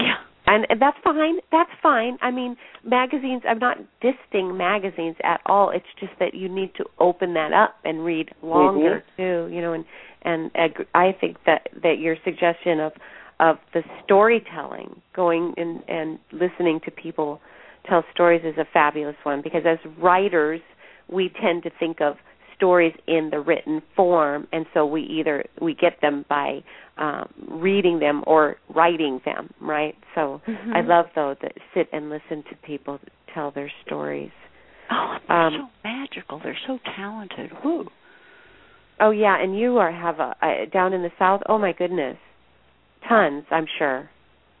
Yeah. 0.00 0.14
And 0.46 0.66
and 0.70 0.80
that's 0.80 0.96
fine. 1.04 1.36
That's 1.52 1.70
fine. 1.82 2.16
I 2.22 2.30
mean, 2.30 2.56
magazines. 2.82 3.42
I'm 3.46 3.58
not 3.58 3.76
dissing 4.02 4.56
magazines 4.56 5.16
at 5.22 5.40
all. 5.44 5.70
It's 5.70 5.84
just 6.00 6.12
that 6.20 6.32
you 6.34 6.48
need 6.48 6.74
to 6.76 6.86
open 6.98 7.34
that 7.34 7.52
up 7.52 7.74
and 7.84 8.02
read 8.02 8.28
mm-hmm. 8.28 8.46
longer 8.46 9.04
too. 9.18 9.50
You 9.52 9.60
know, 9.60 9.74
and 9.74 9.84
and 10.22 10.50
I 10.94 11.14
think 11.20 11.36
that 11.44 11.68
that 11.82 11.98
your 11.98 12.16
suggestion 12.24 12.80
of 12.80 12.92
of 13.40 13.56
the 13.74 13.82
storytelling, 14.04 15.02
going 15.14 15.52
and 15.58 15.82
and 15.86 16.18
listening 16.32 16.80
to 16.86 16.90
people 16.90 17.40
tell 17.86 18.02
stories, 18.14 18.40
is 18.42 18.56
a 18.56 18.66
fabulous 18.72 19.16
one 19.24 19.42
because 19.42 19.64
as 19.66 19.78
writers, 19.98 20.60
we 21.12 21.30
tend 21.42 21.64
to 21.64 21.70
think 21.78 22.00
of 22.00 22.16
stories 22.58 22.92
in 23.06 23.30
the 23.30 23.40
written 23.40 23.80
form, 23.96 24.46
and 24.52 24.66
so 24.74 24.84
we 24.84 25.02
either 25.02 25.44
we 25.62 25.74
get 25.74 26.00
them 26.02 26.24
by 26.28 26.62
um, 26.98 27.28
reading 27.48 28.00
them 28.00 28.24
or 28.26 28.56
writing 28.74 29.20
them, 29.24 29.48
right? 29.60 29.94
So 30.16 30.40
Mhm. 30.46 30.74
I 30.76 30.80
love 30.80 31.06
though 31.14 31.34
that 31.40 31.52
sit 31.72 31.88
and 31.92 32.10
listen 32.10 32.42
to 32.50 32.56
people 32.66 32.98
tell 33.32 33.52
their 33.52 33.70
stories. 33.86 34.32
Oh, 34.90 35.16
they're 35.28 35.36
Um, 35.36 35.54
so 35.54 35.68
magical. 35.84 36.38
They're 36.40 36.58
so 36.66 36.78
talented. 36.96 37.52
Woo. 37.64 37.86
Oh 39.00 39.10
yeah, 39.10 39.36
and 39.40 39.56
you 39.56 39.78
are 39.78 39.92
have 39.92 40.18
a, 40.18 40.34
a 40.42 40.66
down 40.66 40.92
in 40.92 41.02
the 41.02 41.12
south. 41.18 41.42
Oh 41.48 41.58
my 41.58 41.72
goodness, 41.72 42.18
tons. 43.08 43.44
I'm 43.52 43.66
sure. 43.78 44.10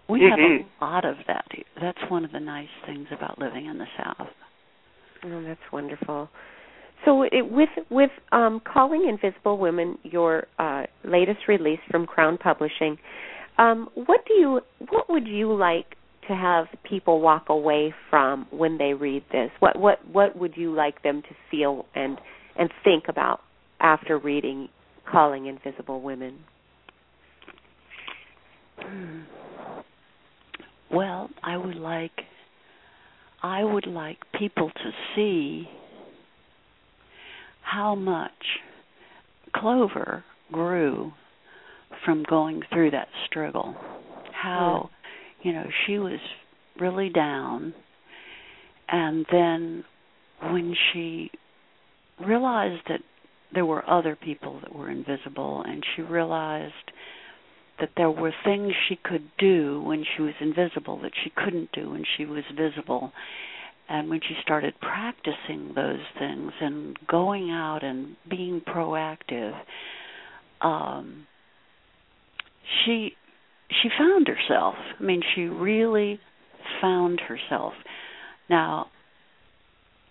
We 0.08 0.20
have 0.30 0.38
Mhm. 0.38 0.64
a 0.80 0.84
lot 0.84 1.04
of 1.04 1.16
that. 1.26 1.44
here. 1.52 1.64
That's 1.80 2.02
one 2.08 2.24
of 2.24 2.30
the 2.32 2.40
nice 2.40 2.70
things 2.86 3.08
about 3.10 3.38
living 3.38 3.66
in 3.66 3.76
the 3.78 3.88
South. 3.98 4.28
Oh, 5.24 5.42
that's 5.42 5.72
wonderful. 5.72 6.30
So 7.04 7.22
it, 7.22 7.50
with 7.50 7.68
with 7.90 8.10
um, 8.32 8.60
calling 8.70 9.08
invisible 9.08 9.58
women, 9.58 9.98
your 10.02 10.46
uh, 10.58 10.84
latest 11.04 11.40
release 11.48 11.80
from 11.90 12.06
Crown 12.06 12.38
Publishing, 12.38 12.98
um, 13.56 13.88
what 13.94 14.20
do 14.26 14.34
you 14.34 14.60
what 14.90 15.08
would 15.08 15.26
you 15.26 15.54
like 15.54 15.96
to 16.28 16.34
have 16.34 16.66
people 16.88 17.20
walk 17.20 17.46
away 17.48 17.94
from 18.10 18.46
when 18.50 18.78
they 18.78 18.94
read 18.94 19.24
this? 19.32 19.50
What 19.60 19.78
what 19.78 19.98
what 20.10 20.36
would 20.36 20.56
you 20.56 20.74
like 20.74 21.02
them 21.02 21.22
to 21.22 21.28
feel 21.50 21.86
and 21.94 22.18
and 22.58 22.70
think 22.84 23.04
about 23.08 23.40
after 23.80 24.18
reading 24.18 24.68
Calling 25.10 25.46
Invisible 25.46 26.02
Women? 26.02 26.38
Well, 30.90 31.30
I 31.42 31.56
would 31.56 31.76
like 31.76 32.12
I 33.42 33.62
would 33.62 33.86
like 33.86 34.18
people 34.38 34.70
to 34.70 34.90
see 35.14 35.68
how 37.70 37.94
much 37.94 38.30
Clover 39.54 40.24
grew 40.52 41.12
from 42.04 42.24
going 42.28 42.62
through 42.72 42.92
that 42.92 43.08
struggle. 43.26 43.74
How 44.32 44.90
you 45.42 45.52
know 45.52 45.66
she 45.86 45.98
was 45.98 46.20
really 46.80 47.10
down. 47.10 47.74
And 48.88 49.26
then 49.30 49.84
when 50.40 50.74
she 50.92 51.30
realized 52.24 52.82
that 52.88 53.00
there 53.54 53.66
were 53.66 53.88
other 53.88 54.16
people 54.16 54.60
that 54.60 54.74
were 54.74 54.90
invisible 54.90 55.62
and 55.66 55.84
she 55.94 56.02
realized 56.02 56.72
that 57.80 57.90
there 57.96 58.10
were 58.10 58.32
things 58.44 58.72
she 58.88 58.96
could 58.96 59.30
do 59.38 59.82
when 59.82 60.04
she 60.16 60.22
was 60.22 60.34
invisible 60.40 61.00
that 61.02 61.12
she 61.22 61.30
couldn't 61.36 61.70
do 61.72 61.90
when 61.90 62.04
she 62.16 62.24
was 62.24 62.44
visible 62.56 63.12
and 63.88 64.08
when 64.10 64.20
she 64.20 64.34
started 64.42 64.74
practicing 64.80 65.72
those 65.74 66.00
things 66.18 66.52
and 66.60 66.98
going 67.08 67.50
out 67.50 67.82
and 67.82 68.16
being 68.28 68.60
proactive 68.60 69.58
um 70.60 71.26
she 72.84 73.12
she 73.82 73.88
found 73.98 74.28
herself 74.28 74.74
i 74.98 75.02
mean 75.02 75.22
she 75.34 75.42
really 75.42 76.20
found 76.80 77.20
herself 77.20 77.72
now 78.50 78.88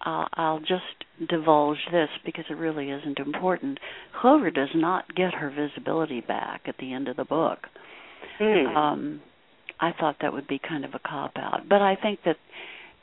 uh, 0.05 0.25
I'll 0.33 0.59
just 0.59 1.29
divulge 1.29 1.79
this 1.91 2.09
because 2.23 2.45
it 2.49 2.53
really 2.53 2.91
isn't 2.91 3.19
important. 3.19 3.79
Clover 4.21 4.51
does 4.51 4.69
not 4.75 5.03
get 5.15 5.33
her 5.33 5.49
visibility 5.49 6.21
back 6.21 6.61
at 6.65 6.75
the 6.79 6.93
end 6.93 7.07
of 7.07 7.17
the 7.17 7.25
book. 7.25 7.59
Mm. 8.39 8.75
Um, 8.75 9.21
I 9.79 9.91
thought 9.99 10.17
that 10.21 10.33
would 10.33 10.47
be 10.47 10.59
kind 10.59 10.85
of 10.85 10.93
a 10.93 10.99
cop 10.99 11.33
out, 11.35 11.67
but 11.67 11.81
I 11.81 11.95
think 11.95 12.19
that 12.25 12.37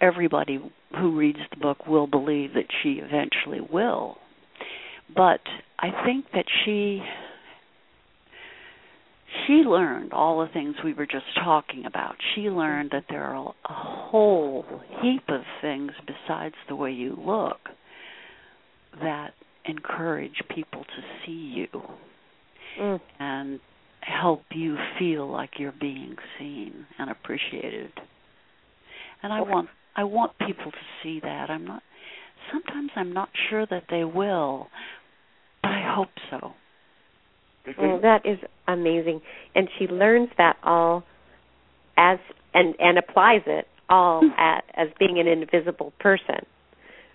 everybody 0.05 0.61
who 0.99 1.17
reads 1.17 1.39
the 1.51 1.61
book 1.61 1.87
will 1.87 2.07
believe 2.07 2.55
that 2.55 2.67
she 2.83 3.01
eventually 3.03 3.61
will. 3.61 4.19
But 5.15 5.41
I 5.79 6.05
think 6.05 6.27
that 6.33 6.47
she 6.65 7.03
she 9.47 9.55
learned 9.55 10.13
all 10.13 10.41
the 10.41 10.53
things 10.53 10.77
we 10.85 10.95
were 10.95 11.07
just 11.07 11.25
talking 11.43 11.85
about. 11.87 12.15
She 12.35 12.43
learned 12.43 12.91
that 12.93 13.05
there 13.09 13.25
are 13.25 13.49
a 13.49 13.73
whole 13.73 14.65
heap 15.03 15.25
of 15.29 15.41
things 15.61 15.91
besides 16.07 16.55
the 16.69 16.77
way 16.77 16.93
you 16.93 17.19
look 17.19 17.59
that 19.03 19.33
encourage 19.65 20.41
people 20.55 20.85
to 20.85 21.03
see 21.25 21.33
you 21.33 21.83
mm. 22.81 23.01
and 23.19 23.59
help 24.01 24.43
you 24.55 24.77
feel 24.99 25.29
like 25.31 25.51
you're 25.59 25.75
being 25.81 26.15
seen 26.39 26.87
and 26.99 27.11
appreciated. 27.11 27.91
And 29.23 29.33
I 29.33 29.41
want 29.41 29.69
I 29.97 30.05
want 30.05 30.33
people 30.47 30.71
to 30.71 30.79
see 31.03 31.21
that. 31.21 31.51
I'm 31.51 31.65
not 31.67 31.83
sometimes 32.53 32.91
I'm 32.97 33.13
not 33.13 33.29
sure 33.49 33.67
that 33.67 33.85
they 33.91 34.05
will, 34.05 34.69
but 35.63 35.71
I 35.71 35.95
hope 35.95 36.09
so. 36.31 36.53
Mm-hmm. 37.67 37.81
Well, 37.83 38.01
that 38.03 38.27
is 38.27 38.39
amazing, 38.69 39.21
and 39.55 39.69
she 39.79 39.87
learns 39.87 40.29
that 40.37 40.57
all 40.63 41.05
as 41.97 42.19
and 42.53 42.75
and 42.79 42.99
applies 42.99 43.43
it 43.47 43.67
all 43.89 44.21
Hmm. 44.21 44.31
at 44.39 44.65
as 44.75 44.89
being 44.99 45.19
an 45.19 45.27
invisible 45.27 45.93
person, 46.01 46.45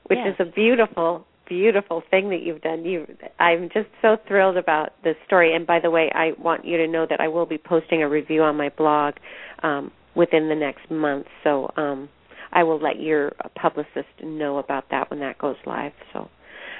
which 0.05 0.19
Yes. 0.19 0.35
is 0.39 0.47
a 0.47 0.51
beautiful 0.51 1.25
beautiful 1.45 2.01
thing 2.11 2.29
that 2.29 2.41
you've 2.41 2.61
done. 2.61 2.85
You 2.85 3.07
I'm 3.39 3.69
just 3.73 3.89
so 4.01 4.17
thrilled 4.27 4.55
about 4.57 4.93
this 5.03 5.15
story. 5.25 5.55
And 5.55 5.65
by 5.65 5.79
the 5.79 5.89
way, 5.89 6.11
I 6.13 6.33
want 6.37 6.63
you 6.63 6.77
to 6.77 6.87
know 6.87 7.07
that 7.09 7.19
I 7.19 7.27
will 7.27 7.47
be 7.47 7.57
posting 7.57 8.03
a 8.03 8.09
review 8.09 8.43
on 8.43 8.55
my 8.55 8.69
blog 8.69 9.15
um 9.63 9.91
within 10.15 10.47
the 10.49 10.55
next 10.55 10.89
month. 10.91 11.27
So 11.43 11.71
um 11.75 12.09
I 12.51 12.63
will 12.63 12.79
let 12.81 12.99
your 12.99 13.31
publicist 13.55 14.07
know 14.23 14.57
about 14.57 14.85
that 14.91 15.09
when 15.09 15.19
that 15.19 15.37
goes 15.37 15.57
live. 15.65 15.93
So 16.13 16.29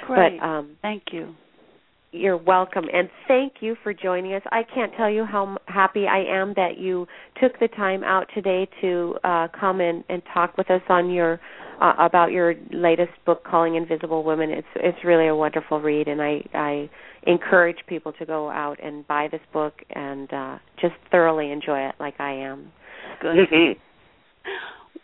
Great. 0.08 0.40
but 0.40 0.46
um 0.46 0.78
Thank 0.82 1.04
you. 1.12 1.36
you're 2.12 2.38
welcome, 2.38 2.86
and 2.92 3.10
thank 3.28 3.54
you 3.60 3.76
for 3.84 3.94
joining 3.94 4.34
us. 4.34 4.42
I 4.52 4.64
can't 4.74 4.92
tell 4.98 5.10
you 5.10 5.26
how 5.26 5.52
m- 5.52 5.58
happy 5.66 6.08
I 6.08 6.24
am 6.24 6.54
that 6.56 6.78
you 6.78 7.06
took 7.42 7.60
the 7.60 7.68
time 7.70 8.04
out 8.04 8.26
today 8.34 8.68
to 8.82 9.16
uh, 9.24 9.48
come 9.60 9.80
in 9.82 10.04
and 10.10 10.22
talk 10.34 10.58
with 10.58 10.72
us 10.72 10.82
on 10.90 11.12
your 11.12 11.40
uh, 11.82 11.94
about 12.00 12.32
your 12.32 12.56
latest 12.72 13.12
book, 13.26 13.44
Calling 13.44 13.76
Invisible 13.76 14.24
Women. 14.24 14.50
It's 14.50 14.68
it's 14.76 14.98
really 15.06 15.28
a 15.28 15.36
wonderful 15.36 15.80
read, 15.80 16.08
and 16.08 16.22
I 16.22 16.42
I 16.54 16.90
encourage 17.28 17.78
people 17.88 18.14
to 18.14 18.26
go 18.26 18.50
out 18.50 18.78
and 18.84 19.08
buy 19.08 19.28
this 19.32 19.42
book 19.54 19.74
and 19.92 20.32
uh, 20.34 20.58
just 20.82 20.96
thoroughly 21.12 21.52
enjoy 21.52 21.80
it, 21.88 21.96
like 22.00 22.20
I 22.20 22.32
am. 22.32 22.72
Good. 23.22 23.38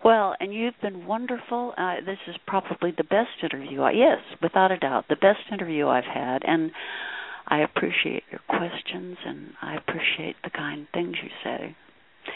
Well, 0.03 0.35
and 0.39 0.53
you've 0.53 0.79
been 0.81 1.07
wonderful. 1.07 1.73
Uh, 1.77 1.95
this 2.05 2.19
is 2.27 2.35
probably 2.45 2.91
the 2.95 3.03
best 3.03 3.43
interview. 3.43 3.81
I, 3.81 3.91
yes, 3.91 4.19
without 4.41 4.71
a 4.71 4.77
doubt, 4.77 5.05
the 5.09 5.15
best 5.15 5.39
interview 5.51 5.87
I've 5.87 6.03
had, 6.03 6.43
and 6.45 6.71
I 7.47 7.59
appreciate 7.59 8.23
your 8.31 8.41
questions 8.47 9.17
and 9.25 9.51
I 9.61 9.75
appreciate 9.75 10.35
the 10.43 10.49
kind 10.49 10.87
things 10.93 11.15
you 11.21 11.29
say. 11.43 11.75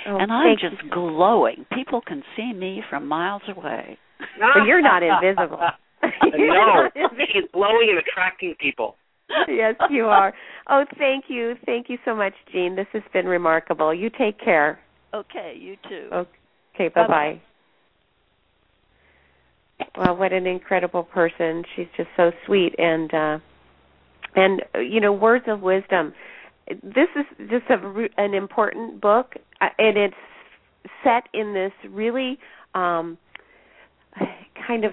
Oh, 0.08 0.18
and 0.18 0.32
I'm 0.32 0.46
thank 0.46 0.62
you. 0.62 0.70
just 0.70 0.92
glowing. 0.92 1.66
People 1.74 2.02
can 2.06 2.24
see 2.36 2.54
me 2.54 2.84
from 2.90 3.08
miles 3.08 3.42
away. 3.48 3.98
But 4.40 4.66
you're 4.68 4.82
not 4.82 5.02
invisible. 5.02 5.60
You're 6.38 6.48
no, 6.48 6.84
not 6.84 6.96
invisible. 6.96 7.26
she's 7.34 7.44
glowing 7.54 7.88
and 7.90 8.00
attracting 8.00 8.56
people. 8.60 8.96
yes, 9.48 9.76
you 9.90 10.06
are. 10.06 10.34
Oh, 10.70 10.84
thank 10.98 11.26
you. 11.28 11.56
Thank 11.66 11.90
you 11.90 11.98
so 12.06 12.16
much, 12.16 12.34
Jeanne. 12.52 12.76
This 12.76 12.88
has 12.94 13.04
been 13.14 13.26
remarkable. 13.26 13.94
You 13.94 14.10
take 14.10 14.40
care. 14.40 14.80
Okay, 15.14 15.56
you 15.58 15.76
too. 15.88 16.10
Okay, 16.12 16.90
bye-bye. 16.94 17.42
Well, 19.98 20.16
what 20.16 20.34
an 20.34 20.48
incredible 20.48 21.04
person. 21.04 21.64
She's 21.76 21.88
just 21.98 22.10
so 22.16 22.32
sweet 22.46 22.76
and 22.78 23.14
uh 23.14 23.40
and 24.36 24.62
uh, 24.76 24.80
you 24.80 25.00
know, 25.02 25.12
words 25.12 25.46
of 25.48 25.62
wisdom. 25.62 26.14
This 26.68 27.08
is 27.16 27.26
just 27.50 27.66
a, 27.70 28.08
an 28.18 28.34
important 28.34 29.02
book 29.02 29.34
uh, 29.62 29.70
and 29.78 29.98
it's 29.98 30.16
set 31.04 31.24
in 31.34 31.54
this 31.54 31.72
really 31.92 32.38
um 32.76 33.18
kind 34.68 34.86
of 34.86 34.92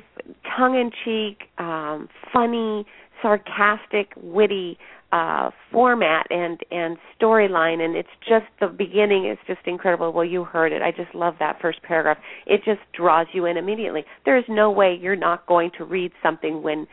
tongue-in-cheek, 0.57 1.43
um 1.59 2.09
funny, 2.33 2.87
sarcastic, 3.21 4.13
witty 4.17 4.79
uh 5.13 5.51
format 5.71 6.27
and 6.31 6.61
and 6.71 6.97
storyline 7.21 7.81
and 7.81 7.97
it's 7.97 8.09
just 8.29 8.47
the 8.61 8.67
beginning 8.67 9.29
is 9.29 9.39
just 9.47 9.61
incredible. 9.67 10.13
Well 10.13 10.25
you 10.25 10.45
heard 10.45 10.73
it. 10.73 10.83
I 10.83 10.91
just 10.91 11.15
love 11.15 11.35
that 11.39 11.61
first 11.61 11.83
paragraph. 11.83 12.19
It 12.47 12.63
just 12.65 12.81
draws 12.93 13.27
you 13.33 13.47
in 13.47 13.57
immediately. 13.57 14.05
There 14.25 14.37
is 14.37 14.45
no 14.49 14.71
way 14.71 14.99
you're 15.01 15.17
not 15.17 15.47
going 15.47 15.71
to 15.79 15.85
read 15.85 16.13
something 16.23 16.63
when 16.63 16.87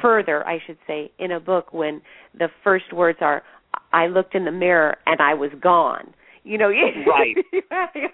further 0.00 0.46
i 0.46 0.58
should 0.66 0.78
say 0.86 1.10
in 1.18 1.32
a 1.32 1.40
book 1.40 1.72
when 1.72 2.00
the 2.38 2.48
first 2.64 2.92
words 2.92 3.18
are 3.20 3.42
i 3.92 4.06
looked 4.06 4.34
in 4.34 4.44
the 4.44 4.52
mirror 4.52 4.96
and 5.06 5.20
i 5.20 5.34
was 5.34 5.50
gone 5.60 6.14
you 6.44 6.58
know 6.58 6.68
you, 6.68 6.86
Right. 7.06 7.36
you 7.52 7.62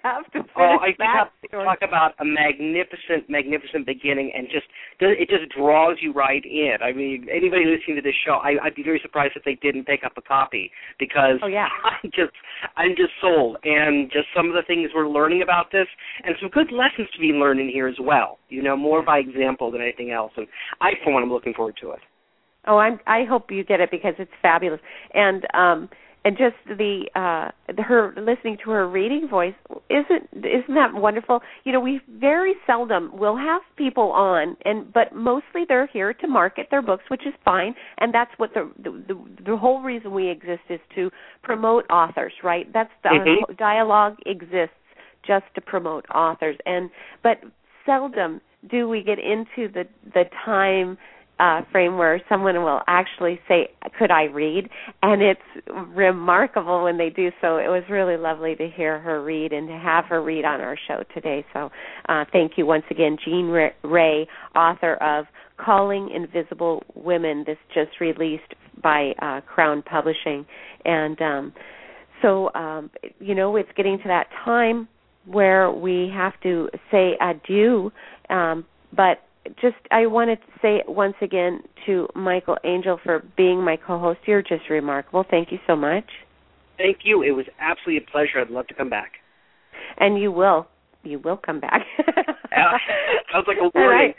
have 0.03 0.25
to 0.31 0.39
Oh, 0.57 0.77
I 0.81 0.93
have 0.99 1.27
to 1.41 1.47
story. 1.47 1.65
talk 1.65 1.79
about 1.81 2.13
a 2.19 2.25
magnificent, 2.25 3.29
magnificent 3.29 3.85
beginning, 3.85 4.31
and 4.35 4.47
just 4.51 4.65
it 4.99 5.29
just 5.29 5.51
draws 5.55 5.97
you 6.01 6.13
right 6.13 6.43
in. 6.43 6.77
I 6.83 6.91
mean, 6.93 7.27
anybody 7.31 7.65
listening 7.65 7.95
to 7.97 8.01
this 8.01 8.15
show, 8.25 8.39
I, 8.43 8.55
I'd 8.63 8.75
be 8.75 8.83
very 8.83 8.99
surprised 9.01 9.33
if 9.35 9.43
they 9.43 9.55
didn't 9.61 9.85
pick 9.85 10.01
up 10.05 10.13
a 10.17 10.21
copy 10.21 10.71
because 10.99 11.39
Oh, 11.43 11.47
yeah. 11.47 11.67
I'm 12.03 12.09
just 12.13 12.33
I'm 12.77 12.91
just 12.95 13.11
sold, 13.21 13.57
and 13.63 14.09
just 14.11 14.27
some 14.35 14.47
of 14.47 14.53
the 14.53 14.63
things 14.67 14.89
we're 14.95 15.07
learning 15.07 15.41
about 15.41 15.71
this, 15.71 15.87
and 16.23 16.35
some 16.41 16.49
good 16.49 16.71
lessons 16.71 17.09
to 17.13 17.19
be 17.19 17.27
learned 17.27 17.59
in 17.59 17.69
here 17.69 17.87
as 17.87 17.97
well. 18.01 18.39
You 18.49 18.63
know, 18.63 18.75
more 18.77 19.03
by 19.03 19.19
example 19.19 19.71
than 19.71 19.81
anything 19.81 20.11
else, 20.11 20.31
and 20.37 20.47
I, 20.81 20.91
for 21.03 21.13
one, 21.13 21.23
am 21.23 21.31
looking 21.31 21.53
forward 21.53 21.75
to 21.81 21.91
it. 21.91 21.99
Oh, 22.67 22.77
I'm 22.77 22.99
I 23.05 23.23
hope 23.29 23.51
you 23.51 23.63
get 23.63 23.79
it 23.79 23.91
because 23.91 24.13
it's 24.17 24.31
fabulous. 24.41 24.79
And 25.13 25.45
um 25.53 25.89
and 26.25 26.37
just 26.37 26.55
the 26.65 27.05
uh 27.15 27.51
her 27.81 28.13
listening 28.17 28.57
to 28.65 28.71
her 28.71 28.89
reading 28.89 29.27
voice 29.29 29.53
isn't 29.89 30.27
isn't 30.33 30.73
that 30.73 30.93
wonderful? 30.93 31.39
You 31.63 31.71
know, 31.71 31.79
we 31.79 32.01
very 32.19 32.55
seldom 32.67 33.11
will 33.13 33.37
have 33.37 33.61
people 33.77 34.11
on 34.11 34.57
and 34.65 34.91
but 34.91 35.15
mostly 35.15 35.63
they're 35.67 35.87
here 35.87 36.13
to 36.13 36.27
market 36.27 36.67
their 36.71 36.81
books, 36.81 37.03
which 37.09 37.21
is 37.25 37.33
fine, 37.45 37.75
and 37.99 38.13
that's 38.13 38.31
what 38.37 38.53
the 38.53 38.71
the 38.83 39.03
the, 39.45 39.55
whole 39.55 39.81
reason 39.81 40.11
we 40.11 40.29
exist 40.29 40.63
is 40.69 40.79
to 40.95 41.09
promote 41.43 41.85
authors, 41.89 42.33
right? 42.43 42.71
That's 42.73 42.91
the 43.03 43.09
Mhm. 43.09 43.41
our 43.49 43.53
dialogue 43.55 44.17
exists 44.25 44.75
just 45.23 45.45
to 45.55 45.61
promote 45.61 46.05
authors 46.13 46.57
and 46.65 46.89
but 47.23 47.39
seldom 47.85 48.41
do 48.69 48.89
we 48.89 49.01
get 49.03 49.19
into 49.19 49.67
the 49.71 49.87
the 50.13 50.25
time 50.43 50.97
uh, 51.39 51.61
frame 51.71 51.97
where 51.97 52.21
someone 52.29 52.55
will 52.63 52.81
actually 52.87 53.39
say, 53.47 53.69
"Could 53.99 54.11
I 54.11 54.23
read?" 54.23 54.69
And 55.03 55.21
it's 55.21 55.41
remarkable 55.93 56.83
when 56.83 56.97
they 56.97 57.09
do 57.09 57.31
so. 57.41 57.57
It 57.57 57.67
was 57.67 57.83
really 57.89 58.17
lovely 58.17 58.55
to 58.55 58.69
hear 58.69 58.99
her 58.99 59.23
read 59.23 59.51
and 59.51 59.67
to 59.67 59.77
have 59.77 60.05
her 60.05 60.21
read 60.21 60.45
on 60.45 60.61
our 60.61 60.77
show 60.87 61.03
today. 61.13 61.45
So, 61.53 61.69
uh, 62.07 62.25
thank 62.31 62.53
you 62.57 62.65
once 62.65 62.85
again, 62.89 63.17
Jeanne 63.23 63.49
Ray- 63.83 64.27
author 64.55 64.95
of 64.95 65.25
"Calling 65.57 66.09
Invisible 66.09 66.83
Women." 66.95 67.43
This 67.45 67.57
just 67.73 67.99
released 67.99 68.53
by 68.81 69.13
uh, 69.21 69.41
Crown 69.41 69.81
Publishing, 69.81 70.45
and 70.85 71.21
um, 71.21 71.53
so 72.21 72.53
um, 72.53 72.89
you 73.19 73.35
know 73.35 73.55
it's 73.57 73.69
getting 73.75 73.97
to 73.97 74.07
that 74.07 74.27
time 74.45 74.87
where 75.25 75.71
we 75.71 76.09
have 76.13 76.33
to 76.43 76.69
say 76.91 77.17
adieu. 77.19 77.91
Um, 78.29 78.65
but 78.95 79.19
just 79.61 79.75
I 79.91 80.05
wanted 80.07 80.37
to 80.37 80.51
say 80.61 80.83
once 80.87 81.15
again 81.21 81.61
to 81.85 82.07
Michael 82.15 82.57
Angel 82.63 82.99
for 83.03 83.23
being 83.37 83.63
my 83.63 83.77
co-host. 83.77 84.19
You're 84.25 84.41
just 84.41 84.69
remarkable. 84.69 85.23
Thank 85.29 85.51
you 85.51 85.59
so 85.67 85.75
much, 85.75 86.05
Thank 86.77 86.99
you. 87.03 87.21
It 87.21 87.31
was 87.31 87.45
absolutely 87.59 88.05
a 88.05 88.11
pleasure. 88.11 88.39
I'd 88.41 88.49
love 88.49 88.67
to 88.67 88.73
come 88.73 88.89
back. 88.89 89.13
and 89.97 90.19
you 90.21 90.31
will. 90.31 90.67
you 91.03 91.19
will 91.19 91.37
come 91.37 91.59
back. 91.59 91.81
Sounds 93.31 93.45
like 93.47 93.57
a 93.61 93.69
warning. 93.75 94.13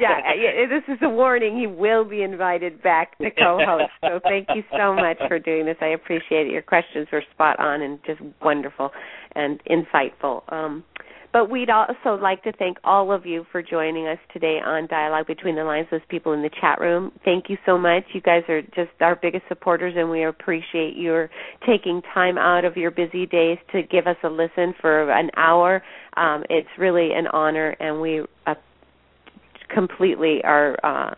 Yeah, 0.00 0.20
yeah, 0.36 0.66
this 0.68 0.84
is 0.88 0.98
a 1.02 1.08
warning. 1.08 1.58
He 1.58 1.66
will 1.66 2.04
be 2.04 2.22
invited 2.22 2.82
back 2.82 3.18
to 3.18 3.30
co-host. 3.30 3.90
So 4.02 4.20
thank 4.22 4.48
you 4.54 4.62
so 4.76 4.94
much 4.94 5.18
for 5.28 5.38
doing 5.38 5.66
this. 5.66 5.76
I 5.80 5.88
appreciate 5.88 6.46
it. 6.46 6.52
Your 6.52 6.62
questions 6.62 7.08
were 7.12 7.22
spot 7.34 7.58
on 7.58 7.82
and 7.82 7.98
just 8.06 8.20
wonderful 8.42 8.90
and 9.34 9.60
insightful. 9.68 10.50
Um, 10.52 10.84
but 11.32 11.50
we'd 11.50 11.70
also 11.70 12.20
like 12.20 12.42
to 12.44 12.52
thank 12.52 12.76
all 12.84 13.10
of 13.10 13.24
you 13.24 13.46
for 13.50 13.62
joining 13.62 14.06
us 14.06 14.18
today 14.32 14.58
on 14.64 14.86
Dialogue 14.86 15.26
Between 15.26 15.56
the 15.56 15.64
Lines, 15.64 15.86
those 15.90 16.00
people 16.08 16.32
in 16.34 16.42
the 16.42 16.50
chat 16.60 16.78
room. 16.78 17.10
Thank 17.24 17.48
you 17.48 17.56
so 17.64 17.78
much. 17.78 18.04
You 18.12 18.20
guys 18.20 18.42
are 18.48 18.60
just 18.62 18.90
our 19.00 19.16
biggest 19.16 19.44
supporters, 19.48 19.94
and 19.96 20.10
we 20.10 20.24
appreciate 20.24 20.96
your 20.96 21.30
taking 21.66 22.02
time 22.14 22.36
out 22.36 22.64
of 22.64 22.76
your 22.76 22.90
busy 22.90 23.26
days 23.26 23.58
to 23.72 23.82
give 23.82 24.06
us 24.06 24.16
a 24.22 24.28
listen 24.28 24.74
for 24.80 25.10
an 25.10 25.30
hour. 25.36 25.82
Um, 26.16 26.44
it's 26.50 26.68
really 26.78 27.10
an 27.14 27.26
honor, 27.28 27.74
and 27.80 28.00
we 28.00 28.20
uh, 28.46 28.54
completely 29.74 30.40
are 30.44 30.76
uh, 30.84 31.14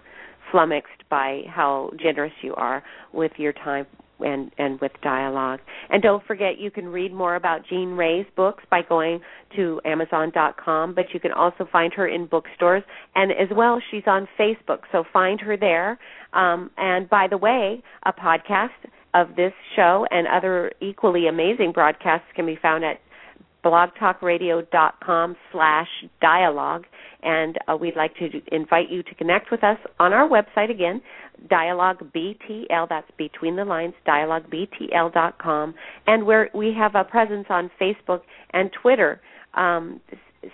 flummoxed 0.53 1.09
by 1.11 1.43
how 1.49 1.91
generous 2.01 2.33
you 2.43 2.55
are 2.55 2.85
with 3.13 3.33
your 3.37 3.53
time 3.53 3.87
and 4.21 4.51
and 4.59 4.81
with 4.81 4.93
dialogue. 5.03 5.61
And 5.91 6.03
don't 6.03 6.25
forget 6.27 6.59
you 6.59 6.71
can 6.71 6.87
read 6.89 7.13
more 7.13 7.37
about 7.37 7.67
Jeanne 7.69 7.97
Ray's 7.97 8.27
books 8.37 8.65
by 8.71 8.83
going 8.83 9.21
to 9.57 9.81
amazon.com, 9.85 10.95
but 10.95 11.07
you 11.13 11.21
can 11.21 11.33
also 11.33 11.67
find 11.71 11.93
her 11.95 12.07
in 12.07 12.27
bookstores 12.27 12.83
and 13.15 13.33
as 13.33 13.49
well 13.55 13.81
she's 13.91 14.05
on 14.07 14.29
Facebook. 14.39 14.81
So 14.93 15.05
find 15.13 15.41
her 15.41 15.57
there. 15.57 15.99
Um, 16.33 16.71
and 16.77 17.09
by 17.09 17.27
the 17.29 17.39
way, 17.39 17.83
a 18.05 18.13
podcast 18.13 18.71
of 19.15 19.37
this 19.37 19.53
show 19.77 20.07
and 20.11 20.27
other 20.27 20.73
equally 20.81 21.29
amazing 21.29 21.73
broadcasts 21.73 22.27
can 22.35 22.47
be 22.47 22.59
found 22.61 22.85
at 22.85 23.01
blogtalkradio.com 23.65 25.37
slash 25.51 25.89
dialogue 26.21 26.85
and 27.23 27.57
uh, 27.67 27.77
we'd 27.77 27.97
like 27.97 28.15
to 28.17 28.29
invite 28.53 28.91
you 28.91 29.03
to 29.03 29.15
connect 29.15 29.51
with 29.51 29.65
us 29.65 29.79
on 29.99 30.13
our 30.13 30.29
website 30.29 30.71
again 30.71 31.01
dialogue 31.49 31.99
btl 32.15 32.89
that's 32.89 33.11
between 33.19 33.57
the 33.57 33.65
lines 33.65 33.95
dialogue 34.07 34.45
dialoguebtl.com 34.51 35.75
and 36.07 36.27
where 36.27 36.51
we 36.55 36.73
have 36.77 36.95
a 36.95 37.05
presence 37.05 37.47
on 37.51 37.71
facebook 37.81 38.21
and 38.53 38.71
twitter. 38.81 39.21
Um, 39.55 40.01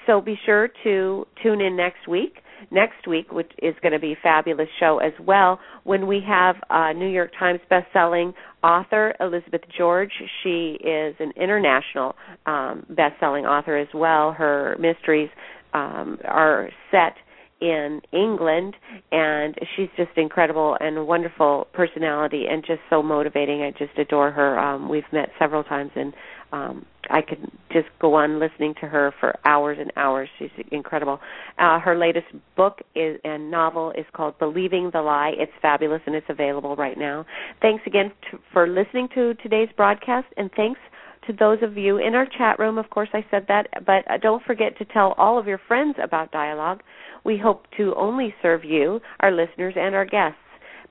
so 0.07 0.21
be 0.21 0.37
sure 0.47 0.69
to 0.85 1.27
tune 1.43 1.61
in 1.61 1.77
next 1.77 2.07
week. 2.09 2.37
Next 2.71 3.07
week 3.09 3.33
which 3.33 3.51
is 3.63 3.75
going 3.83 3.93
to 3.93 3.99
be 3.99 4.13
a 4.13 4.19
fabulous 4.23 4.69
show 4.79 4.99
as 4.99 5.13
well 5.25 5.59
when 5.85 6.07
we 6.07 6.21
have 6.27 6.57
a 6.69 6.93
new 6.93 7.09
york 7.09 7.31
times 7.39 7.61
best-selling 7.71 8.35
author 8.63 9.15
elizabeth 9.21 9.63
george. 9.77 10.13
She 10.43 10.77
is 10.85 11.17
an 11.21 11.33
international 11.37 12.15
um, 12.47 12.85
best-selling 12.91 13.47
author 13.47 13.79
as 13.79 13.89
well. 13.95 14.33
Her 14.33 14.77
mysteries 14.79 15.31
um, 15.73 16.19
are 16.25 16.69
set 16.91 17.15
in 17.61 18.01
England, 18.13 18.75
and 19.13 19.55
she's 19.77 19.89
just 19.97 20.11
incredible 20.17 20.77
and 20.81 20.97
a 20.97 21.05
wonderful 21.05 21.67
personality 21.73 22.47
and 22.51 22.65
just 22.65 22.81
so 22.89 23.03
motivating. 23.03 23.63
I 23.63 23.71
just 23.73 23.97
adore 23.99 24.31
her. 24.31 24.59
Um, 24.59 24.89
we've 24.89 25.03
met 25.13 25.29
several 25.39 25.63
times, 25.63 25.91
and 25.95 26.15
um, 26.53 26.87
I 27.11 27.21
could 27.23 27.51
just 27.73 27.89
go 28.01 28.15
on 28.15 28.41
listening 28.41 28.75
to 28.81 28.87
her 28.87 29.13
for 29.21 29.39
hours 29.45 29.79
and 29.81 29.93
hours. 29.97 30.29
She's 30.39 30.51
incredible. 30.73 31.21
Uh, 31.59 31.79
her 31.79 31.97
latest 31.97 32.27
book 32.57 32.81
is 32.95 33.21
and 33.25 33.51
novel 33.51 33.93
is 33.93 34.07
called 34.13 34.39
Believing 34.39 34.91
the 34.93 35.03
Lie. 35.03 35.33
It's 35.37 35.53
fabulous 35.63 36.01
and 36.07 36.15
it's 36.15 36.27
available 36.29 36.77
right 36.77 36.99
now. 36.99 37.27
Thanks 37.63 37.83
again 37.87 38.11
to, 38.31 38.39
for 38.53 38.67
listening 38.67 39.09
to 39.15 39.35
today's 39.35 39.69
broadcast, 39.77 40.27
and 40.37 40.51
thanks 40.57 40.81
to 41.27 41.33
those 41.33 41.59
of 41.63 41.77
you 41.77 41.99
in 41.99 42.15
our 42.15 42.27
chat 42.27 42.59
room. 42.59 42.79
Of 42.79 42.91
course, 42.91 43.11
I 43.13 43.25
said 43.31 43.45
that, 43.49 43.69
but 43.87 44.11
uh, 44.11 44.19
don't 44.21 44.43
forget 44.45 44.77
to 44.79 44.85
tell 44.87 45.13
all 45.19 45.39
of 45.39 45.47
your 45.47 45.61
friends 45.69 45.97
about 46.03 46.33
Dialogue. 46.33 46.83
We 47.25 47.39
hope 47.39 47.65
to 47.77 47.95
only 47.97 48.35
serve 48.43 48.65
you, 48.65 49.01
our 49.21 49.31
listeners, 49.31 49.75
and 49.77 49.95
our 49.95 50.05
guests. 50.05 50.39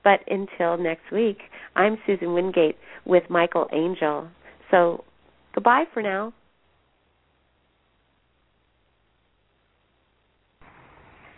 But 0.02 0.20
until 0.28 0.78
next 0.78 1.10
week, 1.12 1.38
I'm 1.76 1.98
Susan 2.06 2.32
Wingate 2.34 2.76
with 3.04 3.24
Michael 3.28 3.68
Angel. 3.72 4.28
So 4.70 5.04
goodbye 5.54 5.84
for 5.92 6.02
now. 6.02 6.32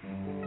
Mm-hmm. 0.07 0.42